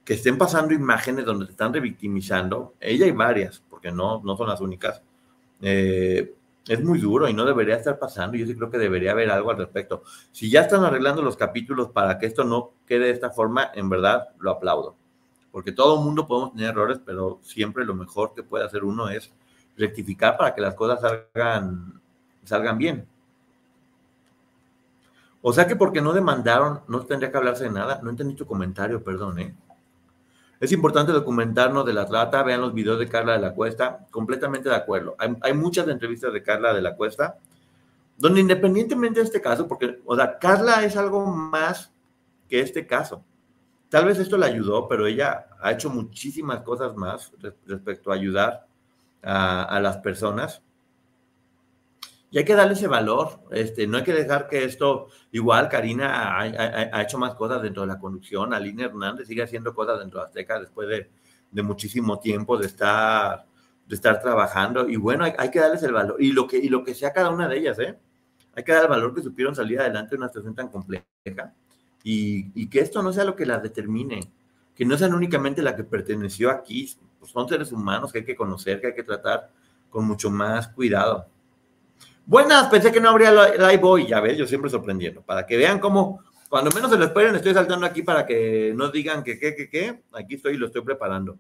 que 0.05 0.15
estén 0.15 0.39
pasando 0.39 0.73
imágenes 0.73 1.27
donde 1.27 1.47
te 1.47 1.51
están 1.53 1.75
revictimizando, 1.75 2.75
ella 2.81 3.07
y 3.07 3.11
varias, 3.11 3.63
porque 3.69 3.91
no, 3.91 4.23
no 4.25 4.37
son 4.37 4.49
las 4.49 4.61
únicas, 4.61 5.03
es 5.61 6.83
muy 6.83 6.99
duro 6.99 7.29
y 7.29 7.35
no 7.35 7.45
debería 7.45 7.77
estar 7.77 7.99
pasando. 7.99 8.37
Yo 8.37 8.47
sí 8.47 8.55
creo 8.55 8.71
que 8.71 8.79
debería 8.79 9.13
haber 9.13 9.31
algo 9.31 9.51
al 9.51 9.57
respecto. 9.57 10.03
Si 10.33 10.51
ya 10.51 10.63
están 10.63 10.85
arreglando 10.85 11.23
los 11.23 11.37
capítulos 11.37 11.91
para 11.91 12.19
que 12.19 12.27
esto 12.27 12.45
no 12.45 12.73
quede 12.87 13.07
de 13.07 13.11
esta 13.13 13.31
forma, 13.31 13.71
en 13.75 13.89
verdad 13.89 14.29
lo 14.39 14.51
aplaudo 14.51 14.97
porque 15.57 15.73
todo 15.73 16.03
mundo 16.03 16.27
podemos 16.27 16.53
tener 16.53 16.69
errores, 16.69 17.01
pero 17.03 17.39
siempre 17.41 17.87
lo 17.87 17.95
mejor 17.95 18.35
que 18.35 18.43
puede 18.43 18.67
hacer 18.67 18.85
uno 18.85 19.09
es 19.09 19.33
rectificar 19.75 20.37
para 20.37 20.55
que 20.55 20.61
las 20.61 20.75
cosas 20.75 21.01
salgan, 21.01 21.99
salgan 22.45 22.77
bien. 22.77 23.09
O 25.41 25.55
sea 25.55 25.67
que 25.67 25.75
porque 25.75 26.03
no 26.03 26.13
demandaron, 26.13 26.83
no 26.89 27.01
tendría 27.07 27.31
que 27.31 27.39
hablarse 27.39 27.65
de 27.65 27.71
nada. 27.71 28.01
No 28.03 28.11
entendí 28.11 28.35
tu 28.35 28.45
comentario, 28.45 29.03
perdón, 29.03 29.39
¿eh? 29.39 29.57
Es 30.61 30.73
importante 30.73 31.11
documentarnos 31.11 31.87
de 31.87 31.95
la 31.95 32.05
trata. 32.05 32.43
Vean 32.43 32.61
los 32.61 32.75
videos 32.75 32.99
de 32.99 33.09
Carla 33.09 33.33
de 33.33 33.39
la 33.39 33.55
Cuesta. 33.55 34.07
Completamente 34.11 34.69
de 34.69 34.75
acuerdo. 34.75 35.17
Hay, 35.19 35.39
hay, 35.41 35.55
muchas 35.55 35.89
entrevistas 35.89 36.35
de 36.35 36.43
Carla 36.43 36.75
de 36.75 36.83
la 36.83 36.95
Cuesta, 36.97 37.39
donde 38.19 38.43
independientemente 38.43 39.21
de 39.21 39.25
este 39.25 39.41
caso, 39.41 39.67
porque, 39.67 40.03
o 40.05 40.17
sea, 40.17 40.39
Carla 40.39 40.85
es 40.85 40.99
algo 40.99 41.25
más 41.25 41.95
que 42.47 42.61
este 42.61 42.87
caso. 42.87 43.25
Tal 43.89 44.05
vez 44.05 44.19
esto 44.19 44.37
le 44.37 44.47
ayudó, 44.47 44.89
pero 44.89 45.07
ella 45.07 45.47
ha 45.61 45.73
hecho 45.73 45.91
muchísimas 45.91 46.63
cosas 46.63 46.97
más 46.97 47.33
respecto 47.67 48.11
a 48.11 48.15
ayudar 48.15 48.67
a, 49.23 49.79
las 49.81 49.99
personas. 49.99 50.63
Y 52.31 52.39
hay 52.39 52.45
que 52.45 52.55
darle 52.55 52.75
ese 52.75 52.89
valor. 52.89 53.41
Este, 53.53 53.87
no 53.87 53.99
hay 53.99 54.05
que 54.05 54.13
dejar 54.13 54.49
que 54.49 54.65
esto, 54.65 55.09
igual 55.31 55.69
Karina 55.69 56.39
ha, 56.39 57.03
hecho 57.03 57.19
más 57.19 57.35
cosas 57.35 57.63
dentro 57.63 57.83
de 57.83 57.89
la 57.89 57.99
conducción, 57.99 58.53
Aline 58.53 58.85
Hernández 58.85 59.29
sigue 59.29 59.43
haciendo 59.43 59.73
cosas 59.73 60.01
dentro 60.01 60.21
de 60.21 60.27
Azteca 60.27 60.59
después 60.59 60.89
de, 60.89 61.63
muchísimo 61.63 62.19
tiempo 62.19 62.59
de 62.59 62.67
estar, 62.67 63.47
de 63.87 63.95
estar 63.95 64.21
trabajando. 64.21 64.89
Y 64.89 64.97
bueno, 64.97 65.25
hay, 65.25 65.51
que 65.51 65.61
darles 65.61 65.83
el 65.85 65.93
valor. 65.93 66.17
Y 66.21 66.33
lo, 66.33 66.47
que, 66.49 66.59
y 66.59 66.69
lo 66.69 66.83
que 66.83 66.95
sea 66.95 67.13
cada 67.13 67.31
una 67.31 67.49
de 67.49 67.59
ellas, 67.59 67.79
¿eh? 67.79 67.97
Hay 68.55 68.65
que 68.65 68.73
dar 68.73 68.85
el 68.85 68.89
valor 68.89 69.15
que 69.15 69.23
supieron 69.23 69.55
salir 69.55 69.81
adelante 69.81 70.15
en 70.15 70.23
una 70.23 70.29
situación 70.29 70.55
tan 70.55 70.69
compleja 70.69 71.05
y, 72.09 72.69
que 72.69 72.79
esto 72.79 73.03
no 73.03 73.13
sea 73.13 73.25
lo 73.25 73.35
que 73.35 73.45
las 73.45 73.61
determine, 73.61 74.21
que 74.77 74.85
no 74.85 74.97
sean 74.97 75.13
únicamente 75.13 75.61
la 75.61 75.75
que 75.75 75.83
perteneció 75.83 76.51
aquí, 76.51 76.97
pues 77.19 77.33
son 77.33 77.49
seres 77.49 77.73
humanos 77.73 78.13
que 78.13 78.21
hay 78.21 78.25
que 78.25 78.37
conocer, 78.37 78.81
que 78.81 78.87
hay 78.89 78.95
que 78.95 79.03
tratar 79.03 79.51
con 79.91 80.07
mucho 80.07 80.31
más 80.31 80.69
cuidado. 80.69 81.27
Buenas, 82.25 82.69
pensé 82.69 82.93
que 82.93 83.01
no 83.01 83.11
habría 83.11 83.33
live 83.33 83.81
hoy, 83.83 84.07
ya 84.07 84.21
ves, 84.21 84.39
yo 84.39 84.47
siempre 84.47 84.71
sorprendiendo, 84.71 85.21
para 85.23 85.45
que 85.45 85.57
vean 85.57 85.81
cómo, 85.81 86.21
cuando 86.49 86.71
menos 86.71 86.93
se 86.93 86.97
lo 86.97 87.07
esperen, 87.07 87.35
estoy 87.35 87.55
saltando 87.55 87.87
aquí 87.87 88.03
para 88.03 88.25
que 88.25 88.73
no 88.73 88.89
digan 88.93 89.25
que 89.25 89.37
qué, 89.37 89.57
que 89.57 89.69
qué, 89.69 90.05
aquí 90.13 90.37
estoy 90.37 90.55
y 90.55 90.59
lo 90.59 90.67
estoy 90.67 90.83
preparando. 90.83 91.37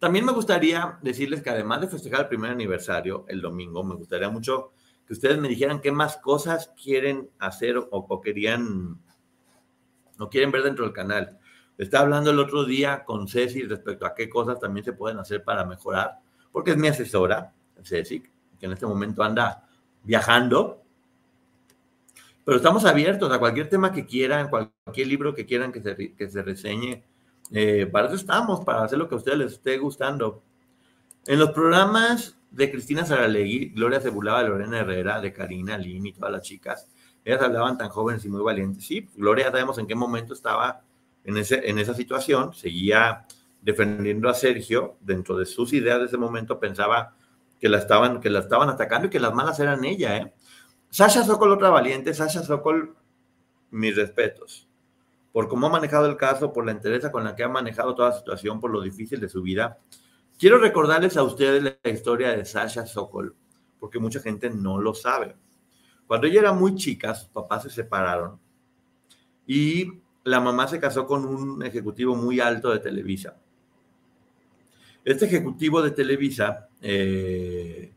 También 0.00 0.24
me 0.24 0.32
gustaría 0.32 0.98
decirles 1.02 1.40
que 1.40 1.50
además 1.50 1.82
de 1.82 1.88
festejar 1.88 2.22
el 2.22 2.28
primer 2.28 2.50
aniversario 2.50 3.26
el 3.28 3.40
domingo, 3.40 3.84
me 3.84 3.94
gustaría 3.94 4.28
mucho 4.28 4.72
que 5.08 5.14
ustedes 5.14 5.38
me 5.38 5.48
dijeran 5.48 5.80
qué 5.80 5.90
más 5.90 6.18
cosas 6.18 6.70
quieren 6.80 7.30
hacer 7.38 7.76
o, 7.78 8.20
querían 8.20 9.00
o 10.18 10.28
quieren 10.28 10.52
ver 10.52 10.62
dentro 10.62 10.84
del 10.84 10.92
canal. 10.92 11.38
Estaba 11.78 12.04
hablando 12.04 12.30
el 12.30 12.38
otro 12.38 12.66
día 12.66 13.04
con 13.06 13.26
Ceci 13.26 13.62
respecto 13.62 14.04
a 14.04 14.14
qué 14.14 14.28
cosas 14.28 14.60
también 14.60 14.84
se 14.84 14.92
pueden 14.92 15.18
hacer 15.18 15.42
para 15.42 15.64
mejorar, 15.64 16.18
porque 16.52 16.72
es 16.72 16.76
mi 16.76 16.88
asesora, 16.88 17.54
Ceci, 17.82 18.22
que 18.60 18.66
en 18.66 18.72
este 18.72 18.84
momento 18.84 19.22
anda 19.22 19.66
viajando. 20.02 20.82
Pero 22.44 22.58
estamos 22.58 22.84
abiertos 22.84 23.32
a 23.32 23.38
cualquier 23.38 23.70
tema 23.70 23.90
que 23.90 24.04
quieran, 24.04 24.50
cualquier 24.50 25.06
libro 25.06 25.34
que 25.34 25.46
quieran 25.46 25.72
que 25.72 25.80
se, 25.80 26.14
que 26.14 26.28
se 26.28 26.42
reseñe. 26.42 27.02
Eh, 27.50 27.86
para 27.90 28.08
eso 28.08 28.16
estamos, 28.16 28.62
para 28.62 28.82
hacer 28.82 28.98
lo 28.98 29.08
que 29.08 29.14
a 29.14 29.18
ustedes 29.18 29.38
les 29.38 29.52
esté 29.54 29.78
gustando. 29.78 30.42
En 31.26 31.38
los 31.38 31.52
programas 31.52 32.37
de 32.50 32.70
Cristina 32.70 33.04
Saralegui, 33.04 33.70
Gloria 33.70 34.00
se 34.00 34.10
de 34.10 34.20
Lorena 34.20 34.80
Herrera, 34.80 35.20
de 35.20 35.32
Karina, 35.32 35.76
Lynn 35.76 36.06
y 36.06 36.12
todas 36.12 36.32
las 36.32 36.42
chicas. 36.42 36.88
Ellas 37.24 37.42
hablaban 37.42 37.76
tan 37.76 37.88
jóvenes 37.88 38.24
y 38.24 38.28
muy 38.28 38.42
valientes. 38.42 38.86
Sí, 38.86 39.08
Gloria 39.16 39.50
sabemos 39.50 39.78
en 39.78 39.86
qué 39.86 39.94
momento 39.94 40.32
estaba 40.32 40.82
en, 41.24 41.36
ese, 41.36 41.68
en 41.68 41.78
esa 41.78 41.94
situación, 41.94 42.54
seguía 42.54 43.26
defendiendo 43.60 44.28
a 44.28 44.34
Sergio, 44.34 44.96
dentro 45.00 45.36
de 45.36 45.44
sus 45.44 45.72
ideas 45.72 45.98
de 45.98 46.06
ese 46.06 46.16
momento 46.16 46.58
pensaba 46.58 47.14
que 47.60 47.68
la 47.68 47.78
estaban, 47.78 48.20
que 48.20 48.30
la 48.30 48.38
estaban 48.38 48.68
atacando 48.68 49.08
y 49.08 49.10
que 49.10 49.20
las 49.20 49.34
malas 49.34 49.58
eran 49.60 49.84
ella. 49.84 50.16
¿eh? 50.16 50.34
Sasha 50.90 51.24
Sokol, 51.24 51.52
otra 51.52 51.70
valiente, 51.70 52.14
Sasha 52.14 52.42
Sokol, 52.42 52.96
mis 53.70 53.94
respetos, 53.96 54.68
por 55.32 55.48
cómo 55.48 55.66
ha 55.66 55.70
manejado 55.70 56.06
el 56.06 56.16
caso, 56.16 56.52
por 56.52 56.64
la 56.64 56.72
entereza 56.72 57.12
con 57.12 57.24
la 57.24 57.36
que 57.36 57.44
ha 57.44 57.48
manejado 57.48 57.94
toda 57.94 58.10
la 58.10 58.16
situación, 58.16 58.60
por 58.60 58.70
lo 58.70 58.80
difícil 58.80 59.20
de 59.20 59.28
su 59.28 59.42
vida. 59.42 59.78
Quiero 60.38 60.58
recordarles 60.58 61.16
a 61.16 61.24
ustedes 61.24 61.62
la 61.62 61.90
historia 61.90 62.30
de 62.30 62.44
Sasha 62.44 62.86
Sokol, 62.86 63.34
porque 63.80 63.98
mucha 63.98 64.20
gente 64.20 64.48
no 64.48 64.80
lo 64.80 64.94
sabe. 64.94 65.34
Cuando 66.06 66.28
ella 66.28 66.40
era 66.40 66.52
muy 66.52 66.76
chica, 66.76 67.12
sus 67.14 67.28
papás 67.28 67.64
se 67.64 67.70
separaron 67.70 68.38
y 69.46 70.00
la 70.22 70.40
mamá 70.40 70.68
se 70.68 70.78
casó 70.78 71.06
con 71.06 71.24
un 71.24 71.64
ejecutivo 71.64 72.14
muy 72.14 72.38
alto 72.38 72.70
de 72.70 72.78
Televisa. 72.78 73.36
Este 75.04 75.24
ejecutivo 75.24 75.82
de 75.82 75.90
Televisa, 75.90 76.68
eh, 76.80 77.92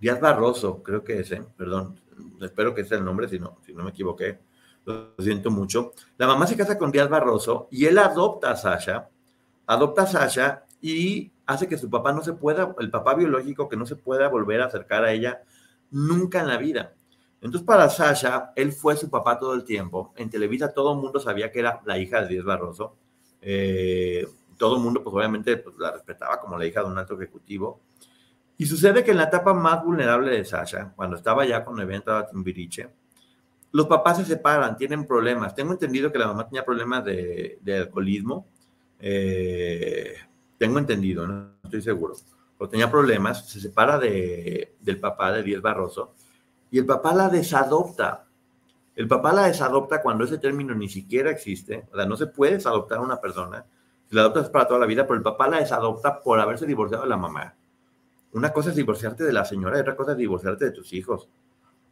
Díaz 0.00 0.20
Barroso, 0.20 0.82
creo 0.82 1.04
que 1.04 1.20
es, 1.20 1.32
¿eh? 1.32 1.44
perdón, 1.54 2.00
espero 2.40 2.74
que 2.74 2.84
sea 2.84 2.96
el 2.96 3.04
nombre, 3.04 3.28
si 3.28 3.38
no, 3.38 3.58
si 3.66 3.74
no 3.74 3.84
me 3.84 3.90
equivoqué, 3.90 4.38
lo 4.86 5.14
siento 5.18 5.50
mucho. 5.50 5.92
La 6.16 6.26
mamá 6.26 6.46
se 6.46 6.56
casa 6.56 6.78
con 6.78 6.90
Díaz 6.90 7.10
Barroso 7.10 7.68
y 7.70 7.84
él 7.84 7.98
adopta 7.98 8.52
a 8.52 8.56
Sasha, 8.56 9.10
adopta 9.66 10.02
a 10.02 10.06
Sasha 10.06 10.64
y 10.80 11.30
hace 11.48 11.66
que 11.66 11.78
su 11.78 11.88
papá 11.88 12.12
no 12.12 12.22
se 12.22 12.34
pueda, 12.34 12.74
el 12.78 12.90
papá 12.90 13.14
biológico, 13.14 13.70
que 13.70 13.76
no 13.76 13.86
se 13.86 13.96
pueda 13.96 14.28
volver 14.28 14.60
a 14.60 14.66
acercar 14.66 15.02
a 15.02 15.12
ella 15.12 15.42
nunca 15.90 16.40
en 16.40 16.48
la 16.48 16.58
vida. 16.58 16.92
Entonces, 17.40 17.66
para 17.66 17.88
Sasha, 17.88 18.52
él 18.54 18.70
fue 18.70 18.96
su 18.96 19.08
papá 19.08 19.38
todo 19.38 19.54
el 19.54 19.64
tiempo. 19.64 20.12
En 20.16 20.28
Televisa 20.28 20.74
todo 20.74 20.92
el 20.92 20.98
mundo 20.98 21.18
sabía 21.18 21.50
que 21.50 21.60
era 21.60 21.80
la 21.86 21.98
hija 21.98 22.20
de 22.20 22.28
Díaz 22.28 22.44
Barroso. 22.44 22.96
Eh, 23.40 24.28
todo 24.58 24.76
el 24.76 24.82
mundo, 24.82 25.02
pues 25.02 25.14
obviamente, 25.16 25.56
pues, 25.56 25.74
la 25.78 25.90
respetaba 25.90 26.38
como 26.38 26.58
la 26.58 26.66
hija 26.66 26.82
de 26.82 26.90
un 26.90 26.98
alto 26.98 27.14
ejecutivo. 27.14 27.80
Y 28.58 28.66
sucede 28.66 29.02
que 29.02 29.12
en 29.12 29.16
la 29.16 29.24
etapa 29.24 29.54
más 29.54 29.82
vulnerable 29.82 30.30
de 30.32 30.44
Sasha, 30.44 30.92
cuando 30.96 31.16
estaba 31.16 31.46
ya 31.46 31.64
con 31.64 31.78
el 31.78 31.84
evento 31.84 32.14
de 32.14 32.24
Timbiriche, 32.30 32.90
los 33.72 33.86
papás 33.86 34.18
se 34.18 34.26
separan, 34.26 34.76
tienen 34.76 35.06
problemas. 35.06 35.54
Tengo 35.54 35.72
entendido 35.72 36.12
que 36.12 36.18
la 36.18 36.26
mamá 36.26 36.46
tenía 36.46 36.64
problemas 36.64 37.04
de, 37.06 37.58
alcoholismo. 37.66 38.46
Eh, 39.00 40.14
tengo 40.58 40.78
entendido, 40.78 41.26
no 41.26 41.52
estoy 41.62 41.82
seguro. 41.82 42.14
Pero 42.58 42.68
tenía 42.68 42.90
problemas, 42.90 43.48
se 43.48 43.60
separa 43.60 43.98
de, 43.98 44.76
del 44.80 44.98
papá 44.98 45.32
de 45.32 45.42
Díaz 45.42 45.62
Barroso 45.62 46.14
y 46.70 46.78
el 46.78 46.86
papá 46.86 47.14
la 47.14 47.28
desadopta. 47.28 48.26
El 48.96 49.06
papá 49.06 49.32
la 49.32 49.46
desadopta 49.46 50.02
cuando 50.02 50.24
ese 50.24 50.38
término 50.38 50.74
ni 50.74 50.88
siquiera 50.88 51.30
existe. 51.30 51.86
O 51.92 51.96
sea, 51.96 52.04
no 52.04 52.16
se 52.16 52.26
puede 52.26 52.54
desadoptar 52.54 52.98
a 52.98 53.02
una 53.02 53.20
persona 53.20 53.64
si 54.08 54.14
la 54.16 54.22
adoptas 54.22 54.50
para 54.50 54.66
toda 54.66 54.80
la 54.80 54.86
vida, 54.86 55.06
pero 55.06 55.16
el 55.16 55.22
papá 55.22 55.48
la 55.48 55.58
desadopta 55.58 56.20
por 56.20 56.40
haberse 56.40 56.66
divorciado 56.66 57.04
de 57.04 57.10
la 57.10 57.16
mamá. 57.16 57.54
Una 58.32 58.52
cosa 58.52 58.70
es 58.70 58.76
divorciarte 58.76 59.22
de 59.22 59.32
la 59.32 59.44
señora 59.44 59.78
y 59.78 59.80
otra 59.82 59.96
cosa 59.96 60.12
es 60.12 60.18
divorciarte 60.18 60.66
de 60.66 60.70
tus 60.72 60.92
hijos. 60.92 61.28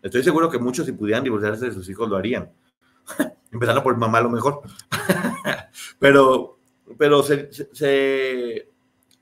Estoy 0.03 0.23
seguro 0.23 0.51
que 0.51 0.59
muchos 0.59 0.87
si 0.87 0.93
pudieran 0.93 1.25
divorciarse 1.25 1.67
de 1.67 1.73
sus 1.73 1.89
hijos 1.89 2.09
lo 2.09 2.17
harían. 2.17 2.51
Empezando 3.53 3.83
por 3.83 3.97
mamá 3.97 4.19
a 4.19 4.23
lo 4.23 4.31
mejor. 4.31 4.63
pero 5.99 6.56
pero 6.99 7.23
se, 7.23 8.71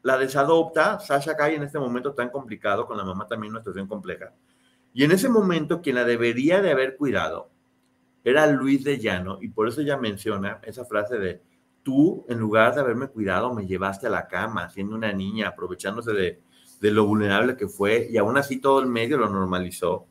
la 0.03 0.19
desadopta, 0.19 1.01
Sasha 1.01 1.37
cae 1.37 1.57
en 1.57 1.63
este 1.63 1.79
momento 1.79 2.13
tan 2.13 2.31
complicado, 2.31 2.87
con 2.87 2.97
la 2.97 3.05
mamá 3.05 3.27
también 3.27 3.53
una 3.53 3.61
situación 3.61 3.87
compleja. 3.87 4.33
Y 4.93 5.05
en 5.05 5.13
ese 5.13 5.29
momento 5.29 5.81
quien 5.81 5.97
la 5.97 6.05
debería 6.05 6.63
de 6.63 6.71
haber 6.71 6.97
cuidado 6.97 7.51
era 8.23 8.47
Luis 8.47 8.85
de 8.85 8.99
Llano, 8.99 9.39
y 9.41 9.49
por 9.49 9.69
eso 9.69 9.81
ella 9.81 9.97
menciona 9.97 10.61
esa 10.63 10.85
frase 10.85 11.19
de, 11.19 11.43
tú, 11.85 12.25
en 12.29 12.39
lugar 12.39 12.75
de 12.75 12.81
haberme 12.81 13.09
cuidado, 13.09 13.55
me 13.55 13.67
llevaste 13.67 14.09
a 14.09 14.11
la 14.11 14.27
cama, 14.27 14.71
siendo 14.71 14.97
una 14.97 15.13
niña, 15.13 15.49
aprovechándose 15.49 16.13
de, 16.13 16.41
lo 16.91 17.07
vulnerable 17.07 17.57
que 17.57 17.67
fue, 17.67 18.09
y 18.11 18.19
aún 18.19 18.37
así 18.37 18.61
todo 18.61 18.81
el 18.81 18.87
medio 18.87 19.17
lo 19.17 19.31
normalizó. 19.31 20.07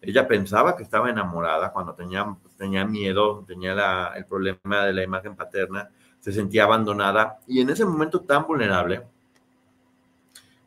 Ella 0.00 0.28
pensaba 0.28 0.76
que 0.76 0.84
estaba 0.84 1.10
enamorada 1.10 1.72
cuando 1.72 1.94
tenía, 1.94 2.36
tenía 2.56 2.84
miedo, 2.84 3.44
tenía 3.46 4.12
el 4.14 4.26
problema 4.26 4.84
de 4.84 4.92
la 4.92 5.02
imagen 5.02 5.34
paterna, 5.34 5.90
se 6.22 6.32
sentía 6.32 6.62
abandonada, 6.62 7.40
y 7.48 7.60
en 7.60 7.70
ese 7.70 7.84
momento 7.84 8.20
tan 8.20 8.46
vulnerable, 8.46 9.02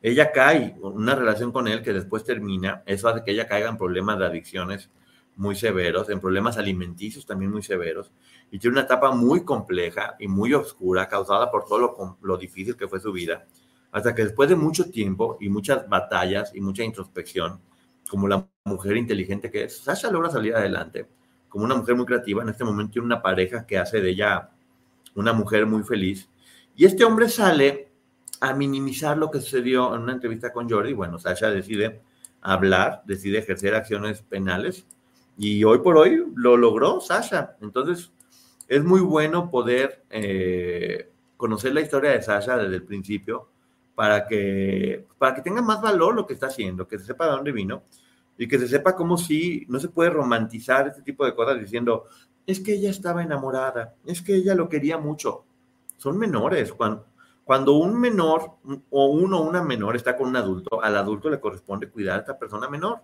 ella 0.02 0.30
cae 0.30 0.76
una 0.82 1.14
relación 1.14 1.50
con 1.50 1.66
él 1.66 1.82
que 1.82 1.94
después 1.94 2.24
termina, 2.24 2.82
eso 2.84 3.08
hace 3.08 3.24
que 3.24 3.30
ella 3.30 3.48
caiga 3.48 3.70
en 3.70 3.78
problemas 3.78 4.18
de 4.18 4.26
adicciones 4.26 4.90
muy 5.34 5.56
severos, 5.56 6.10
en 6.10 6.20
problemas 6.20 6.58
alimenticios 6.58 7.24
también 7.24 7.50
muy 7.50 7.62
severos, 7.62 8.12
y 8.50 8.58
tiene 8.58 8.74
una 8.74 8.82
etapa 8.82 9.12
muy 9.12 9.44
compleja 9.44 10.14
y 10.18 10.28
muy 10.28 10.52
oscura 10.52 11.08
causada 11.08 11.50
por 11.50 11.64
todo 11.64 12.16
lo, 12.20 12.36
difícil 12.36 12.76
que 12.76 12.86
fue 12.86 13.00
su 13.00 13.10
vida, 13.10 13.46
hasta 13.92 14.14
que 14.14 14.24
después 14.24 14.50
de 14.50 14.56
mucho 14.56 14.90
tiempo 14.90 15.38
y 15.40 15.48
muchas 15.48 15.88
batallas 15.88 16.54
y 16.54 16.60
mucha 16.60 16.84
introspección, 16.84 17.62
como 18.10 18.28
la 18.28 18.46
mujer 18.64 18.98
inteligente 18.98 19.50
que 19.50 19.64
es, 19.64 19.78
Sasha 19.78 20.10
logra 20.10 20.28
salir 20.28 20.54
adelante, 20.54 21.08
como 21.48 21.64
una 21.64 21.76
mujer 21.76 21.96
muy 21.96 22.04
creativa, 22.04 22.42
en 22.42 22.50
este 22.50 22.62
momento 22.62 22.92
tiene 22.92 23.06
una 23.06 23.22
pareja 23.22 23.66
que 23.66 23.78
hace 23.78 24.02
de 24.02 24.10
ella 24.10 24.50
una 25.16 25.32
mujer 25.32 25.66
muy 25.66 25.82
feliz, 25.82 26.30
y 26.76 26.84
este 26.84 27.04
hombre 27.04 27.28
sale 27.28 27.90
a 28.40 28.54
minimizar 28.54 29.18
lo 29.18 29.30
que 29.30 29.40
sucedió 29.40 29.94
en 29.94 30.02
una 30.02 30.12
entrevista 30.12 30.52
con 30.52 30.68
Jordi, 30.68 30.92
bueno, 30.92 31.18
Sasha 31.18 31.50
decide 31.50 32.02
hablar, 32.42 33.02
decide 33.06 33.38
ejercer 33.38 33.74
acciones 33.74 34.22
penales, 34.22 34.86
y 35.38 35.64
hoy 35.64 35.78
por 35.78 35.96
hoy 35.98 36.24
lo 36.34 36.56
logró 36.56 37.00
Sasha. 37.00 37.56
Entonces, 37.60 38.10
es 38.68 38.82
muy 38.82 39.00
bueno 39.00 39.50
poder 39.50 40.04
eh, 40.10 41.10
conocer 41.36 41.74
la 41.74 41.82
historia 41.82 42.12
de 42.12 42.22
Sasha 42.22 42.56
desde 42.56 42.76
el 42.76 42.84
principio 42.84 43.48
para 43.94 44.26
que, 44.26 45.06
para 45.18 45.34
que 45.34 45.42
tenga 45.42 45.62
más 45.62 45.80
valor 45.80 46.14
lo 46.14 46.26
que 46.26 46.34
está 46.34 46.46
haciendo, 46.46 46.88
que 46.88 46.98
se 46.98 47.06
sepa 47.06 47.26
de 47.26 47.32
dónde 47.32 47.52
vino 47.52 47.82
y 48.38 48.48
que 48.48 48.58
se 48.58 48.68
sepa 48.68 48.94
cómo 48.94 49.16
si 49.16 49.64
no 49.68 49.78
se 49.78 49.88
puede 49.88 50.10
romantizar 50.10 50.88
este 50.88 51.02
tipo 51.02 51.24
de 51.24 51.34
cosas 51.34 51.58
diciendo, 51.58 52.04
es 52.46 52.60
que 52.60 52.74
ella 52.74 52.90
estaba 52.90 53.22
enamorada, 53.22 53.94
es 54.04 54.22
que 54.22 54.34
ella 54.34 54.54
lo 54.54 54.68
quería 54.68 54.98
mucho. 54.98 55.44
Son 55.96 56.16
menores. 56.16 56.72
Cuando, 56.72 57.06
cuando 57.44 57.72
un 57.74 57.98
menor 57.98 58.52
o 58.90 59.06
uno 59.06 59.40
o 59.40 59.48
una 59.48 59.62
menor 59.62 59.96
está 59.96 60.16
con 60.16 60.28
un 60.28 60.36
adulto, 60.36 60.82
al 60.82 60.96
adulto 60.96 61.28
le 61.28 61.40
corresponde 61.40 61.88
cuidar 61.88 62.18
a 62.18 62.20
esta 62.20 62.38
persona 62.38 62.68
menor. 62.68 63.00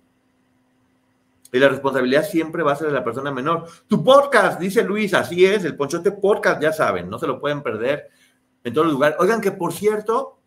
Y 1.52 1.58
la 1.58 1.68
responsabilidad 1.68 2.24
siempre 2.24 2.62
va 2.62 2.72
a 2.72 2.76
ser 2.76 2.86
de 2.86 2.94
la 2.94 3.04
persona 3.04 3.30
menor. 3.30 3.66
Tu 3.86 4.02
podcast, 4.02 4.58
dice 4.58 4.82
Luis, 4.82 5.12
así 5.12 5.44
es, 5.44 5.64
el 5.64 5.76
Ponchote 5.76 6.12
Podcast, 6.12 6.62
ya 6.62 6.72
saben, 6.72 7.10
no 7.10 7.18
se 7.18 7.26
lo 7.26 7.40
pueden 7.40 7.62
perder 7.62 8.08
en 8.64 8.72
todos 8.72 8.86
los 8.86 8.94
lugares. 8.94 9.18
Oigan, 9.20 9.40
que 9.40 9.52
por 9.52 9.72
cierto, 9.72 10.38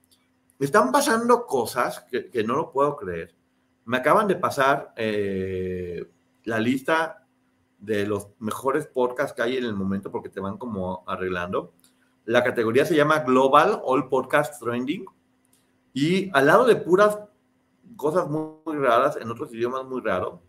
están 0.60 0.91
pasando 0.91 1.46
cosas 1.46 2.06
que, 2.10 2.43
no 2.43 2.56
lo 2.56 2.72
puedo 2.72 2.96
creer. 2.96 3.36
Me 3.86 3.98
acaban 3.98 4.28
de 4.28 4.36
pasar 4.36 4.93
eh, 4.96 6.04
la 6.46 6.60
lista 6.60 7.24
de 7.86 8.05
los 8.07 8.29
mejores 8.39 8.88
podcasts 8.88 9.33
que 9.33 9.43
hay 9.43 9.57
en 9.57 9.65
el 9.65 9.75
momento 9.75 10.11
porque 10.11 10.29
te 10.29 10.39
van 10.39 10.57
como 10.57 11.03
arreglando. 11.07 11.73
La 12.25 12.43
categoría 12.43 12.86
se 12.86 12.95
llama 12.95 13.19
Global 13.19 13.79
All 13.83 14.09
Podcast 14.09 14.61
Trending 14.61 15.05
y 15.93 16.29
al 16.33 16.47
lado 16.47 16.65
de 16.65 16.75
puras 16.75 17.19
cosas 17.95 18.27
muy, 18.27 18.55
muy 18.65 18.77
raras 18.77 19.17
en 19.17 19.29
otros 19.29 19.53
idiomas 19.53 19.86
muy 19.86 20.01
raros, 20.01 20.39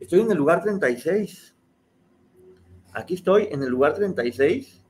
Estoy 0.00 0.20
en 0.20 0.30
el 0.30 0.36
lugar 0.36 0.62
36. 0.62 1.54
Aquí 2.92 3.14
estoy 3.14 3.48
en 3.50 3.62
el 3.62 3.70
lugar 3.70 3.94
36 3.94 4.84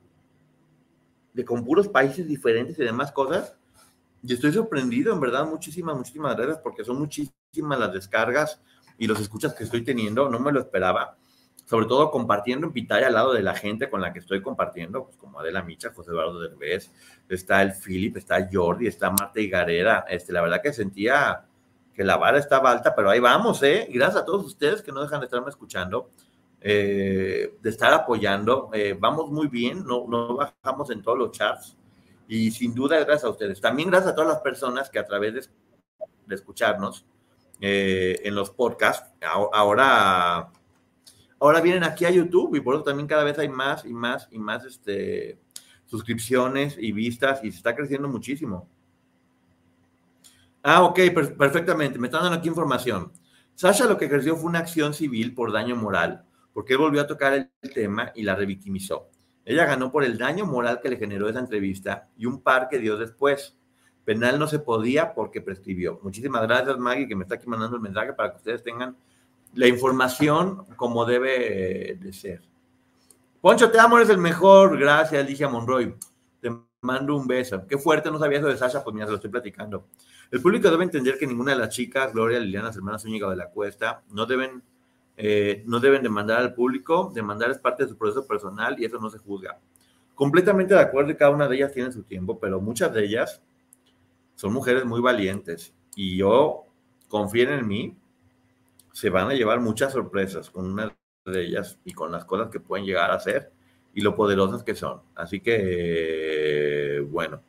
de 1.33 1.45
con 1.45 1.63
puros 1.63 1.87
países 1.87 2.27
diferentes 2.27 2.77
y 2.79 2.83
demás 2.83 3.13
cosas. 3.13 3.55
Y 4.21 4.33
estoy 4.33 4.51
sorprendido, 4.51 5.13
en 5.13 5.21
verdad, 5.21 5.47
muchísimas, 5.47 5.95
muchísimas 5.95 6.35
gracias, 6.35 6.57
porque 6.59 6.83
son 6.83 6.99
muchísimas 6.99 7.79
las 7.79 7.93
descargas 7.93 8.61
y 8.97 9.07
los 9.07 9.19
escuchas 9.19 9.53
que 9.53 9.63
estoy 9.63 9.83
teniendo. 9.83 10.29
No 10.29 10.39
me 10.39 10.51
lo 10.51 10.59
esperaba. 10.59 11.17
Sobre 11.65 11.87
todo 11.87 12.11
compartiendo 12.11 12.67
en 12.67 12.73
Pitaya 12.73 13.07
al 13.07 13.13
lado 13.13 13.33
de 13.33 13.41
la 13.41 13.55
gente 13.55 13.89
con 13.89 13.99
la 13.99 14.13
que 14.13 14.19
estoy 14.19 14.41
compartiendo, 14.41 15.05
pues 15.05 15.17
como 15.17 15.39
Adela 15.39 15.63
Micha, 15.63 15.91
José 15.93 16.11
Eduardo 16.11 16.39
Derbez, 16.39 16.91
está 17.27 17.63
el 17.63 17.73
Philip, 17.73 18.17
está 18.17 18.47
Jordi, 18.51 18.87
está 18.87 19.09
Marta 19.09 19.39
Higareda. 19.39 20.05
Este, 20.07 20.31
la 20.31 20.41
verdad 20.41 20.61
que 20.61 20.73
sentía 20.73 21.45
que 21.95 22.03
la 22.03 22.17
vara 22.17 22.37
estaba 22.37 22.71
alta, 22.71 22.93
pero 22.93 23.09
ahí 23.09 23.19
vamos, 23.19 23.63
¿eh? 23.63 23.87
gracias 23.89 24.23
a 24.23 24.25
todos 24.25 24.45
ustedes 24.45 24.81
que 24.81 24.91
no 24.91 25.01
dejan 25.01 25.21
de 25.21 25.25
estarme 25.25 25.49
escuchando, 25.49 26.09
eh, 26.59 27.55
de 27.61 27.69
estar 27.69 27.93
apoyando. 27.93 28.69
Eh, 28.73 28.95
vamos 28.99 29.31
muy 29.31 29.47
bien, 29.47 29.85
no, 29.85 30.05
no 30.07 30.35
bajamos 30.35 30.91
en 30.91 31.01
todos 31.01 31.17
los 31.17 31.31
charts 31.31 31.77
y 32.27 32.51
sin 32.51 32.73
duda 32.73 32.97
gracias 32.99 33.25
a 33.25 33.29
ustedes. 33.29 33.61
También 33.61 33.89
gracias 33.89 34.11
a 34.11 34.15
todas 34.15 34.29
las 34.29 34.41
personas 34.41 34.89
que 34.89 34.99
a 34.99 35.05
través 35.05 35.33
de, 35.33 36.35
escucharnos 36.35 37.05
eh, 37.61 38.19
en 38.23 38.35
los 38.35 38.51
podcasts, 38.51 39.13
ahora, 39.21 40.49
ahora 41.39 41.61
vienen 41.61 41.83
aquí 41.83 42.05
a 42.05 42.09
YouTube 42.11 42.55
y 42.55 42.61
por 42.61 42.75
eso 42.75 42.83
también 42.83 43.07
cada 43.07 43.23
vez 43.23 43.39
hay 43.39 43.49
más 43.49 43.85
y 43.85 43.93
más 43.93 44.27
y 44.31 44.39
más 44.39 44.65
este, 44.65 45.39
suscripciones 45.85 46.77
y 46.79 46.91
vistas 46.91 47.43
y 47.43 47.51
se 47.51 47.57
está 47.57 47.75
creciendo 47.75 48.07
muchísimo. 48.07 48.69
Ah, 50.63 50.83
ok, 50.83 50.99
perfectamente. 51.37 51.99
Me 51.99 52.07
están 52.07 52.23
dando 52.23 52.39
aquí 52.39 52.47
información. 52.47 53.11
Sasha 53.53 53.85
lo 53.85 53.97
que 53.97 54.05
ejerció 54.05 54.35
fue 54.35 54.49
una 54.49 54.59
acción 54.59 54.93
civil 54.93 55.33
por 55.33 55.51
daño 55.51 55.75
moral, 55.75 56.25
porque 56.53 56.73
él 56.73 56.79
volvió 56.79 57.01
a 57.01 57.07
tocar 57.07 57.33
el 57.33 57.73
tema 57.73 58.11
y 58.15 58.23
la 58.23 58.35
revictimizó. 58.35 59.09
Ella 59.45 59.65
ganó 59.65 59.91
por 59.91 60.03
el 60.03 60.17
daño 60.17 60.45
moral 60.45 60.81
que 60.81 60.89
le 60.89 60.97
generó 60.97 61.29
esa 61.29 61.39
entrevista 61.39 62.09
y 62.17 62.25
un 62.25 62.41
par 62.41 62.67
que 62.67 62.79
dio 62.79 62.97
después. 62.97 63.55
Penal 64.05 64.37
no 64.37 64.47
se 64.47 64.59
podía 64.59 65.13
porque 65.13 65.41
prescribió. 65.41 65.99
Muchísimas 66.03 66.43
gracias, 66.43 66.77
Maggie, 66.77 67.07
que 67.07 67.15
me 67.15 67.23
está 67.23 67.35
aquí 67.35 67.47
mandando 67.47 67.75
el 67.75 67.81
mensaje 67.81 68.13
para 68.13 68.31
que 68.31 68.37
ustedes 68.37 68.63
tengan 68.63 68.95
la 69.55 69.67
información 69.67 70.63
como 70.75 71.05
debe 71.05 71.97
de 71.99 72.13
ser. 72.13 72.41
Poncho, 73.41 73.71
te 73.71 73.79
amo, 73.79 73.97
eres 73.97 74.09
el 74.09 74.19
mejor. 74.19 74.77
Gracias, 74.77 75.27
Ligia 75.27 75.49
Monroy. 75.49 75.95
Te 76.39 76.51
mando 76.81 77.15
un 77.15 77.25
beso. 77.25 77.65
Qué 77.67 77.77
fuerte, 77.77 78.11
no 78.11 78.19
sabía 78.19 78.39
eso 78.39 78.47
de 78.47 78.57
Sasha, 78.57 78.83
pues 78.83 78.93
mira, 78.93 79.07
se 79.07 79.11
lo 79.11 79.15
estoy 79.15 79.31
platicando. 79.31 79.87
El 80.29 80.41
público 80.41 80.69
debe 80.69 80.83
entender 80.83 81.17
que 81.17 81.25
ninguna 81.25 81.53
de 81.53 81.59
las 81.59 81.69
chicas, 81.69 82.13
Gloria, 82.13 82.39
Liliana, 82.39 82.67
las 82.67 82.75
hermanas 82.75 83.01
Zúñiga 83.01 83.29
de 83.29 83.35
la 83.35 83.49
Cuesta, 83.49 84.03
no 84.11 84.25
deben, 84.25 84.61
eh, 85.17 85.63
no 85.65 85.79
deben 85.79 86.03
demandar 86.03 86.41
al 86.41 86.53
público. 86.53 87.11
Demandar 87.13 87.49
es 87.49 87.57
parte 87.57 87.83
de 87.83 87.89
su 87.89 87.97
proceso 87.97 88.27
personal 88.27 88.79
y 88.79 88.85
eso 88.85 88.99
no 88.99 89.09
se 89.09 89.17
juzga. 89.17 89.59
Completamente 90.13 90.73
de 90.73 90.79
acuerdo 90.79 91.15
cada 91.17 91.31
una 91.31 91.47
de 91.47 91.55
ellas 91.57 91.71
tiene 91.71 91.91
su 91.91 92.03
tiempo, 92.03 92.39
pero 92.39 92.61
muchas 92.61 92.93
de 92.93 93.05
ellas 93.05 93.41
son 94.35 94.53
mujeres 94.53 94.85
muy 94.85 95.01
valientes 95.01 95.73
y 95.95 96.17
yo 96.17 96.65
confíen 97.07 97.49
en 97.49 97.67
mí, 97.67 97.97
se 98.91 99.09
van 99.09 99.29
a 99.29 99.33
llevar 99.33 99.59
muchas 99.59 99.93
sorpresas 99.93 100.49
con 100.49 100.65
una 100.71 100.95
de 101.25 101.45
ellas 101.45 101.79
y 101.85 101.93
con 101.93 102.11
las 102.11 102.25
cosas 102.25 102.49
que 102.49 102.59
pueden 102.59 102.85
llegar 102.85 103.11
a 103.11 103.19
ser 103.19 103.51
y 103.93 104.01
lo 104.01 104.15
poderosas 104.15 104.63
que 104.63 104.75
son. 104.75 105.01
Así 105.15 105.39
que, 105.39 107.05
bueno. 107.09 107.41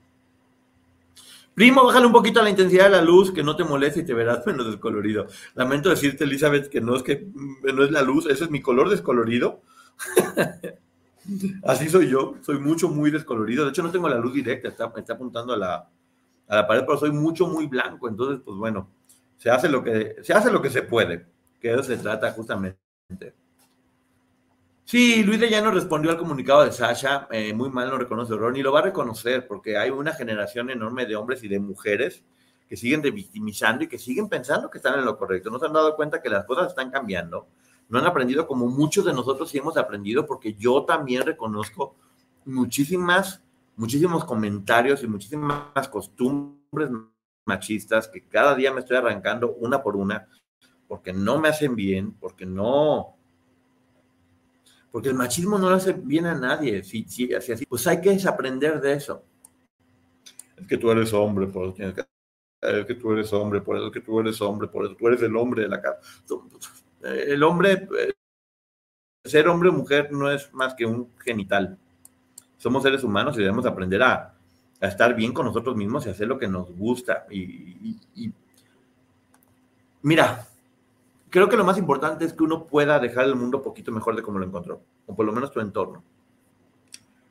Primo, 1.54 1.84
bájale 1.84 2.06
un 2.06 2.12
poquito 2.12 2.42
la 2.42 2.50
intensidad 2.50 2.84
de 2.84 2.90
la 2.90 3.02
luz, 3.02 3.32
que 3.32 3.42
no 3.42 3.56
te 3.56 3.64
moleste 3.64 4.00
y 4.00 4.04
te 4.04 4.14
verás 4.14 4.46
menos 4.46 4.66
descolorido. 4.66 5.26
Lamento 5.54 5.90
decirte, 5.90 6.24
Elizabeth, 6.24 6.68
que 6.68 6.80
no 6.80 6.96
es 6.96 7.02
que 7.02 7.26
no 7.62 7.84
es 7.84 7.90
la 7.90 8.02
luz, 8.02 8.26
ese 8.26 8.44
es 8.44 8.50
mi 8.50 8.60
color 8.60 8.88
descolorido. 8.88 9.62
Así 11.64 11.88
soy 11.88 12.08
yo, 12.08 12.36
soy 12.42 12.60
mucho, 12.60 12.88
muy 12.88 13.10
descolorido. 13.10 13.64
De 13.64 13.70
hecho, 13.70 13.82
no 13.82 13.90
tengo 13.90 14.08
la 14.08 14.18
luz 14.18 14.32
directa, 14.32 14.68
está 14.68 15.14
apuntando 15.14 15.54
a 15.54 15.56
la, 15.56 15.88
a 16.48 16.56
la 16.56 16.66
pared, 16.66 16.84
pero 16.86 16.98
soy 16.98 17.12
mucho, 17.12 17.46
muy 17.46 17.66
blanco. 17.66 18.08
Entonces, 18.08 18.40
pues 18.44 18.56
bueno, 18.56 18.88
se 19.36 19.50
hace 19.50 19.68
lo 19.68 19.82
que 19.82 20.16
se, 20.22 20.32
hace 20.32 20.50
lo 20.50 20.62
que 20.62 20.70
se 20.70 20.82
puede, 20.82 21.26
que 21.60 21.72
eso 21.72 21.82
se 21.82 21.96
trata 21.96 22.32
justamente. 22.32 22.78
Sí, 24.84 25.24
Luis 25.24 25.40
de 25.40 25.50
Llano 25.50 25.72
respondió 25.72 26.12
al 26.12 26.16
comunicado 26.16 26.64
de 26.64 26.70
Sasha, 26.70 27.26
eh, 27.32 27.52
muy 27.52 27.70
mal 27.70 27.90
no 27.90 27.98
reconoce 27.98 28.34
error, 28.34 28.56
y 28.56 28.62
lo 28.62 28.72
va 28.72 28.78
a 28.78 28.82
reconocer, 28.82 29.46
porque 29.48 29.76
hay 29.76 29.90
una 29.90 30.12
generación 30.12 30.70
enorme 30.70 31.06
de 31.06 31.16
hombres 31.16 31.42
y 31.42 31.48
de 31.48 31.58
mujeres 31.58 32.22
que 32.68 32.76
siguen 32.76 33.02
victimizando 33.02 33.84
y 33.84 33.88
que 33.88 33.98
siguen 33.98 34.28
pensando 34.28 34.70
que 34.70 34.78
están 34.78 34.98
en 34.98 35.04
lo 35.04 35.18
correcto. 35.18 35.50
No 35.50 35.58
se 35.58 35.66
han 35.66 35.72
dado 35.72 35.96
cuenta 35.96 36.22
que 36.22 36.28
las 36.28 36.44
cosas 36.44 36.68
están 36.68 36.90
cambiando. 36.90 37.48
No 37.88 37.98
han 37.98 38.06
aprendido 38.06 38.46
como 38.46 38.66
muchos 38.66 39.04
de 39.04 39.12
nosotros 39.12 39.50
sí 39.50 39.58
hemos 39.58 39.76
aprendido, 39.76 40.26
porque 40.26 40.54
yo 40.54 40.84
también 40.84 41.22
reconozco 41.22 41.96
muchísimas, 42.44 43.42
muchísimos 43.76 44.24
comentarios 44.24 45.02
y 45.02 45.06
muchísimas 45.06 45.88
costumbres 45.88 46.90
machistas 47.44 48.08
que 48.08 48.26
cada 48.26 48.54
día 48.54 48.72
me 48.72 48.80
estoy 48.80 48.96
arrancando 48.96 49.54
una 49.54 49.82
por 49.82 49.96
una, 49.96 50.28
porque 50.88 51.12
no 51.12 51.38
me 51.38 51.48
hacen 51.48 51.76
bien, 51.76 52.12
porque 52.12 52.44
no, 52.44 53.16
porque 54.96 55.10
el 55.10 55.14
machismo 55.14 55.58
no 55.58 55.68
le 55.68 55.76
hace 55.76 55.92
bien 55.92 56.24
a 56.24 56.34
nadie. 56.34 56.82
Si, 56.82 57.04
si, 57.04 57.34
así, 57.34 57.52
así, 57.52 57.66
pues 57.66 57.86
hay 57.86 58.00
que 58.00 58.10
desaprender 58.10 58.80
de 58.80 58.94
eso. 58.94 59.22
Es 60.56 60.66
que 60.66 60.78
tú 60.78 60.90
eres 60.90 61.12
hombre, 61.12 61.46
por 61.48 61.66
eso 61.66 61.74
tienes 61.74 61.94
que. 61.94 62.04
Es 62.62 62.86
que 62.86 62.94
tú 62.94 63.12
eres 63.12 63.30
hombre, 63.34 63.60
por 63.60 63.76
eso 63.76 63.90
que 63.90 64.00
tú 64.00 64.18
eres 64.18 64.40
hombre, 64.40 64.68
por 64.68 64.86
eso 64.86 64.96
tú 64.96 65.06
eres 65.08 65.20
el 65.20 65.36
hombre 65.36 65.64
de 65.64 65.68
la 65.68 65.82
casa. 65.82 66.00
El 67.02 67.42
hombre, 67.42 67.86
eh, 67.98 68.14
ser 69.22 69.46
hombre 69.48 69.68
o 69.68 69.72
mujer 69.72 70.10
no 70.12 70.30
es 70.30 70.50
más 70.54 70.74
que 70.74 70.86
un 70.86 71.10
genital. 71.18 71.78
Somos 72.66 72.82
seres 72.82 73.04
humanos 73.04 73.36
y 73.36 73.42
debemos 73.42 73.64
aprender 73.64 74.02
a, 74.02 74.34
estar 74.80 75.14
bien 75.14 75.32
con 75.32 75.46
nosotros 75.46 75.76
mismos 75.76 76.04
y 76.04 76.10
hacer 76.10 76.26
lo 76.26 76.36
que 76.36 76.48
nos 76.48 76.68
gusta. 76.76 77.24
y, 77.30 78.32
mira, 80.02 80.44
creo 81.30 81.48
que 81.48 81.56
lo 81.56 81.62
más 81.62 81.78
importante 81.78 82.24
es 82.24 82.32
que 82.32 82.42
uno 82.42 82.66
pueda 82.66 82.98
dejar 82.98 83.26
el 83.26 83.36
mundo 83.36 83.58
un 83.58 83.62
poquito 83.62 83.92
mejor 83.92 84.16
de 84.16 84.22
como 84.22 84.40
lo 84.40 84.46
encontró, 84.46 84.80
o 85.06 85.14
por 85.14 85.24
lo 85.24 85.32
menos 85.32 85.52
tu 85.52 85.60
entorno. 85.60 86.02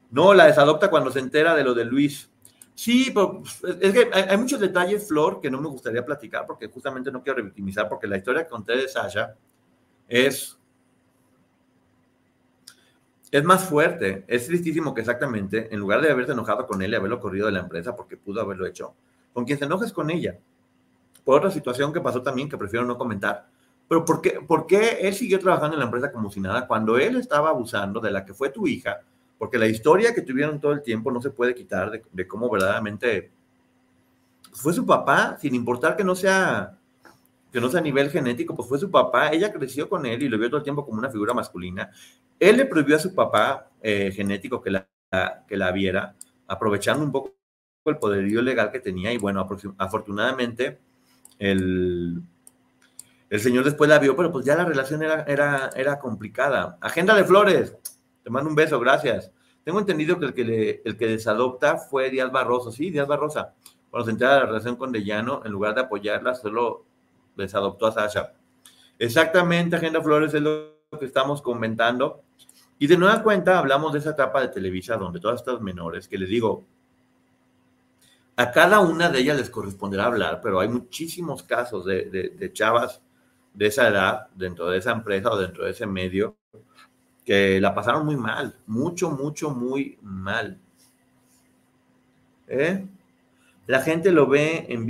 No, 0.09 0.33
la 0.33 0.45
desadopta 0.45 0.89
cuando 0.89 1.11
se 1.11 1.19
entera 1.19 1.53
de 1.53 1.65
lo 1.65 1.73
de 1.73 1.83
Luis. 1.83 2.31
Sí, 2.73 3.11
pues, 3.13 3.61
es 3.81 3.93
que 3.93 4.09
hay, 4.13 4.37
muchos 4.37 4.61
detalles, 4.61 5.05
Flor, 5.05 5.41
que 5.41 5.51
no 5.51 5.59
me 5.59 5.67
gustaría 5.67 6.05
platicar 6.05 6.45
porque 6.45 6.67
justamente 6.69 7.11
no 7.11 7.21
quiero 7.21 7.39
revictimizar, 7.39 7.89
porque 7.89 8.07
la 8.07 8.15
historia 8.15 8.43
que 8.43 8.49
conté 8.49 8.77
de 8.77 8.87
Sasha 8.87 9.35
es, 10.07 10.57
es 13.37 13.43
más 13.43 13.65
fuerte. 13.65 14.23
Es 14.27 14.47
tristísimo 14.47 14.93
que 14.93 15.01
exactamente, 15.01 15.67
en 15.73 15.79
lugar 15.79 16.01
de 16.01 16.09
haberte 16.09 16.31
enojado 16.31 16.65
con 16.65 16.81
él 16.81 16.93
y 16.93 16.95
haberlo 16.95 17.19
corrido 17.19 17.47
de 17.47 17.51
la 17.51 17.59
empresa 17.59 17.93
porque 17.93 18.15
pudo 18.15 18.39
haberlo 18.39 18.65
hecho, 18.65 18.95
con 19.33 19.43
quien 19.43 19.59
se 19.59 19.65
enojes 19.65 19.91
con 19.91 20.09
ella. 20.09 20.39
Por 21.25 21.39
otra 21.39 21.51
situación 21.51 21.91
que 21.91 21.99
pasó 21.99 22.21
también 22.21 22.47
que 22.47 22.57
prefiero 22.57 22.85
no 22.85 22.97
comentar, 22.97 23.47
pero 23.89 24.05
¿por 24.05 24.21
qué, 24.21 24.39
¿por 24.47 24.65
qué 24.65 24.99
él 25.01 25.13
siguió 25.13 25.37
trabajando 25.37 25.75
en 25.75 25.79
la 25.79 25.85
empresa 25.85 26.13
como 26.13 26.31
si 26.31 26.39
nada 26.39 26.65
cuando 26.65 26.97
él 26.97 27.17
estaba 27.17 27.49
abusando 27.49 27.99
de 27.99 28.11
la 28.11 28.23
que 28.23 28.33
fue 28.33 28.51
tu 28.51 28.67
hija? 28.67 29.01
Porque 29.37 29.57
la 29.57 29.67
historia 29.67 30.15
que 30.15 30.21
tuvieron 30.21 30.61
todo 30.61 30.71
el 30.71 30.81
tiempo 30.81 31.11
no 31.11 31.21
se 31.21 31.29
puede 31.29 31.53
quitar 31.53 31.91
de 32.09 32.27
cómo 32.27 32.49
verdaderamente 32.49 33.31
fue 34.53 34.71
su 34.71 34.85
papá, 34.85 35.37
sin 35.41 35.55
importar 35.55 35.97
que 35.97 36.05
no 36.05 36.15
sea 36.15 36.79
que 37.55 37.61
no 37.61 37.69
sea 37.69 37.79
a 37.79 37.83
nivel 37.83 38.09
genético, 38.09 38.53
pues 38.53 38.67
fue 38.67 38.77
su 38.77 38.91
papá, 38.91 39.29
ella 39.29 39.53
creció 39.53 39.87
con 39.87 40.05
él 40.05 40.21
y 40.21 40.27
lo 40.27 40.37
vio 40.37 40.49
todo 40.49 40.57
el 40.57 40.63
tiempo 40.65 40.83
como 40.85 40.99
una 40.99 41.09
figura 41.09 41.33
masculina. 41.33 41.89
Él 42.37 42.57
le 42.57 42.65
prohibió 42.65 42.97
a 42.97 42.99
su 42.99 43.15
papá 43.15 43.71
eh, 43.81 44.11
genético 44.13 44.61
que 44.61 44.71
la, 44.71 44.89
que 45.47 45.55
la 45.55 45.71
viera, 45.71 46.17
aprovechando 46.47 47.05
un 47.05 47.13
poco 47.13 47.33
el 47.85 47.97
poderío 47.97 48.41
legal 48.41 48.73
que 48.73 48.81
tenía 48.81 49.13
y 49.13 49.17
bueno, 49.17 49.47
afortunadamente 49.77 50.79
el, 51.39 52.21
el 53.29 53.39
señor 53.39 53.63
después 53.63 53.89
la 53.89 53.99
vio, 53.99 54.17
pero 54.17 54.33
pues 54.33 54.45
ya 54.45 54.57
la 54.57 54.65
relación 54.65 55.01
era, 55.01 55.23
era, 55.23 55.69
era 55.77 55.97
complicada. 55.97 56.77
Agenda 56.81 57.15
de 57.15 57.23
Flores, 57.23 57.77
te 58.21 58.29
mando 58.29 58.49
un 58.49 58.55
beso, 58.57 58.81
gracias. 58.81 59.31
Tengo 59.63 59.79
entendido 59.79 60.19
que 60.19 60.25
el 60.25 60.33
que, 60.33 60.81
el 60.83 60.97
que 60.97 61.07
desadopta 61.07 61.77
fue 61.77 62.09
Díaz 62.09 62.33
Barroso, 62.33 62.73
sí, 62.73 62.89
Díaz 62.89 63.07
Barrosa. 63.07 63.53
Cuando 63.89 64.07
se 64.07 64.11
entera 64.11 64.39
la 64.39 64.45
relación 64.47 64.75
con 64.75 64.91
Dellano, 64.91 65.41
en 65.45 65.53
lugar 65.53 65.73
de 65.73 65.79
apoyarla, 65.83 66.35
solo 66.35 66.85
desadoptó 67.35 67.87
a 67.87 67.91
Sasha. 67.91 68.33
Exactamente, 68.97 69.75
Agenda 69.75 70.01
Flores 70.01 70.33
es 70.33 70.41
lo 70.41 70.75
que 70.99 71.05
estamos 71.05 71.41
comentando. 71.41 72.23
Y 72.77 72.87
de 72.87 72.97
nueva 72.97 73.23
cuenta 73.23 73.57
hablamos 73.57 73.93
de 73.93 73.99
esa 73.99 74.11
etapa 74.11 74.41
de 74.41 74.49
Televisa 74.49 74.97
donde 74.97 75.19
todas 75.19 75.39
estas 75.39 75.61
menores, 75.61 76.07
que 76.07 76.17
les 76.17 76.29
digo, 76.29 76.65
a 78.37 78.51
cada 78.51 78.81
una 78.81 79.09
de 79.09 79.19
ellas 79.19 79.37
les 79.37 79.49
corresponderá 79.49 80.05
hablar, 80.05 80.41
pero 80.41 80.59
hay 80.59 80.67
muchísimos 80.67 81.43
casos 81.43 81.85
de, 81.85 82.05
de, 82.05 82.53
chavas 82.53 83.01
de 83.53 83.67
esa 83.67 83.87
edad, 83.87 84.27
dentro 84.35 84.69
de 84.69 84.77
esa 84.77 84.91
empresa 84.91 85.31
o 85.31 85.37
dentro 85.37 85.63
de 85.63 85.71
ese 85.71 85.85
medio, 85.85 86.35
que 87.23 87.61
la 87.61 87.73
pasaron 87.73 88.05
muy 88.05 88.17
mal, 88.17 88.55
mucho, 88.67 89.09
mucho, 89.09 89.51
muy 89.51 89.97
mal. 90.01 90.59
¿Eh? 92.47 92.85
La 93.67 93.81
gente 93.81 94.11
lo 94.11 94.27
ve 94.27 94.65
en 94.69 94.85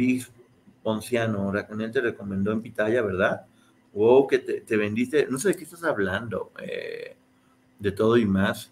Ponciano, 0.86 1.52
Raquel 1.52 1.92
te 1.92 2.00
recomendó 2.00 2.52
en 2.52 2.62
Pitaya, 2.62 3.02
¿verdad? 3.02 3.48
Wow, 3.94 4.28
que 4.28 4.38
te, 4.38 4.62
te, 4.62 4.78
vendiste, 4.78 5.26
no 5.28 5.40
sé 5.40 5.48
de 5.48 5.56
qué 5.56 5.64
estás 5.64 5.84
hablando, 5.84 6.52
eh, 6.62 7.18
de 7.80 7.92
todo 7.92 8.18
y 8.18 8.26
más. 8.28 8.72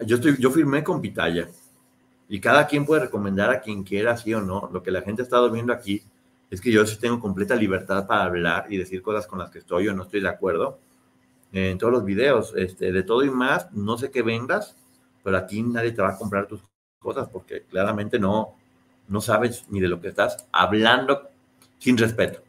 Yo, 0.00 0.16
estoy, 0.16 0.36
yo 0.38 0.50
firmé 0.50 0.84
con 0.84 1.00
Pitaya 1.00 1.48
y 2.28 2.40
cada 2.40 2.66
quien 2.66 2.84
puede 2.84 3.02
recomendar 3.02 3.50
a 3.50 3.60
quien 3.60 3.82
quiera, 3.82 4.16
sí 4.16 4.32
o 4.34 4.40
no. 4.40 4.68
Lo 4.72 4.82
que 4.82 4.90
la 4.90 5.02
gente 5.02 5.22
ha 5.22 5.24
estado 5.24 5.50
viendo 5.50 5.72
aquí 5.72 6.02
es 6.50 6.60
que 6.60 6.70
yo 6.70 6.86
sí 6.86 6.98
tengo 6.98 7.20
completa 7.20 7.56
libertad 7.56 8.06
para 8.06 8.24
hablar 8.24 8.66
y 8.68 8.76
decir 8.76 9.02
cosas 9.02 9.26
con 9.26 9.38
las 9.38 9.50
que 9.50 9.58
estoy 9.58 9.88
o 9.88 9.94
no 9.94 10.04
estoy 10.04 10.20
de 10.20 10.28
acuerdo 10.28 10.78
en 11.52 11.78
todos 11.78 11.92
los 11.92 12.04
videos. 12.04 12.52
Este, 12.56 12.92
de 12.92 13.02
todo 13.02 13.24
y 13.24 13.30
más, 13.30 13.72
no 13.72 13.98
sé 13.98 14.10
qué 14.10 14.22
vendas, 14.22 14.76
pero 15.24 15.36
aquí 15.36 15.62
nadie 15.62 15.92
te 15.92 16.02
va 16.02 16.10
a 16.10 16.16
comprar 16.16 16.46
tus 16.46 16.62
cosas 16.98 17.28
porque 17.28 17.62
claramente 17.62 18.18
no, 18.18 18.54
no 19.08 19.20
sabes 19.20 19.64
ni 19.68 19.80
de 19.80 19.88
lo 19.88 20.00
que 20.00 20.08
estás 20.08 20.46
hablando 20.52 21.30
sin 21.78 21.96
respeto. 21.96 22.42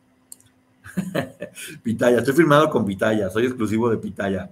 Pitaya, 1.84 2.20
estoy 2.20 2.34
firmado 2.34 2.70
con 2.70 2.86
Pitaya, 2.86 3.30
soy 3.30 3.46
exclusivo 3.46 3.90
de 3.90 3.98
Pitaya. 3.98 4.52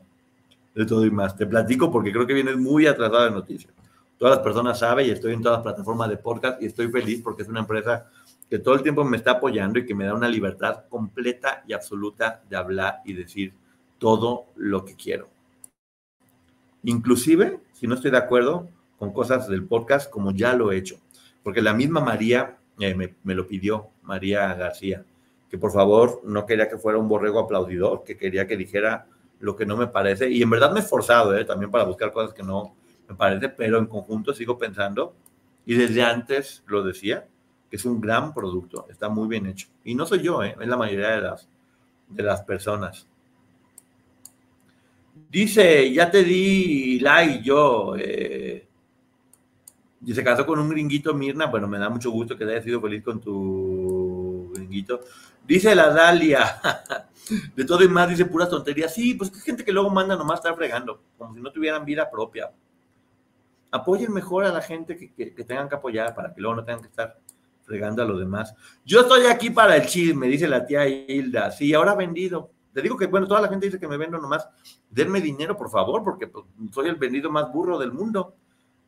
De 0.78 0.86
todo 0.86 1.06
y 1.06 1.12
más. 1.12 1.36
Te 1.36 1.48
platico 1.48 1.92
porque 1.92 2.12
creo 2.12 2.28
que 2.28 2.36
vienes 2.36 2.56
muy 2.56 2.86
atrasado 2.86 3.26
de 3.26 3.32
noticias. 3.32 3.74
Todas 4.18 4.36
las 4.36 4.44
personas 4.44 4.80
saben 4.80 5.08
y 5.08 5.10
estoy 5.10 5.34
en 5.34 5.42
todas 5.42 5.58
las 5.58 5.64
plataformas 5.64 6.10
de 6.10 6.18
podcast 6.18 6.62
y 6.62 6.68
estoy 6.68 6.88
feliz 6.90 7.22
porque 7.24 7.42
es 7.42 7.50
una 7.50 7.62
empresa 7.62 8.10
que 8.48 8.60
todo 8.60 8.76
el 8.76 8.84
tiempo 8.84 9.04
me 9.04 9.18
está 9.18 9.32
apoyando 9.32 9.80
y 9.80 9.86
que 9.86 9.96
me 9.96 10.06
da 10.06 10.14
una 10.14 10.30
libertad 10.30 10.86
completa 10.88 11.64
y 11.68 11.74
absoluta 11.74 12.44
de 12.48 12.56
hablar 12.56 13.00
y 13.06 13.14
decir 13.14 13.54
todo 13.98 14.46
lo 14.56 14.86
que 14.86 14.96
quiero. 14.96 15.28
Inclusive, 16.84 17.60
si 17.74 17.88
no 17.88 17.96
estoy 17.96 18.12
de 18.12 18.18
acuerdo 18.18 18.70
con 19.00 19.12
cosas 19.12 19.48
del 19.48 19.66
podcast, 19.66 20.10
como 20.10 20.32
ya 20.32 20.54
lo 20.54 20.72
he 20.72 20.78
hecho, 20.78 20.98
porque 21.44 21.62
la 21.62 21.74
misma 21.74 22.02
María 22.02 22.58
eh, 22.80 22.96
me, 22.96 23.36
lo 23.36 23.48
pidió, 23.48 23.88
María 24.04 24.54
García, 24.54 25.04
que 25.50 25.58
por 25.58 25.72
favor 25.72 26.22
no 26.24 26.46
quería 26.46 26.70
que 26.70 26.78
fuera 26.78 27.00
un 27.00 27.08
borrego 27.08 27.40
aplaudidor, 27.40 28.04
que 28.04 28.16
quería 28.16 28.48
que 28.48 28.58
dijera 28.58 29.08
lo 29.40 29.56
que 29.56 29.66
no 29.66 29.78
me 29.78 29.88
parece, 29.88 30.30
y 30.30 30.42
en 30.42 30.50
verdad 30.50 30.72
me 30.72 30.80
he 30.80 30.84
esforzado 30.84 31.36
eh, 31.38 31.46
también 31.46 31.72
para 31.72 31.84
buscar 31.84 32.12
cosas 32.12 32.34
que 32.34 32.44
no 32.44 32.76
me 33.08 33.16
parece, 33.16 33.50
pero 33.50 33.78
en 33.78 33.86
conjunto 33.86 34.34
sigo 34.34 34.58
pensando, 34.58 35.16
y 35.66 35.76
desde 35.76 36.04
antes 36.04 36.64
lo 36.68 36.84
decía, 36.84 37.28
que 37.70 37.76
es 37.76 37.86
un 37.86 38.00
gran 38.00 38.34
producto, 38.34 38.88
está 38.90 39.10
muy 39.10 39.28
bien 39.28 39.46
hecho. 39.46 39.68
Y 39.84 39.96
no 39.96 40.06
soy 40.06 40.22
yo, 40.22 40.44
¿eh? 40.44 40.56
es 40.60 40.68
la 40.68 40.78
mayoría 40.78 41.10
de 41.10 41.22
las, 41.22 41.50
de 42.08 42.24
las 42.24 42.42
personas. 42.42 43.08
Dice, 45.30 45.92
ya 45.92 46.10
te 46.10 46.24
di 46.24 47.00
like 47.00 47.44
yo. 47.44 47.96
Eh, 47.98 48.66
y 50.06 50.14
se 50.14 50.24
casó 50.24 50.46
con 50.46 50.60
un 50.60 50.70
gringuito, 50.70 51.14
Mirna. 51.14 51.48
Bueno, 51.48 51.68
me 51.68 51.80
da 51.80 51.90
mucho 51.90 52.12
gusto 52.12 52.38
que 52.38 52.46
te 52.46 52.52
hayas 52.52 52.64
sido 52.64 52.80
feliz 52.80 53.04
con 53.04 53.20
tu 53.20 53.97
Dice 55.46 55.76
la 55.76 55.90
Dalia, 55.90 56.60
de 57.56 57.66
todo 57.66 57.84
y 57.84 57.88
más, 57.88 58.10
dice 58.10 58.26
puras 58.26 58.50
tonterías. 58.50 58.94
Sí, 58.94 59.14
pues 59.14 59.32
que 59.32 59.40
gente 59.40 59.64
que 59.64 59.72
luego 59.72 59.90
manda 59.90 60.16
nomás 60.16 60.40
estar 60.40 60.56
fregando, 60.56 61.02
como 61.18 61.34
si 61.34 61.42
no 61.42 61.52
tuvieran 61.52 61.86
vida 61.86 62.10
propia. 62.10 62.52
Apoyen 63.72 64.14
mejor 64.14 64.46
a 64.46 64.52
la 64.52 64.62
gente 64.62 64.98
que, 64.98 65.34
que 65.34 65.44
tengan 65.44 65.68
que 65.70 65.76
apoyar 65.76 66.16
para 66.16 66.34
que 66.34 66.42
luego 66.42 66.56
no 66.56 66.64
tengan 66.64 66.82
que 66.82 66.88
estar 66.88 67.18
fregando 67.68 68.02
a 68.02 68.06
los 68.06 68.18
demás. 68.18 68.56
Yo 68.86 69.02
estoy 69.02 69.26
aquí 69.26 69.50
para 69.50 69.76
el 69.76 69.86
chisme, 69.86 70.28
dice 70.28 70.48
la 70.48 70.66
tía 70.66 70.88
Hilda. 70.88 71.52
Sí, 71.52 71.74
ahora 71.74 71.96
vendido. 71.96 72.50
Te 72.74 72.82
digo 72.82 72.96
que, 72.96 73.08
bueno, 73.08 73.28
toda 73.28 73.42
la 73.42 73.50
gente 73.50 73.66
dice 73.66 73.80
que 73.80 73.88
me 73.88 73.98
vendo 73.98 74.18
nomás. 74.18 74.48
Denme 74.90 75.20
dinero, 75.20 75.58
por 75.58 75.70
favor, 75.70 76.04
porque 76.04 76.28
pues, 76.28 76.46
soy 76.72 76.88
el 76.88 76.96
vendido 76.96 77.30
más 77.30 77.52
burro 77.52 77.78
del 77.78 77.92
mundo. 77.92 78.36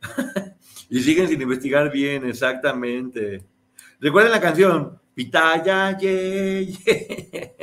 y 0.88 1.00
siguen 1.00 1.28
sin 1.28 1.42
investigar 1.42 1.90
bien, 1.92 2.24
exactamente. 2.24 3.44
Recuerden 4.00 4.32
la 4.32 4.40
canción, 4.40 4.98
Pitaya, 5.20 5.98
ye, 5.98 6.64
ye. 6.64 7.54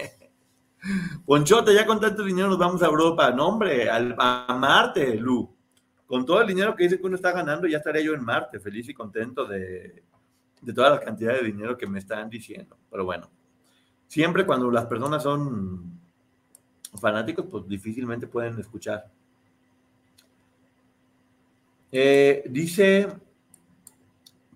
Ponchote, 1.25 1.73
ya 1.73 1.87
con 1.87 1.99
tanto 1.99 2.23
dinero 2.23 2.49
nos 2.49 2.59
vamos 2.59 2.83
a 2.83 2.85
Europa. 2.85 3.31
No, 3.31 3.47
hombre, 3.47 3.89
a 3.89 4.55
Marte, 4.59 5.15
Lu. 5.15 5.51
Con 6.05 6.23
todo 6.23 6.41
el 6.41 6.47
dinero 6.47 6.75
que 6.75 6.83
dice 6.83 6.99
que 6.99 7.07
uno 7.07 7.15
está 7.15 7.31
ganando, 7.31 7.67
ya 7.67 7.77
estaría 7.79 8.03
yo 8.03 8.13
en 8.13 8.23
Marte, 8.23 8.59
feliz 8.59 8.87
y 8.89 8.93
contento 8.93 9.45
de, 9.45 10.03
de 10.61 10.73
toda 10.73 10.91
la 10.91 10.99
cantidad 10.99 11.33
de 11.33 11.47
dinero 11.47 11.75
que 11.75 11.87
me 11.87 11.97
están 11.97 12.29
diciendo. 12.29 12.77
Pero 12.91 13.05
bueno, 13.05 13.27
siempre 14.07 14.45
cuando 14.45 14.69
las 14.69 14.85
personas 14.85 15.23
son 15.23 15.99
fanáticos, 17.01 17.47
pues 17.49 17.67
difícilmente 17.67 18.27
pueden 18.27 18.59
escuchar. 18.59 19.09
Eh, 21.91 22.43
dice, 22.51 23.07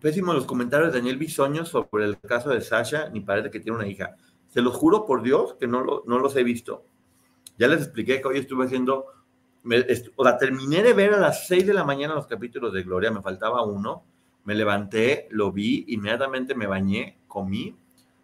pésimo 0.01 0.33
los 0.33 0.45
comentarios 0.45 0.91
de 0.91 0.99
Daniel 0.99 1.17
Bisoño 1.17 1.63
sobre 1.63 2.05
el 2.05 2.19
caso 2.19 2.49
de 2.49 2.61
Sasha, 2.61 3.09
ni 3.09 3.21
parece 3.21 3.51
que 3.51 3.59
tiene 3.59 3.77
una 3.77 3.87
hija. 3.87 4.15
Se 4.47 4.61
los 4.61 4.75
juro 4.75 5.05
por 5.05 5.21
Dios 5.21 5.55
que 5.59 5.67
no, 5.67 5.81
lo, 5.81 6.03
no 6.07 6.19
los 6.19 6.35
he 6.35 6.43
visto. 6.43 6.83
Ya 7.57 7.67
les 7.67 7.83
expliqué 7.83 8.19
que 8.19 8.27
hoy 8.27 8.39
estuve 8.39 8.65
haciendo, 8.65 9.05
o 10.15 10.23
sea, 10.23 10.37
terminé 10.37 10.81
de 10.81 10.93
ver 10.93 11.13
a 11.13 11.19
las 11.19 11.47
6 11.47 11.67
de 11.67 11.73
la 11.73 11.83
mañana 11.83 12.15
los 12.15 12.25
capítulos 12.25 12.73
de 12.73 12.81
Gloria, 12.81 13.11
me 13.11 13.21
faltaba 13.21 13.63
uno, 13.63 14.03
me 14.43 14.55
levanté, 14.55 15.27
lo 15.29 15.51
vi, 15.51 15.85
inmediatamente 15.89 16.55
me 16.55 16.65
bañé, 16.65 17.19
comí, 17.27 17.77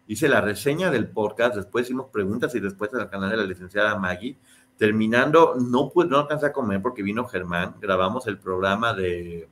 hice 0.08 0.28
la 0.28 0.40
reseña 0.40 0.90
del 0.90 1.08
podcast, 1.08 1.54
después 1.54 1.86
hicimos 1.86 2.08
preguntas 2.10 2.54
y 2.56 2.60
respuestas 2.60 3.00
al 3.00 3.10
canal 3.10 3.30
de 3.30 3.36
la 3.36 3.44
licenciada 3.44 3.96
Maggie. 3.96 4.36
Terminando, 4.76 5.56
no, 5.56 5.90
pude, 5.90 6.08
no 6.08 6.18
alcancé 6.18 6.46
a 6.46 6.52
comer 6.52 6.82
porque 6.82 7.02
vino 7.02 7.24
Germán, 7.24 7.76
grabamos 7.80 8.26
el 8.26 8.38
programa 8.38 8.94
de 8.94 9.48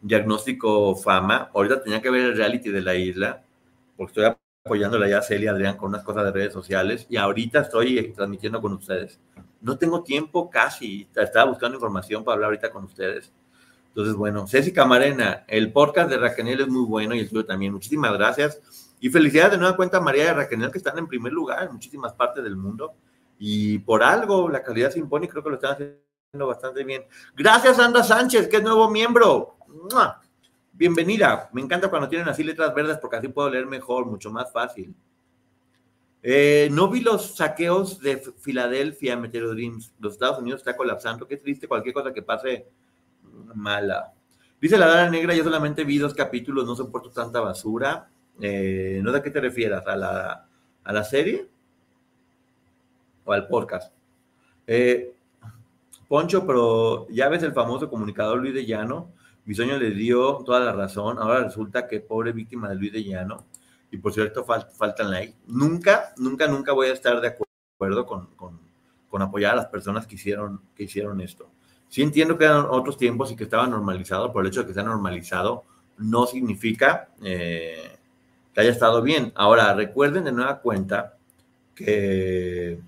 diagnóstico 0.00 0.96
fama. 0.96 1.50
Ahorita 1.54 1.82
tenía 1.82 2.00
que 2.00 2.10
ver 2.10 2.22
el 2.22 2.36
reality 2.36 2.70
de 2.70 2.80
la 2.80 2.94
isla, 2.94 3.42
porque 3.96 4.10
estoy 4.12 4.34
apoyándola 4.64 5.08
ya 5.08 5.18
a 5.18 5.22
Celia 5.22 5.52
Adrián 5.52 5.76
con 5.76 5.90
unas 5.90 6.04
cosas 6.04 6.24
de 6.24 6.32
redes 6.32 6.52
sociales 6.52 7.06
y 7.08 7.16
ahorita 7.16 7.60
estoy 7.60 8.12
transmitiendo 8.12 8.60
con 8.60 8.72
ustedes. 8.72 9.20
No 9.60 9.76
tengo 9.78 10.02
tiempo 10.02 10.48
casi, 10.50 11.08
estaba 11.14 11.50
buscando 11.50 11.76
información 11.76 12.24
para 12.24 12.34
hablar 12.34 12.48
ahorita 12.48 12.70
con 12.70 12.84
ustedes 12.84 13.32
entonces, 13.90 14.14
bueno, 14.14 14.46
Ceci 14.46 14.72
Camarena, 14.72 15.44
el 15.48 15.72
podcast 15.72 16.08
de 16.08 16.16
Raquel 16.16 16.60
es 16.60 16.68
muy 16.68 16.86
bueno 16.86 17.14
y 17.14 17.18
el 17.18 17.28
tuyo 17.28 17.44
también. 17.44 17.72
Muchísimas 17.72 18.12
gracias. 18.12 18.60
Y 19.00 19.10
felicidades 19.10 19.52
de 19.52 19.58
nueva 19.58 19.74
cuenta 19.74 19.96
a 19.96 20.00
María 20.00 20.24
y 20.24 20.28
a 20.28 20.34
Raquel, 20.34 20.70
que 20.70 20.78
están 20.78 20.96
en 20.98 21.08
primer 21.08 21.32
lugar 21.32 21.64
en 21.64 21.72
muchísimas 21.72 22.12
partes 22.12 22.44
del 22.44 22.56
mundo. 22.56 22.94
Y 23.38 23.80
por 23.80 24.04
algo, 24.04 24.48
la 24.48 24.62
calidad 24.62 24.90
se 24.90 25.00
impone 25.00 25.26
y 25.26 25.28
creo 25.28 25.42
que 25.42 25.50
lo 25.50 25.56
están 25.56 25.72
haciendo 25.72 26.46
bastante 26.46 26.84
bien. 26.84 27.04
Gracias, 27.36 27.80
Anda 27.80 28.04
Sánchez, 28.04 28.46
que 28.46 28.58
es 28.58 28.62
nuevo 28.62 28.88
miembro. 28.88 29.56
Bienvenida. 30.72 31.50
Me 31.52 31.60
encanta 31.60 31.88
cuando 31.88 32.08
tienen 32.08 32.28
así 32.28 32.42
letras 32.42 32.74
verdes 32.74 32.98
porque 32.98 33.16
así 33.16 33.28
puedo 33.28 33.50
leer 33.50 33.66
mejor, 33.66 34.06
mucho 34.06 34.30
más 34.30 34.50
fácil. 34.52 34.94
Eh, 36.22 36.68
no 36.72 36.88
vi 36.88 37.00
los 37.00 37.36
saqueos 37.36 38.00
de 38.00 38.18
Filadelfia, 38.18 39.16
Meteor 39.16 39.54
Dreams. 39.54 39.92
Los 40.00 40.14
Estados 40.14 40.38
Unidos 40.38 40.60
está 40.60 40.76
colapsando. 40.76 41.26
Qué 41.26 41.36
triste 41.36 41.68
cualquier 41.68 41.94
cosa 41.94 42.12
que 42.12 42.22
pase 42.22 42.66
mala. 43.54 44.12
Dice 44.60 44.76
la 44.76 44.86
Dara 44.86 45.10
Negra, 45.10 45.34
yo 45.34 45.44
solamente 45.44 45.84
vi 45.84 45.98
dos 45.98 46.14
capítulos, 46.14 46.66
no 46.66 46.76
soporto 46.76 47.10
tanta 47.10 47.40
basura. 47.40 48.08
Eh, 48.40 49.00
no 49.02 49.10
sé 49.12 49.18
a 49.18 49.22
qué 49.22 49.30
te 49.30 49.40
refieras, 49.40 49.86
¿a 49.86 49.96
la, 49.96 50.48
a 50.84 50.92
la 50.92 51.04
serie 51.04 51.48
o 53.24 53.32
al 53.32 53.46
podcast? 53.48 53.92
Eh, 54.66 55.14
Poncho, 56.08 56.46
pero 56.46 57.06
ya 57.08 57.28
ves 57.28 57.42
el 57.42 57.52
famoso 57.52 57.88
comunicador 57.88 58.38
Luis 58.38 58.54
de 58.54 58.66
Llano. 58.66 59.12
Mi 59.44 59.54
sueño 59.54 59.78
le 59.78 59.90
dio 59.90 60.42
toda 60.44 60.60
la 60.60 60.72
razón. 60.72 61.18
Ahora 61.18 61.44
resulta 61.44 61.86
que 61.88 62.00
pobre 62.00 62.32
víctima 62.32 62.68
de 62.68 62.76
Luis 62.76 62.92
de 62.92 63.04
Llano. 63.04 63.46
Y 63.90 63.98
por 63.98 64.12
cierto, 64.12 64.44
faltan 64.44 65.10
like. 65.10 65.34
Nunca, 65.46 66.12
nunca, 66.16 66.46
nunca 66.46 66.72
voy 66.72 66.88
a 66.88 66.92
estar 66.92 67.20
de 67.20 67.28
acuerdo 67.28 68.06
con, 68.06 68.28
con, 68.36 69.22
apoyar 69.22 69.52
a 69.54 69.56
las 69.56 69.66
personas 69.66 70.06
que 70.06 70.14
hicieron, 70.14 70.60
que 70.76 70.84
hicieron 70.84 71.20
esto. 71.20 71.50
Sí 71.88 72.02
entiendo 72.02 72.38
que 72.38 72.44
eran 72.44 72.66
otros 72.70 72.96
tiempos 72.96 73.32
y 73.32 73.36
que 73.36 73.44
estaba 73.44 73.66
normalizado, 73.66 74.32
por 74.32 74.44
el 74.44 74.50
hecho 74.50 74.60
de 74.60 74.68
que 74.68 74.74
sea 74.74 74.84
normalizado 74.84 75.64
no 75.98 76.26
significa 76.26 77.08
eh, 77.22 77.98
que 78.54 78.60
haya 78.60 78.70
estado 78.70 79.02
bien. 79.02 79.32
Ahora, 79.34 79.74
recuerden 79.74 80.24
de 80.24 80.32
nueva 80.32 80.60
cuenta 80.60 81.16
que, 81.74 82.80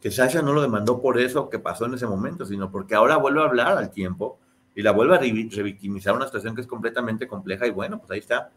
que 0.00 0.10
Sasha 0.10 0.42
no 0.42 0.52
lo 0.52 0.62
demandó 0.62 1.00
por 1.00 1.20
eso 1.20 1.48
que 1.48 1.58
pasó 1.58 1.86
en 1.86 1.94
ese 1.94 2.06
momento, 2.06 2.44
sino 2.46 2.70
porque 2.70 2.94
ahora 2.94 3.16
vuelve 3.16 3.40
a 3.40 3.46
hablar 3.46 3.78
al 3.78 3.90
tiempo 3.90 4.38
y 4.74 4.82
la 4.82 4.92
vuelve 4.92 5.16
a 5.16 5.18
revictimizar 5.18 6.14
una 6.14 6.26
situación 6.26 6.54
que 6.54 6.62
es 6.62 6.66
completamente 6.66 7.28
compleja 7.28 7.66
y 7.66 7.70
bueno, 7.70 7.98
pues 7.98 8.10
ahí 8.10 8.18
está. 8.18 8.50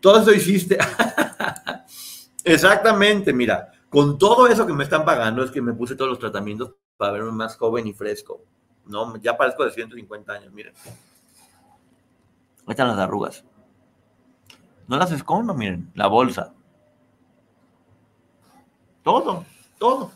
Todo 0.00 0.20
eso 0.20 0.32
hiciste. 0.32 0.78
Exactamente, 2.44 3.32
mira, 3.32 3.70
con 3.90 4.18
todo 4.18 4.46
eso 4.46 4.66
que 4.66 4.72
me 4.72 4.84
están 4.84 5.04
pagando 5.04 5.44
es 5.44 5.50
que 5.50 5.60
me 5.60 5.74
puse 5.74 5.96
todos 5.96 6.10
los 6.10 6.18
tratamientos 6.18 6.74
para 6.96 7.12
verme 7.12 7.32
más 7.32 7.56
joven 7.56 7.86
y 7.86 7.92
fresco. 7.92 8.42
No, 8.86 9.16
ya 9.18 9.36
parezco 9.36 9.64
de 9.64 9.72
150 9.72 10.32
años, 10.32 10.52
miren. 10.52 10.74
Ahí 12.66 12.72
están 12.72 12.88
las 12.88 12.98
arrugas. 12.98 13.44
No 14.88 14.96
las 14.96 15.12
escondo, 15.12 15.54
miren, 15.54 15.90
la 15.94 16.06
bolsa. 16.06 16.54
Todo, 19.02 19.44
todo. 19.78 20.12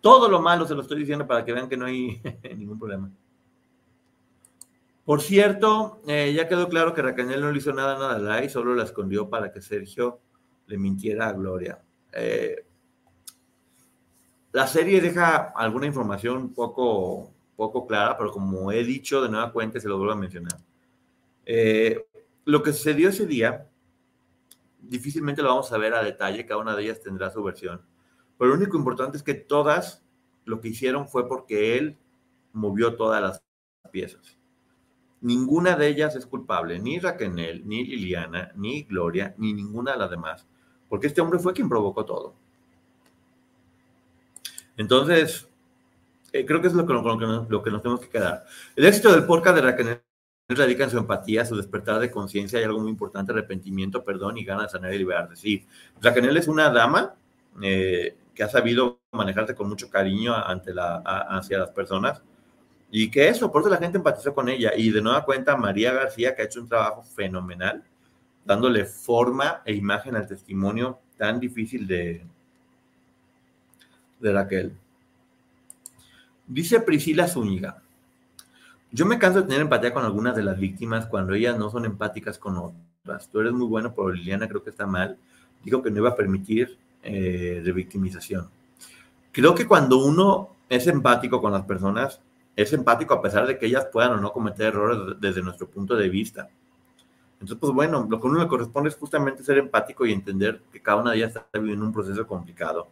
Todo 0.00 0.28
lo 0.28 0.40
malo 0.40 0.66
se 0.66 0.74
lo 0.74 0.82
estoy 0.82 0.98
diciendo 0.98 1.26
para 1.26 1.44
que 1.44 1.52
vean 1.52 1.68
que 1.68 1.76
no 1.76 1.86
hay 1.86 2.20
ningún 2.56 2.78
problema. 2.78 3.10
Por 5.04 5.20
cierto, 5.20 6.00
eh, 6.06 6.32
ya 6.34 6.48
quedó 6.48 6.68
claro 6.68 6.94
que 6.94 7.02
Raquel 7.02 7.40
no 7.40 7.50
le 7.50 7.58
hizo 7.58 7.72
nada, 7.72 8.14
a 8.14 8.18
Lai, 8.18 8.48
solo 8.48 8.74
la 8.74 8.84
escondió 8.84 9.28
para 9.28 9.52
que 9.52 9.60
Sergio 9.60 10.20
le 10.66 10.78
mintiera 10.78 11.28
a 11.28 11.32
Gloria. 11.32 11.82
Eh, 12.12 12.64
la 14.52 14.66
serie 14.66 15.00
deja 15.00 15.52
alguna 15.56 15.86
información 15.86 16.52
poco 16.54 17.32
poco 17.56 17.86
clara, 17.86 18.16
pero 18.16 18.32
como 18.32 18.72
he 18.72 18.82
dicho 18.84 19.22
de 19.22 19.28
nueva 19.28 19.52
cuenta, 19.52 19.78
se 19.78 19.88
lo 19.88 19.96
vuelvo 19.96 20.12
a 20.12 20.16
mencionar. 20.16 20.58
Eh, 21.44 22.06
lo 22.44 22.62
que 22.62 22.72
sucedió 22.72 23.10
ese 23.10 23.26
día, 23.26 23.68
difícilmente 24.80 25.42
lo 25.42 25.48
vamos 25.48 25.70
a 25.72 25.78
ver 25.78 25.94
a 25.94 26.02
detalle, 26.02 26.46
cada 26.46 26.60
una 26.60 26.74
de 26.74 26.82
ellas 26.84 27.00
tendrá 27.00 27.30
su 27.30 27.42
versión, 27.42 27.80
pero 28.38 28.50
lo 28.50 28.56
único 28.56 28.76
importante 28.76 29.16
es 29.16 29.22
que 29.22 29.34
todas 29.34 30.04
lo 30.44 30.60
que 30.60 30.68
hicieron 30.68 31.08
fue 31.08 31.28
porque 31.28 31.78
él 31.78 31.96
movió 32.52 32.96
todas 32.96 33.22
las 33.22 33.42
piezas. 33.92 34.41
Ninguna 35.22 35.76
de 35.76 35.86
ellas 35.86 36.16
es 36.16 36.26
culpable, 36.26 36.80
ni 36.80 36.98
Raquel, 36.98 37.34
ni 37.34 37.84
Liliana, 37.84 38.50
ni 38.56 38.82
Gloria, 38.82 39.34
ni 39.38 39.52
ninguna 39.52 39.92
de 39.92 39.98
las 39.98 40.10
demás, 40.10 40.48
porque 40.88 41.06
este 41.06 41.20
hombre 41.20 41.38
fue 41.38 41.52
quien 41.52 41.68
provocó 41.68 42.04
todo. 42.04 42.34
Entonces, 44.76 45.48
eh, 46.32 46.44
creo 46.44 46.60
que 46.60 46.66
es 46.66 46.72
lo 46.72 46.84
que, 46.84 46.92
lo, 46.92 47.62
que 47.62 47.70
nos, 47.70 47.82
tenemos 47.82 48.00
que 48.00 48.08
quedar. 48.08 48.44
El 48.74 48.84
éxito 48.86 49.12
del 49.12 49.24
podcast 49.24 49.54
de 49.56 49.62
Raquel 49.62 50.00
radica 50.48 50.84
en 50.84 50.90
su 50.90 50.98
empatía, 50.98 51.44
su 51.44 51.56
despertar 51.56 52.00
de 52.00 52.10
conciencia 52.10 52.60
y 52.60 52.64
algo 52.64 52.80
muy 52.80 52.90
importante, 52.90 53.30
arrepentimiento, 53.30 54.02
perdón 54.02 54.38
y 54.38 54.44
ganas 54.44 54.64
de 54.64 54.68
sanar 54.70 54.92
y 54.92 54.98
liberarse. 54.98 55.36
Sí, 55.36 55.66
Raquel 56.00 56.36
es 56.36 56.48
una 56.48 56.68
dama 56.70 57.14
eh, 57.62 58.16
que 58.34 58.42
ha 58.42 58.48
sabido 58.48 58.98
manejarse 59.12 59.54
con 59.54 59.68
mucho 59.68 59.88
cariño 59.88 60.34
ante 60.34 60.74
la, 60.74 60.96
hacia 60.96 61.58
las 61.58 61.70
personas 61.70 62.22
y 62.94 63.10
que 63.10 63.26
eso, 63.26 63.50
por 63.50 63.62
eso 63.62 63.70
la 63.70 63.78
gente 63.78 63.96
empatizó 63.96 64.34
con 64.34 64.50
ella. 64.50 64.72
Y 64.76 64.90
de 64.90 65.00
nueva 65.00 65.24
cuenta, 65.24 65.56
María 65.56 65.94
García, 65.94 66.36
que 66.36 66.42
ha 66.42 66.44
hecho 66.44 66.60
un 66.60 66.68
trabajo 66.68 67.02
fenomenal, 67.02 67.82
dándole 68.44 68.84
forma 68.84 69.62
e 69.64 69.72
imagen 69.72 70.14
al 70.14 70.26
testimonio 70.26 70.98
tan 71.16 71.40
difícil 71.40 71.86
de, 71.86 72.22
de 74.20 74.32
Raquel. 74.32 74.76
Dice 76.46 76.80
Priscila 76.80 77.26
Zúñiga, 77.28 77.80
yo 78.90 79.06
me 79.06 79.18
canso 79.18 79.40
de 79.40 79.46
tener 79.46 79.62
empatía 79.62 79.94
con 79.94 80.04
algunas 80.04 80.36
de 80.36 80.42
las 80.42 80.58
víctimas 80.58 81.06
cuando 81.06 81.32
ellas 81.32 81.56
no 81.56 81.70
son 81.70 81.86
empáticas 81.86 82.36
con 82.36 82.58
otras. 82.58 83.26
Tú 83.30 83.40
eres 83.40 83.54
muy 83.54 83.68
bueno, 83.68 83.94
pero 83.94 84.10
Liliana 84.10 84.48
creo 84.48 84.62
que 84.62 84.68
está 84.68 84.86
mal. 84.86 85.16
Dijo 85.64 85.82
que 85.82 85.90
no 85.90 86.00
iba 86.00 86.10
a 86.10 86.16
permitir 86.16 86.76
eh, 87.02 87.62
revictimización. 87.64 88.50
Creo 89.30 89.54
que 89.54 89.66
cuando 89.66 89.96
uno 90.04 90.50
es 90.68 90.86
empático 90.88 91.40
con 91.40 91.52
las 91.52 91.64
personas, 91.64 92.20
es 92.54 92.72
empático 92.72 93.14
a 93.14 93.22
pesar 93.22 93.46
de 93.46 93.58
que 93.58 93.66
ellas 93.66 93.86
puedan 93.92 94.12
o 94.12 94.16
no 94.16 94.32
cometer 94.32 94.66
errores 94.66 95.16
desde 95.20 95.42
nuestro 95.42 95.68
punto 95.68 95.96
de 95.96 96.08
vista. 96.08 96.48
Entonces, 97.34 97.58
pues 97.58 97.72
bueno, 97.72 98.06
lo 98.08 98.20
que 98.20 98.26
a 98.26 98.30
uno 98.30 98.40
le 98.40 98.48
corresponde 98.48 98.90
es 98.90 98.96
justamente 98.96 99.42
ser 99.42 99.58
empático 99.58 100.06
y 100.06 100.12
entender 100.12 100.62
que 100.72 100.80
cada 100.80 100.98
una 100.98 101.10
de 101.10 101.16
ellas 101.18 101.34
está 101.34 101.58
viviendo 101.58 101.84
un 101.84 101.92
proceso 101.92 102.26
complicado 102.26 102.88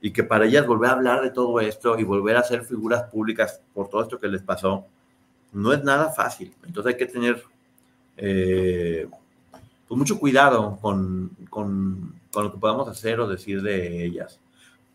y 0.00 0.10
que 0.10 0.24
para 0.24 0.46
ellas 0.46 0.66
volver 0.66 0.90
a 0.90 0.94
hablar 0.94 1.20
de 1.20 1.30
todo 1.30 1.60
esto 1.60 1.98
y 1.98 2.04
volver 2.04 2.36
a 2.36 2.42
ser 2.42 2.64
figuras 2.64 3.02
públicas 3.10 3.60
por 3.74 3.88
todo 3.88 4.02
esto 4.02 4.18
que 4.18 4.28
les 4.28 4.42
pasó, 4.42 4.86
no 5.52 5.72
es 5.72 5.84
nada 5.84 6.10
fácil. 6.10 6.54
Entonces 6.64 6.94
hay 6.94 6.98
que 6.98 7.06
tener 7.06 7.42
eh, 8.16 9.06
pues 9.86 9.98
mucho 9.98 10.18
cuidado 10.18 10.78
con, 10.80 11.36
con, 11.50 12.14
con, 12.32 12.44
lo 12.44 12.52
que 12.52 12.58
podamos 12.58 12.88
hacer 12.88 13.20
o 13.20 13.28
decir 13.28 13.60
de 13.60 14.04
ellas. 14.06 14.38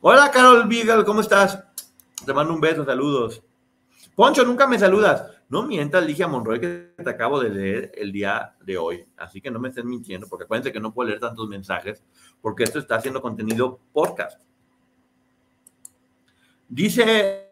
Hola 0.01 0.31
Carol 0.31 0.67
Beagle, 0.67 1.05
¿cómo 1.05 1.21
estás? 1.21 1.63
Te 2.25 2.33
mando 2.33 2.53
un 2.53 2.61
beso, 2.61 2.83
saludos. 2.85 3.43
Poncho, 4.15 4.45
nunca 4.45 4.65
me 4.65 4.79
saludas. 4.79 5.29
No 5.49 5.63
mientas, 5.63 6.05
Ligia 6.05 6.27
Monroy, 6.27 6.59
que 6.61 6.93
te 7.03 7.09
acabo 7.09 7.39
de 7.41 7.49
leer 7.49 7.91
el 7.95 8.13
día 8.13 8.55
de 8.61 8.77
hoy. 8.77 9.05
Así 9.17 9.41
que 9.41 9.51
no 9.51 9.59
me 9.59 9.67
estés 9.67 9.83
mintiendo, 9.83 10.27
porque 10.27 10.45
acuérdense 10.45 10.71
que 10.71 10.79
no 10.79 10.93
puedo 10.93 11.09
leer 11.09 11.19
tantos 11.19 11.47
mensajes, 11.49 12.01
porque 12.41 12.63
esto 12.63 12.79
está 12.79 12.95
haciendo 12.95 13.21
contenido 13.21 13.79
podcast. 13.91 14.41
Dice 16.69 17.51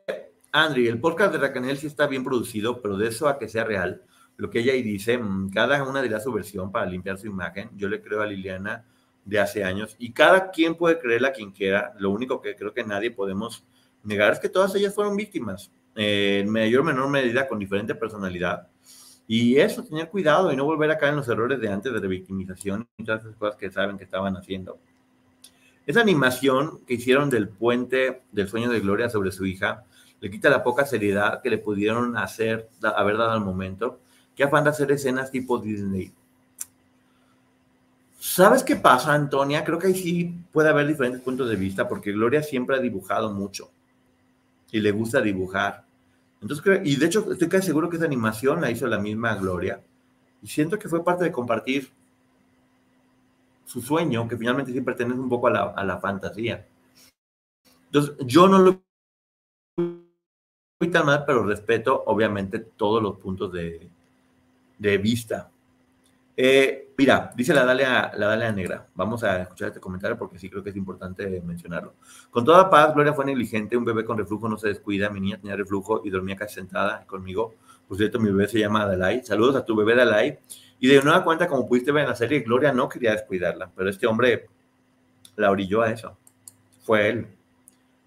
Andri, 0.53 0.87
el 0.87 0.99
podcast 0.99 1.33
de 1.33 1.39
Racanel 1.39 1.77
sí 1.77 1.87
está 1.87 2.07
bien 2.07 2.23
producido, 2.23 2.81
pero 2.81 2.95
de 2.95 3.09
eso 3.09 3.27
a 3.27 3.37
que 3.37 3.49
sea 3.49 3.65
real, 3.65 4.03
lo 4.37 4.49
que 4.49 4.59
ella 4.59 4.73
ahí 4.73 4.83
dice, 4.83 5.17
mm, 5.17 5.49
cada 5.49 5.83
una 5.83 6.01
dirá 6.01 6.19
su 6.19 6.31
versión 6.31 6.71
para 6.71 6.85
limpiar 6.85 7.17
su 7.17 7.27
imagen. 7.27 7.71
Yo 7.75 7.89
le 7.89 8.01
creo 8.01 8.21
a 8.21 8.25
Liliana 8.25 8.85
de 9.25 9.39
hace 9.39 9.63
años 9.63 9.95
y 9.99 10.13
cada 10.13 10.49
quien 10.49 10.75
puede 10.75 10.97
creerla 10.97 11.29
a 11.29 11.33
quien 11.33 11.51
quiera. 11.51 11.93
Lo 11.99 12.09
único 12.09 12.41
que 12.41 12.55
creo 12.55 12.73
que 12.73 12.83
nadie 12.83 13.11
podemos 13.11 13.65
negar 14.03 14.33
es 14.33 14.39
que 14.39 14.49
todas 14.49 14.73
ellas 14.75 14.95
fueron 14.95 15.15
víctimas, 15.15 15.71
eh, 15.95 16.41
en 16.43 16.49
mayor 16.49 16.81
o 16.81 16.83
menor 16.83 17.09
medida 17.09 17.47
con 17.47 17.59
diferente 17.59 17.95
personalidad. 17.95 18.67
Y 19.27 19.57
eso, 19.57 19.83
tener 19.83 20.09
cuidado 20.09 20.51
y 20.51 20.55
no 20.55 20.65
volver 20.65 20.91
a 20.91 20.97
caer 20.97 21.11
en 21.11 21.17
los 21.17 21.29
errores 21.29 21.59
de 21.59 21.69
antes 21.69 21.93
de 21.93 21.99
revictimización 21.99 22.87
y 22.97 23.03
todas 23.03 23.21
esas 23.21 23.35
cosas 23.35 23.55
que 23.55 23.71
saben 23.71 23.97
que 23.97 24.03
estaban 24.03 24.35
haciendo. 24.35 24.77
Esa 25.85 26.01
animación 26.01 26.79
que 26.85 26.95
hicieron 26.95 27.29
del 27.29 27.49
puente 27.49 28.23
del 28.31 28.47
sueño 28.47 28.69
de 28.69 28.79
Gloria 28.79 29.09
sobre 29.09 29.31
su 29.31 29.45
hija 29.45 29.83
le 30.19 30.29
quita 30.29 30.49
la 30.49 30.63
poca 30.63 30.85
seriedad 30.85 31.41
que 31.41 31.49
le 31.49 31.57
pudieron 31.57 32.17
hacer, 32.17 32.69
haber 32.81 33.17
dado 33.17 33.31
al 33.31 33.41
momento, 33.41 33.99
que 34.35 34.43
afán 34.43 34.63
de 34.63 34.69
hacer 34.69 34.91
escenas 34.91 35.29
tipo 35.29 35.59
Disney. 35.59 36.13
¿Sabes 38.17 38.63
qué 38.63 38.77
pasa, 38.77 39.13
Antonia? 39.13 39.65
Creo 39.65 39.77
que 39.77 39.87
ahí 39.87 39.95
sí 39.95 40.33
puede 40.51 40.69
haber 40.69 40.87
diferentes 40.87 41.21
puntos 41.21 41.49
de 41.49 41.57
vista, 41.57 41.89
porque 41.89 42.13
Gloria 42.13 42.41
siempre 42.41 42.77
ha 42.77 42.79
dibujado 42.79 43.33
mucho 43.33 43.69
y 44.73 44.81
le 44.81 44.91
gusta 44.91 45.21
dibujar. 45.21 45.85
Entonces, 46.41 46.81
y 46.83 46.97
de 46.97 47.05
hecho, 47.05 47.31
estoy 47.31 47.47
casi 47.47 47.67
seguro 47.67 47.89
que 47.89 47.95
esa 47.95 48.05
animación 48.05 48.59
la 48.59 48.69
hizo 48.69 48.85
la 48.87 48.99
misma 48.99 49.35
Gloria. 49.35 49.81
Y 50.41 50.47
siento 50.47 50.77
que 50.77 50.89
fue 50.89 51.05
parte 51.05 51.23
de 51.23 51.31
compartir 51.31 51.89
su 53.65 53.81
sueño, 53.81 54.27
que 54.27 54.35
finalmente 54.35 54.73
sí 54.73 54.81
pertenece 54.81 55.19
un 55.19 55.29
poco 55.29 55.47
a 55.47 55.51
la, 55.51 55.63
a 55.69 55.85
la 55.85 55.99
fantasía. 55.99 56.67
Entonces, 57.85 58.15
yo 58.25 58.49
no 58.49 58.59
lo 58.59 58.83
tan 60.91 61.05
mal, 61.05 61.23
pero 61.25 61.45
respeto 61.45 62.03
obviamente 62.07 62.59
todos 62.59 63.01
los 63.01 63.17
puntos 63.17 63.53
de, 63.53 63.89
de 64.77 64.97
vista. 64.97 65.49
Eh, 66.35 66.82
mira, 66.97 67.31
dice 67.35 67.53
la 67.53 67.65
Dalia, 67.65 68.11
la 68.15 68.27
Dalia 68.27 68.51
Negra. 68.51 68.87
Vamos 68.95 69.23
a 69.23 69.41
escuchar 69.41 69.69
este 69.69 69.79
comentario 69.79 70.17
porque 70.17 70.39
sí 70.39 70.49
creo 70.49 70.63
que 70.63 70.69
es 70.71 70.75
importante 70.75 71.41
mencionarlo. 71.41 71.95
Con 72.31 72.45
toda 72.45 72.69
paz, 72.69 72.93
Gloria 72.93 73.13
fue 73.13 73.25
negligente. 73.25 73.77
Un 73.77 73.85
bebé 73.85 74.05
con 74.05 74.17
reflujo 74.17 74.47
no 74.49 74.57
se 74.57 74.69
descuida. 74.69 75.09
Mi 75.09 75.19
niña 75.19 75.37
tenía 75.37 75.55
reflujo 75.55 76.01
y 76.03 76.09
dormía 76.09 76.35
casi 76.35 76.55
sentada 76.55 77.05
conmigo. 77.05 77.55
Por 77.87 77.97
cierto, 77.97 78.19
mi 78.19 78.29
bebé 78.29 78.47
se 78.47 78.59
llama 78.59 78.85
Dalai. 78.85 79.23
Saludos 79.23 79.55
a 79.55 79.65
tu 79.65 79.75
bebé 79.75 79.95
Dalai. 79.95 80.39
Y 80.79 80.87
de 80.87 81.01
nueva 81.01 81.23
cuenta, 81.23 81.47
como 81.47 81.67
pudiste 81.67 81.91
ver 81.91 82.03
en 82.03 82.09
la 82.09 82.15
serie, 82.15 82.41
Gloria 82.41 82.73
no 82.73 82.89
quería 82.89 83.11
descuidarla, 83.11 83.71
pero 83.75 83.89
este 83.89 84.05
hombre 84.05 84.49
la 85.37 85.49
orilló 85.49 85.81
a 85.81 85.91
eso. 85.91 86.17
Fue 86.81 87.07
él. 87.07 87.27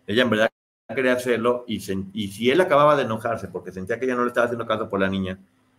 Ella 0.06 0.22
en 0.22 0.30
verdad 0.30 0.50
quería 0.94 1.14
hacerlo 1.14 1.64
y, 1.66 1.80
si 1.80 2.50
él 2.50 2.60
acababa 2.60 2.96
de 2.96 3.02
enojarse 3.02 3.48
porque 3.48 3.72
sentía 3.72 3.98
que 3.98 4.04
ella 4.04 4.14
no 4.14 4.22
le 4.22 4.28
estaba 4.28 4.44
haciendo 4.44 4.66
caso 4.66 4.88
por 4.88 5.00
la 5.00 5.08
niña, 5.08 5.38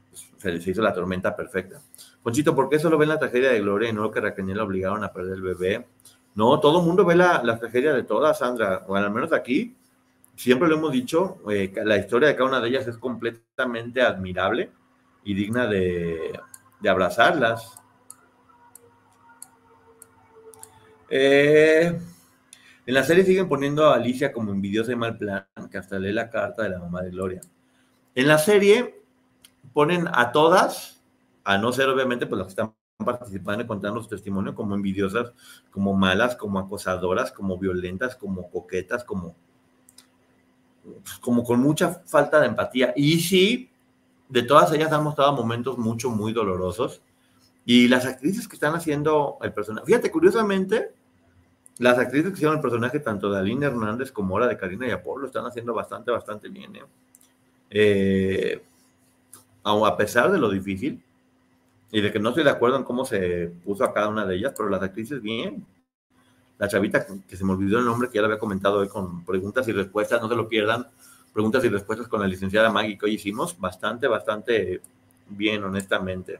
pues, 0.09 0.63
se 0.63 0.71
hizo 0.71 0.81
la 0.81 0.93
tormenta 0.93 1.35
perfecta. 1.35 1.81
Ponchito, 2.27 2.53
¿por 2.53 2.67
qué 2.67 2.77
solo 2.77 2.97
ven 2.97 3.07
la 3.07 3.17
tragedia 3.17 3.53
de 3.53 3.61
Gloria 3.61 3.89
y 3.89 3.93
no 3.93 4.01
lo 4.01 4.11
que 4.11 4.19
Raquel 4.19 4.53
la 4.53 4.63
obligaron 4.65 5.01
a 5.01 5.13
perder 5.13 5.35
el 5.35 5.41
bebé? 5.41 5.87
No, 6.35 6.59
todo 6.59 6.81
el 6.81 6.85
mundo 6.85 7.05
ve 7.05 7.15
la, 7.15 7.41
la, 7.41 7.57
tragedia 7.57 7.93
de 7.93 8.03
todas, 8.03 8.39
Sandra. 8.39 8.83
Bueno, 8.85 9.05
al 9.05 9.13
menos 9.13 9.31
aquí, 9.31 9.77
siempre 10.35 10.67
lo 10.67 10.75
hemos 10.75 10.91
dicho, 10.91 11.37
eh, 11.49 11.71
la 11.85 11.95
historia 11.95 12.27
de 12.27 12.35
cada 12.35 12.49
una 12.49 12.59
de 12.59 12.67
ellas 12.67 12.85
es 12.85 12.97
completamente 12.97 14.01
admirable 14.01 14.71
y 15.23 15.35
digna 15.35 15.67
de, 15.67 16.37
de 16.81 16.89
abrazarlas. 16.89 17.79
Eh, 21.09 21.97
en 22.85 22.93
la 22.93 23.03
serie 23.03 23.23
siguen 23.23 23.47
poniendo 23.47 23.85
a 23.85 23.95
Alicia 23.95 24.33
como 24.33 24.51
envidiosa 24.51 24.91
y 24.91 24.97
mal 24.97 25.17
plan, 25.17 25.45
que 25.71 25.77
hasta 25.77 25.97
lee 25.97 26.11
la 26.11 26.29
carta 26.29 26.63
de 26.63 26.71
la 26.71 26.79
mamá 26.79 27.03
de 27.03 27.11
Gloria. 27.11 27.39
En 28.15 28.27
la 28.27 28.37
serie 28.37 29.01
ponen 29.71 30.09
a 30.11 30.33
todas, 30.33 30.96
a 31.47 31.57
no 31.57 31.71
ser 31.71 31.87
obviamente 31.87 32.27
pues 32.27 32.39
las 32.39 32.47
que 32.47 32.61
están 32.61 32.73
participando 32.97 33.63
y 33.63 33.67
contando 33.67 34.03
su 34.03 34.09
testimonio, 34.09 34.53
como 34.53 34.75
envidiosas, 34.75 35.31
como 35.71 35.93
malas, 35.93 36.35
como 36.35 36.59
acosadoras, 36.59 37.31
como 37.31 37.57
violentas, 37.57 38.17
como 38.17 38.51
coquetas, 38.51 39.05
como, 39.05 39.33
como 41.21 41.45
con 41.45 41.61
mucha 41.61 42.01
falta 42.05 42.41
de 42.41 42.47
empatía. 42.47 42.91
Y 42.97 43.21
sí, 43.21 43.71
de 44.27 44.43
todas 44.43 44.73
ellas 44.73 44.91
han 44.91 45.05
mostrado 45.05 45.31
momentos 45.31 45.77
mucho, 45.77 46.09
muy 46.09 46.33
dolorosos. 46.33 47.01
Y 47.63 47.87
las 47.87 48.05
actrices 48.05 48.45
que 48.45 48.57
están 48.57 48.75
haciendo 48.75 49.37
el 49.41 49.53
personaje, 49.53 49.85
fíjate, 49.85 50.11
curiosamente, 50.11 50.95
las 51.77 51.97
actrices 51.97 52.31
que 52.31 52.35
hicieron 52.35 52.57
el 52.57 52.61
personaje, 52.61 52.99
tanto 52.99 53.31
de 53.31 53.39
Aline 53.39 53.67
Hernández 53.67 54.11
como 54.11 54.35
ahora 54.35 54.47
de 54.47 54.57
Karina 54.57 54.85
y 54.85 54.91
Apolo, 54.91 55.21
lo 55.21 55.27
están 55.27 55.45
haciendo 55.45 55.73
bastante, 55.73 56.11
bastante 56.11 56.49
bien. 56.49 56.75
¿eh? 56.75 56.83
Eh, 57.69 58.63
a 59.63 59.95
pesar 59.95 60.29
de 60.29 60.39
lo 60.39 60.49
difícil 60.49 61.01
y 61.91 62.01
de 62.01 62.11
que 62.11 62.19
no 62.19 62.29
estoy 62.29 62.43
de 62.43 62.49
acuerdo 62.49 62.77
en 62.77 62.83
cómo 62.83 63.05
se 63.05 63.51
puso 63.63 63.83
a 63.83 63.93
cada 63.93 64.09
una 64.09 64.25
de 64.25 64.35
ellas, 64.35 64.53
pero 64.55 64.69
las 64.69 64.81
actrices 64.81 65.21
bien. 65.21 65.65
La 66.57 66.67
chavita, 66.67 67.05
que 67.05 67.37
se 67.37 67.45
me 67.45 67.53
olvidó 67.53 67.79
el 67.79 67.85
nombre, 67.85 68.09
que 68.09 68.15
ya 68.15 68.21
lo 68.21 68.27
había 68.27 68.39
comentado 68.39 68.79
hoy 68.79 68.87
con 68.87 69.23
preguntas 69.23 69.67
y 69.67 69.71
respuestas, 69.71 70.21
no 70.21 70.27
se 70.27 70.35
lo 70.35 70.49
pierdan. 70.49 70.87
Preguntas 71.31 71.63
y 71.63 71.69
respuestas 71.69 72.07
con 72.07 72.19
la 72.19 72.27
licenciada 72.27 72.71
Maggie 72.71 72.97
que 72.97 73.05
hoy 73.05 73.13
hicimos, 73.13 73.57
bastante, 73.59 74.07
bastante 74.07 74.81
bien, 75.29 75.63
honestamente. 75.63 76.39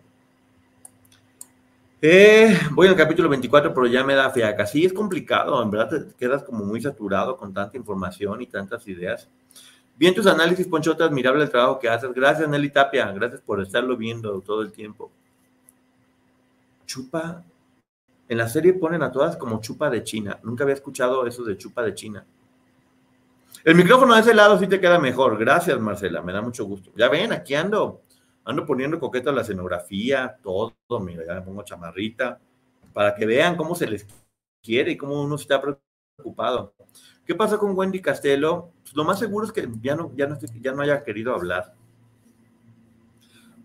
Eh, 2.02 2.58
voy 2.72 2.88
al 2.88 2.96
capítulo 2.96 3.30
24, 3.30 3.74
pero 3.74 3.88
ya 3.88 4.04
me 4.04 4.16
da 4.16 4.30
fiaca. 4.32 4.66
Sí, 4.66 4.86
es 4.86 4.94
complicado, 4.94 5.62
en 5.64 5.72
verdad 5.72 5.90
te 5.90 6.16
quedas 6.16 6.44
como 6.44 6.64
muy 6.64 6.82
saturado 6.82 7.38
con 7.38 7.54
tanta 7.54 7.78
información 7.78 8.42
y 8.42 8.48
tantas 8.48 8.88
ideas. 8.88 9.28
Bien 9.96 10.14
tus 10.14 10.28
análisis, 10.28 10.68
Ponchote, 10.68 11.04
admirable 11.04 11.44
el 11.44 11.50
trabajo 11.50 11.80
que 11.80 11.90
haces. 11.90 12.14
Gracias, 12.14 12.48
Nelly 12.48 12.70
Tapia, 12.70 13.12
gracias 13.12 13.42
por 13.42 13.62
estarlo 13.62 13.98
viendo 13.98 14.42
todo 14.42 14.62
el 14.62 14.72
tiempo. 14.72 15.12
Chupa, 16.88 17.44
en 18.28 18.38
la 18.40 18.50
serie 18.50 18.74
ponen 18.74 19.04
a 19.04 19.12
todas 19.12 19.38
como 19.38 19.62
chupa 19.62 19.92
de 19.92 20.04
China. 20.04 20.40
Nunca 20.42 20.64
había 20.64 20.74
escuchado 20.74 21.28
eso 21.28 21.44
de 21.44 21.56
chupa 21.56 21.84
de 21.84 21.94
China. 21.94 22.26
El 23.64 23.76
micrófono 23.76 24.16
de 24.16 24.22
ese 24.22 24.34
lado 24.34 24.58
sí 24.58 24.66
te 24.66 24.80
queda 24.80 24.98
mejor. 24.98 25.38
Gracias, 25.38 25.80
Marcela, 25.80 26.24
me 26.24 26.34
da 26.34 26.42
mucho 26.42 26.66
gusto. 26.66 26.92
Ya 26.96 27.10
ven, 27.10 27.32
aquí 27.32 27.54
ando 27.54 28.02
ando 28.48 28.66
poniendo 28.66 28.98
coqueta 28.98 29.32
la 29.34 29.42
escenografía, 29.42 30.38
todo, 30.42 30.74
mira, 31.02 31.26
ya 31.26 31.34
me 31.36 31.42
pongo 31.42 31.64
chamarrita, 31.64 32.40
para 32.94 33.14
que 33.14 33.26
vean 33.26 33.58
cómo 33.58 33.76
se 33.76 33.88
les 33.88 34.08
quiere 34.64 34.92
y 34.92 34.98
cómo 34.98 35.22
uno 35.22 35.36
está 35.36 35.62
preocupado. 35.62 36.74
¿Qué 37.26 37.36
pasa 37.36 37.58
con 37.58 37.78
Wendy 37.78 38.02
Castelo? 38.02 38.72
Pues 38.84 38.96
lo 38.96 39.04
más 39.04 39.20
seguro 39.20 39.46
es 39.46 39.52
que 39.52 39.68
ya 39.82 39.98
no, 39.98 40.14
ya 40.16 40.28
no, 40.28 40.40
ya 40.40 40.72
no 40.72 40.82
haya 40.82 41.04
querido 41.04 41.34
hablar. 41.34 41.74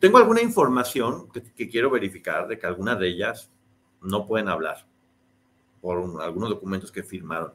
Tengo 0.03 0.19
alguna 0.19 0.43
información 0.43 1.29
que, 1.31 1.69
quiero 1.69 1.89
verificar 1.89 2.49
de 2.49 2.59
que 2.59 2.67
algunas 2.67 2.99
de 2.99 3.07
ellas 3.07 3.49
no 4.01 4.27
pueden 4.27 4.49
hablar 4.49 4.85
por 5.81 6.21
algunos 6.21 6.51
documentos 6.51 6.91
que 6.91 7.05
firmaron 7.05 7.53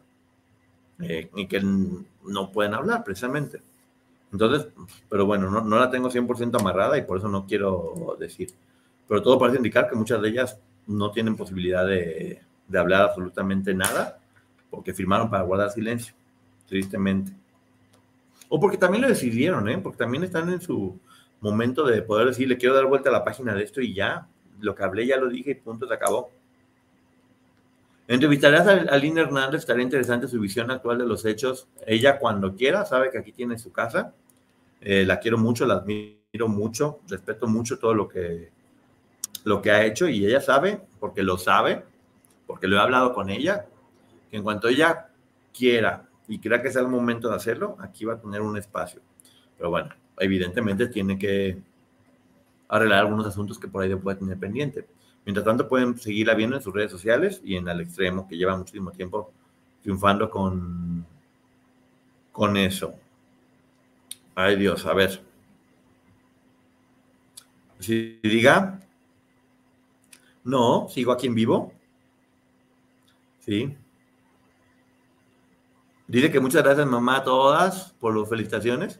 eh, 1.02 1.30
y 1.36 1.45
que 1.45 1.60
no 1.60 2.52
pueden 2.54 2.74
hablar 2.74 3.04
precisamente. 3.04 3.62
Entonces, 4.32 4.70
pero 5.10 5.26
bueno, 5.26 5.52
no, 5.52 5.60
no 5.60 5.78
la 5.78 5.91
tengo 5.91 6.10
100% 6.10 6.58
amarrada 6.58 6.98
y 6.98 7.02
por 7.02 7.18
eso 7.18 7.28
no 7.28 7.45
quiero 7.45 8.16
decir. 8.18 8.54
Pero 9.10 9.22
todo 9.22 9.38
parece 9.38 9.58
indicar 9.58 9.89
que 9.89 9.98
muchas 9.98 10.22
de 10.22 10.30
ellas 10.30 10.58
no 10.86 11.12
tienen 11.12 11.36
posibilidad 11.36 11.86
de, 11.86 12.41
de 12.66 12.80
hablar 12.80 13.02
absolutamente 13.02 13.74
nada 13.74 14.22
porque 14.70 14.93
firmaron 14.93 15.30
para 15.30 15.43
guardar 15.43 15.72
silencio, 15.72 16.14
tristemente. 16.66 17.34
O 18.48 18.58
porque 18.58 18.78
también 18.78 19.02
lo 19.02 19.10
decidieron, 19.10 19.68
¿eh? 19.68 19.80
porque 19.80 19.98
también 19.98 20.24
están 20.24 20.48
en 20.48 20.62
su 20.62 20.98
momento 21.41 21.85
de 21.85 22.01
poder 22.01 22.27
decir, 22.27 22.47
le 22.47 22.57
quiero 22.57 22.75
dar 22.75 22.85
vuelta 22.85 23.09
a 23.09 23.13
la 23.13 23.23
página 23.23 23.53
de 23.53 23.63
esto 23.63 23.81
y 23.81 23.93
ya, 23.93 24.27
lo 24.59 24.75
que 24.75 24.83
hablé 24.83 25.05
ya 25.05 25.17
lo 25.17 25.29
dije 25.29 25.51
y 25.51 25.55
punto, 25.55 25.88
se 25.88 25.93
acabó. 25.93 26.31
Entrevistarás 28.07 28.67
a 28.67 28.93
Aline 28.93 29.21
Hernández, 29.21 29.61
estaría 29.61 29.83
interesante 29.83 30.27
su 30.27 30.39
visión 30.39 30.71
actual 30.71 30.97
de 30.97 31.05
los 31.05 31.25
hechos. 31.25 31.67
Ella 31.85 32.17
cuando 32.19 32.55
quiera, 32.55 32.85
sabe 32.85 33.11
que 33.11 33.17
aquí 33.17 33.33
tiene 33.33 33.59
su 33.59 33.71
casa. 33.71 34.13
Eh, 34.79 35.05
la 35.05 35.19
quiero 35.19 35.38
mucho, 35.38 35.65
la 35.65 35.75
admiro 35.75 36.47
mucho, 36.47 36.99
respeto 37.09 37.47
mucho 37.47 37.77
todo 37.79 37.93
lo 37.93 38.07
que, 38.07 38.51
lo 39.43 39.61
que 39.61 39.71
ha 39.71 39.85
hecho 39.85 40.07
y 40.07 40.25
ella 40.25 40.39
sabe, 40.39 40.81
porque 40.99 41.23
lo 41.23 41.38
sabe, 41.38 41.83
porque 42.45 42.67
lo 42.67 42.77
he 42.77 42.79
hablado 42.79 43.13
con 43.13 43.29
ella, 43.29 43.65
que 44.29 44.38
en 44.38 44.43
cuanto 44.43 44.67
ella 44.67 45.09
quiera 45.53 46.07
y 46.27 46.39
crea 46.39 46.61
que 46.61 46.71
sea 46.71 46.81
el 46.81 46.88
momento 46.88 47.29
de 47.29 47.35
hacerlo, 47.35 47.75
aquí 47.79 48.05
va 48.05 48.13
a 48.13 48.21
tener 48.21 48.41
un 48.41 48.57
espacio. 48.57 49.01
Pero 49.58 49.70
bueno, 49.70 49.89
evidentemente 50.20 50.88
tiene 50.88 51.18
que 51.18 51.58
arreglar 52.68 52.99
algunos 52.99 53.26
asuntos 53.26 53.60
que 53.60 53.68
por 53.68 53.84
ahí 53.84 53.95
puede 53.95 54.18
tener 54.18 54.38
pendiente. 54.38 54.88
Mientras 55.26 55.45
tanto, 55.45 55.68
pueden 55.68 55.97
seguirla 55.97 56.36
viendo 56.36 56.55
en 56.55 56.62
sus 56.62 56.74
redes 56.74 56.91
sociales 56.91 57.41
y 57.43 57.55
en 57.55 57.68
Al 57.68 57.82
Extremo, 57.82 58.28
que 58.28 58.38
lleva 58.38 58.55
muchísimo 58.55 58.91
tiempo 58.91 59.32
triunfando 59.82 60.30
con, 60.30 61.05
con 62.32 62.58
eso. 62.58 62.93
Ay 64.36 64.55
Dios, 64.55 64.86
a 64.86 64.93
ver. 64.93 65.22
Si 67.80 68.20
diga, 68.24 68.80
no, 70.43 70.88
sigo 70.89 71.12
aquí 71.12 71.28
en 71.28 71.36
vivo. 71.36 71.74
Sí. 73.39 73.76
Dice 76.08 76.32
que 76.32 76.39
muchas 76.39 76.64
gracias 76.64 76.88
mamá 76.88 77.18
a 77.18 77.24
todas 77.24 77.93
por 77.99 78.16
las 78.16 78.30
felicitaciones. 78.30 78.99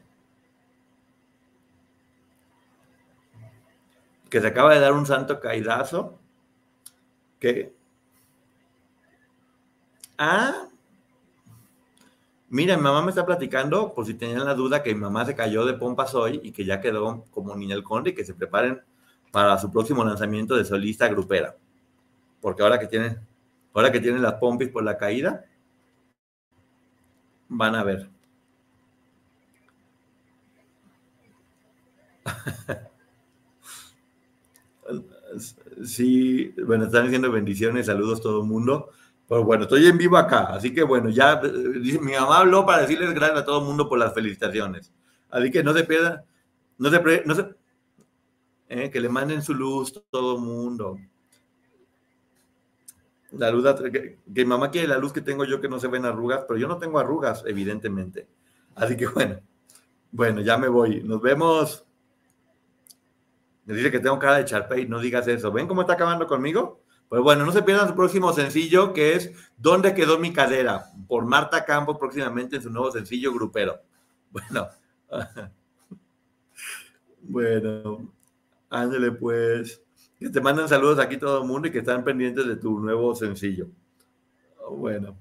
Que 4.30 4.42
se 4.42 4.48
acaba 4.48 4.74
de 4.74 4.80
dar 4.80 4.94
un 4.94 5.06
santo 5.06 5.40
caidazo, 5.40 6.20
que... 7.40 7.74
Ah, 10.18 10.68
mira, 12.50 12.76
mi 12.76 12.84
mamá 12.84 13.02
me 13.04 13.10
está 13.10 13.26
platicando, 13.26 13.94
por 13.94 14.06
si 14.06 14.16
tenían 14.16 14.46
la 14.46 14.56
duda, 14.56 14.82
que 14.82 14.94
mi 14.94 15.02
mamá 15.02 15.26
se 15.26 15.36
cayó 15.36 15.66
de 15.66 15.74
pompas 15.74 16.16
hoy 16.16 16.40
y 16.44 16.52
que 16.52 16.66
ya 16.66 16.82
quedó 16.82 17.26
como 17.32 17.56
niña 17.56 17.76
el 17.76 17.84
conde 17.84 18.12
y 18.12 18.16
que 18.16 18.26
se 18.26 18.34
preparen 18.34 18.82
para 19.32 19.58
su 19.60 19.72
próximo 19.72 20.04
lanzamiento 20.04 20.56
de 20.56 20.66
solista 20.66 21.08
grupera. 21.08 21.56
Porque 22.42 22.64
ahora 22.64 22.80
que 22.80 22.88
tienen, 22.88 23.20
ahora 23.74 23.92
que 23.92 24.00
tienen 24.00 24.22
las 24.22 24.36
pompis 24.36 24.70
por 24.70 24.84
la 24.84 24.98
caída, 24.98 25.46
van 27.50 27.76
a 27.76 27.84
ver. 27.84 28.10
Sí, 35.86 36.54
bueno, 36.66 36.86
están 36.86 37.04
diciendo 37.04 37.32
bendiciones, 37.32 37.86
saludos 37.86 38.22
todo 38.22 38.42
el 38.42 38.48
mundo. 38.48 38.90
Pero 39.28 39.44
bueno, 39.44 39.64
estoy 39.64 39.86
en 39.86 39.98
vivo 39.98 40.18
acá, 40.18 40.54
así 40.54 40.74
que 40.74 40.84
bueno, 40.84 41.10
ya 41.10 41.42
mi 41.42 42.14
mamá 42.14 42.40
habló 42.40 42.66
para 42.66 42.84
decirles 42.84 43.14
gracias 43.14 43.40
a 43.40 43.46
todo 43.46 43.60
el 43.60 43.66
mundo 43.66 43.90
por 43.90 44.00
las 44.00 44.14
felicitaciones. 44.14 44.94
Así 45.30 45.52
que 45.52 45.64
no 45.64 45.74
se 45.74 45.84
pierdan, 45.84 46.22
no 46.78 46.90
se, 46.90 47.24
no 47.26 47.36
se 47.36 47.46
eh, 48.70 48.90
que 48.90 49.02
le 49.02 49.10
manden 49.10 49.42
su 49.42 49.54
luz 49.54 50.02
todo 50.10 50.38
el 50.38 50.42
mundo. 50.42 50.98
La 53.32 53.52
luz, 53.52 53.66
que, 53.92 54.20
que 54.34 54.46
mamá 54.46 54.72
quiere 54.72 54.88
la 54.88 54.98
luz 54.98 55.12
que 55.12 55.22
tengo 55.22 55.44
yo 55.44 55.60
que 55.60 55.68
no 55.68 55.80
se 55.80 55.90
ven 55.90 56.06
arrugas, 56.06 56.46
pero 56.48 56.58
yo 56.58 56.68
no 56.70 56.78
tengo 56.78 56.98
arrugas, 56.98 57.44
evidentemente. 57.46 58.28
Así 58.76 58.96
que 58.96 59.08
bueno, 59.08 59.40
bueno, 60.12 60.42
ya 60.42 60.58
me 60.58 60.70
voy. 60.70 61.04
Nos 61.04 61.22
vemos 61.22 61.87
me 63.68 63.76
dice 63.76 63.92
que 63.92 64.00
tengo 64.00 64.18
cara 64.18 64.38
de 64.38 64.46
Charpey, 64.46 64.88
no 64.88 65.00
digas 65.00 65.28
eso. 65.28 65.52
¿Ven 65.52 65.68
cómo 65.68 65.82
está 65.82 65.94
acabando 65.94 66.26
conmigo? 66.26 66.82
Pues 67.10 67.22
bueno, 67.22 67.46
no 67.46 67.52
se 67.52 67.64
pierdan 67.64 67.90
su 67.90 67.96
próximo 67.96 68.32
sencillo 68.32 68.94
que 68.94 69.14
es 69.14 69.32
¿Dónde 69.58 69.94
quedó 69.94 70.18
mi 70.20 70.32
cadera? 70.32 70.86
Por 71.08 71.26
Marta 71.26 71.66
Campos 71.66 71.98
próximamente 71.98 72.56
en 72.56 72.64
su 72.64 72.70
nuevo 72.70 72.92
sencillo 72.92 73.34
grupero. 73.34 73.80
Bueno. 74.30 74.68
bueno, 77.22 78.14
ándale 78.70 79.12
pues. 79.12 79.82
Que 80.20 80.30
te 80.30 80.42
mandan 80.42 80.68
saludos 80.68 81.00
aquí 81.00 81.18
todo 81.18 81.42
el 81.42 81.48
mundo 81.48 81.68
y 81.68 81.72
que 81.72 81.80
están 81.80 82.04
pendientes 82.04 82.46
de 82.46 82.58
tu 82.58 82.80
nuevo 82.80 83.16
sencillo. 83.16 83.68
Bueno. 84.70 85.18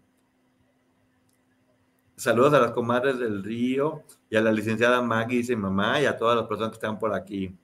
Saludos 2.16 2.52
a 2.54 2.60
las 2.60 2.72
comadres 2.72 3.18
del 3.18 3.44
río 3.44 4.02
y 4.28 4.36
a 4.36 4.40
la 4.40 4.50
licenciada 4.50 5.00
Maggie, 5.02 5.38
dice 5.38 5.54
mamá, 5.54 6.00
y 6.00 6.06
a 6.06 6.16
todas 6.16 6.36
las 6.36 6.46
personas 6.46 6.70
que 6.70 6.76
están 6.76 6.98
por 6.98 7.14
aquí. 7.14 7.54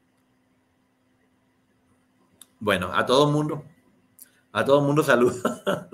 Bueno, 2.63 2.93
a 2.95 3.05
todo 3.05 3.29
mundo. 3.29 3.65
A 4.53 4.65
todo 4.65 4.81
mundo 4.83 5.03
saluda. 5.03 5.81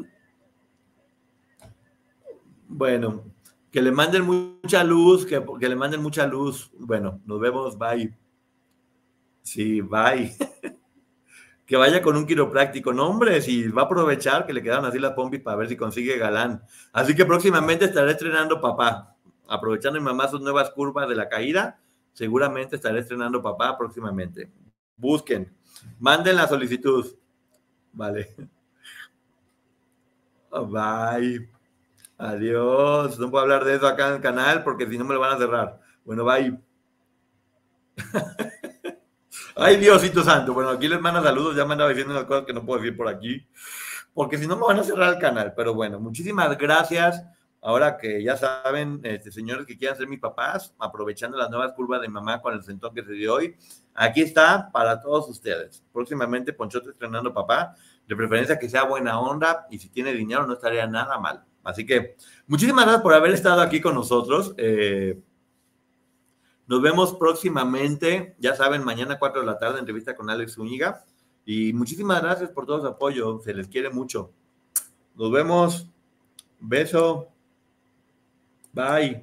bueno, 2.69 3.25
que 3.71 3.81
le 3.81 3.91
manden 3.91 4.27
mucha 4.27 4.85
luz, 4.85 5.25
que, 5.25 5.43
que, 5.59 5.67
le 5.67 5.77
manden 5.77 6.03
mucha 6.03 6.27
luz. 6.27 6.71
Bueno, 6.79 7.23
nos 7.25 7.41
vemos, 7.41 7.79
bye. 7.79 8.15
Sí, 9.43 9.81
bye. 9.81 10.37
que 11.65 11.77
vaya 11.79 12.03
con 12.03 12.19
un 12.19 12.27
quiropráctico. 12.27 12.93
No, 12.93 13.09
hombre, 13.09 13.41
si 13.41 13.69
va 13.69 13.83
a 13.83 13.85
aprovechar 13.87 14.45
que 14.45 14.53
le 14.53 14.63
quedaron 14.63 14.85
así 14.85 14.99
las 14.99 15.13
pompis 15.13 15.41
para 15.41 15.57
ver 15.57 15.71
si 15.71 15.77
consigue 15.79 16.19
galán. 16.19 16.63
Así 16.93 17.15
que 17.15 17.25
próximamente 17.25 17.87
estaré 17.87 18.11
estrenando 18.11 18.61
papá. 18.61 19.17
Aprovechando 19.49 19.99
mi 19.99 20.05
mamá 20.05 20.29
sus 20.29 20.43
nuevas 20.43 20.69
curvas 20.73 21.09
de 21.09 21.15
la 21.15 21.31
caída, 21.31 21.81
seguramente 22.13 22.77
estaré 22.77 22.99
estrenando 22.99 23.41
papá 23.41 23.79
próximamente. 23.79 24.53
Busquen. 24.99 25.58
Manden 25.99 26.37
la 26.37 26.47
solicitud. 26.47 27.07
Vale. 27.93 28.35
Bye. 30.51 31.51
Adiós. 32.17 33.19
No 33.19 33.31
puedo 33.31 33.43
hablar 33.43 33.65
de 33.65 33.77
eso 33.77 33.87
acá 33.87 34.09
en 34.09 34.15
el 34.15 34.21
canal 34.21 34.65
porque 34.65 34.89
si 34.89 34.99
no 34.99 35.05
me 35.05 35.15
lo 35.15 35.21
van 35.21 35.35
a 35.35 35.39
cerrar. 35.39 35.81
Bueno, 36.05 36.25
bye. 36.25 36.59
Ay, 39.57 39.77
Diosito 39.77 40.23
Santo. 40.23 40.55
Bueno, 40.55 40.71
aquí 40.71 40.89
les 40.89 41.01
mando 41.01 41.23
saludos. 41.23 41.57
Ya 41.57 41.65
me 41.65 41.73
andaba 41.73 41.91
diciendo 41.91 42.15
unas 42.15 42.27
cosas 42.27 42.45
que 42.45 42.53
no 42.53 42.65
puedo 42.65 42.81
decir 42.81 42.97
por 42.97 43.09
aquí. 43.09 43.47
Porque 44.15 44.39
si 44.39 44.47
no 44.47 44.57
me 44.57 44.63
van 44.63 44.79
a 44.79 44.85
cerrar 44.85 45.15
el 45.15 45.19
canal. 45.21 45.53
Pero 45.57 45.75
bueno, 45.75 46.01
muchísimas 46.01 46.57
gracias. 46.57 47.23
Ahora 47.61 47.99
que 47.99 48.23
ya 48.23 48.37
saben, 48.37 49.01
este, 49.03 49.33
señores 49.33 49.67
que 49.67 49.77
quieran 49.77 49.97
ser 49.97 50.07
mis 50.07 50.21
papás, 50.21 50.75
aprovechando 50.79 51.37
las 51.37 51.51
nuevas 51.51 51.73
curvas 51.73 52.01
de 52.01 52.09
mamá 52.09 52.41
con 52.41 52.55
el 52.55 52.63
sentón 52.63 52.95
que 52.95 53.03
se 53.03 53.13
dio 53.13 53.35
hoy, 53.35 53.57
aquí 53.95 54.23
está 54.23 54.71
para 54.73 55.01
todos 55.01 55.29
ustedes. 55.29 55.83
Próximamente 55.93 56.53
Ponchote 56.53 56.91
estrenando 56.91 57.35
papá, 57.35 57.75
de 58.07 58.17
preferencia 58.17 58.59
que 58.59 58.69
sea 58.69 58.85
buena 58.85 59.21
onda 59.21 59.67
y 59.71 59.79
si 59.79 59.89
tiene 59.89 60.13
dinero 60.15 60.47
no 60.47 60.55
estaría 60.55 60.87
nada 60.87 61.19
mal. 61.19 61.45
Así 61.65 61.85
que 61.85 62.17
muchísimas 62.47 62.85
gracias 62.85 63.03
por 63.03 63.13
haber 63.13 63.33
estado 63.33 63.61
aquí 63.61 63.81
con 63.81 63.95
nosotros. 63.95 64.55
Eh, 64.57 65.21
nos 66.69 66.81
vemos 66.81 67.15
próximamente, 67.15 68.37
ya 68.39 68.55
saben, 68.55 68.85
mañana 68.85 69.19
4 69.19 69.41
de 69.41 69.47
la 69.47 69.59
tarde, 69.59 69.81
entrevista 69.81 70.15
con 70.15 70.31
Alex 70.31 70.55
Zúñiga. 70.55 71.05
Y 71.45 71.73
muchísimas 71.73 72.23
gracias 72.23 72.51
por 72.51 72.67
todo 72.67 72.81
su 72.81 72.87
apoyo, 72.87 73.41
se 73.41 73.55
les 73.55 73.69
quiere 73.69 73.91
mucho. 73.91 74.33
Nos 75.15 75.33
vemos. 75.33 75.89
Beso. 76.61 77.33
Bye. 78.79 79.23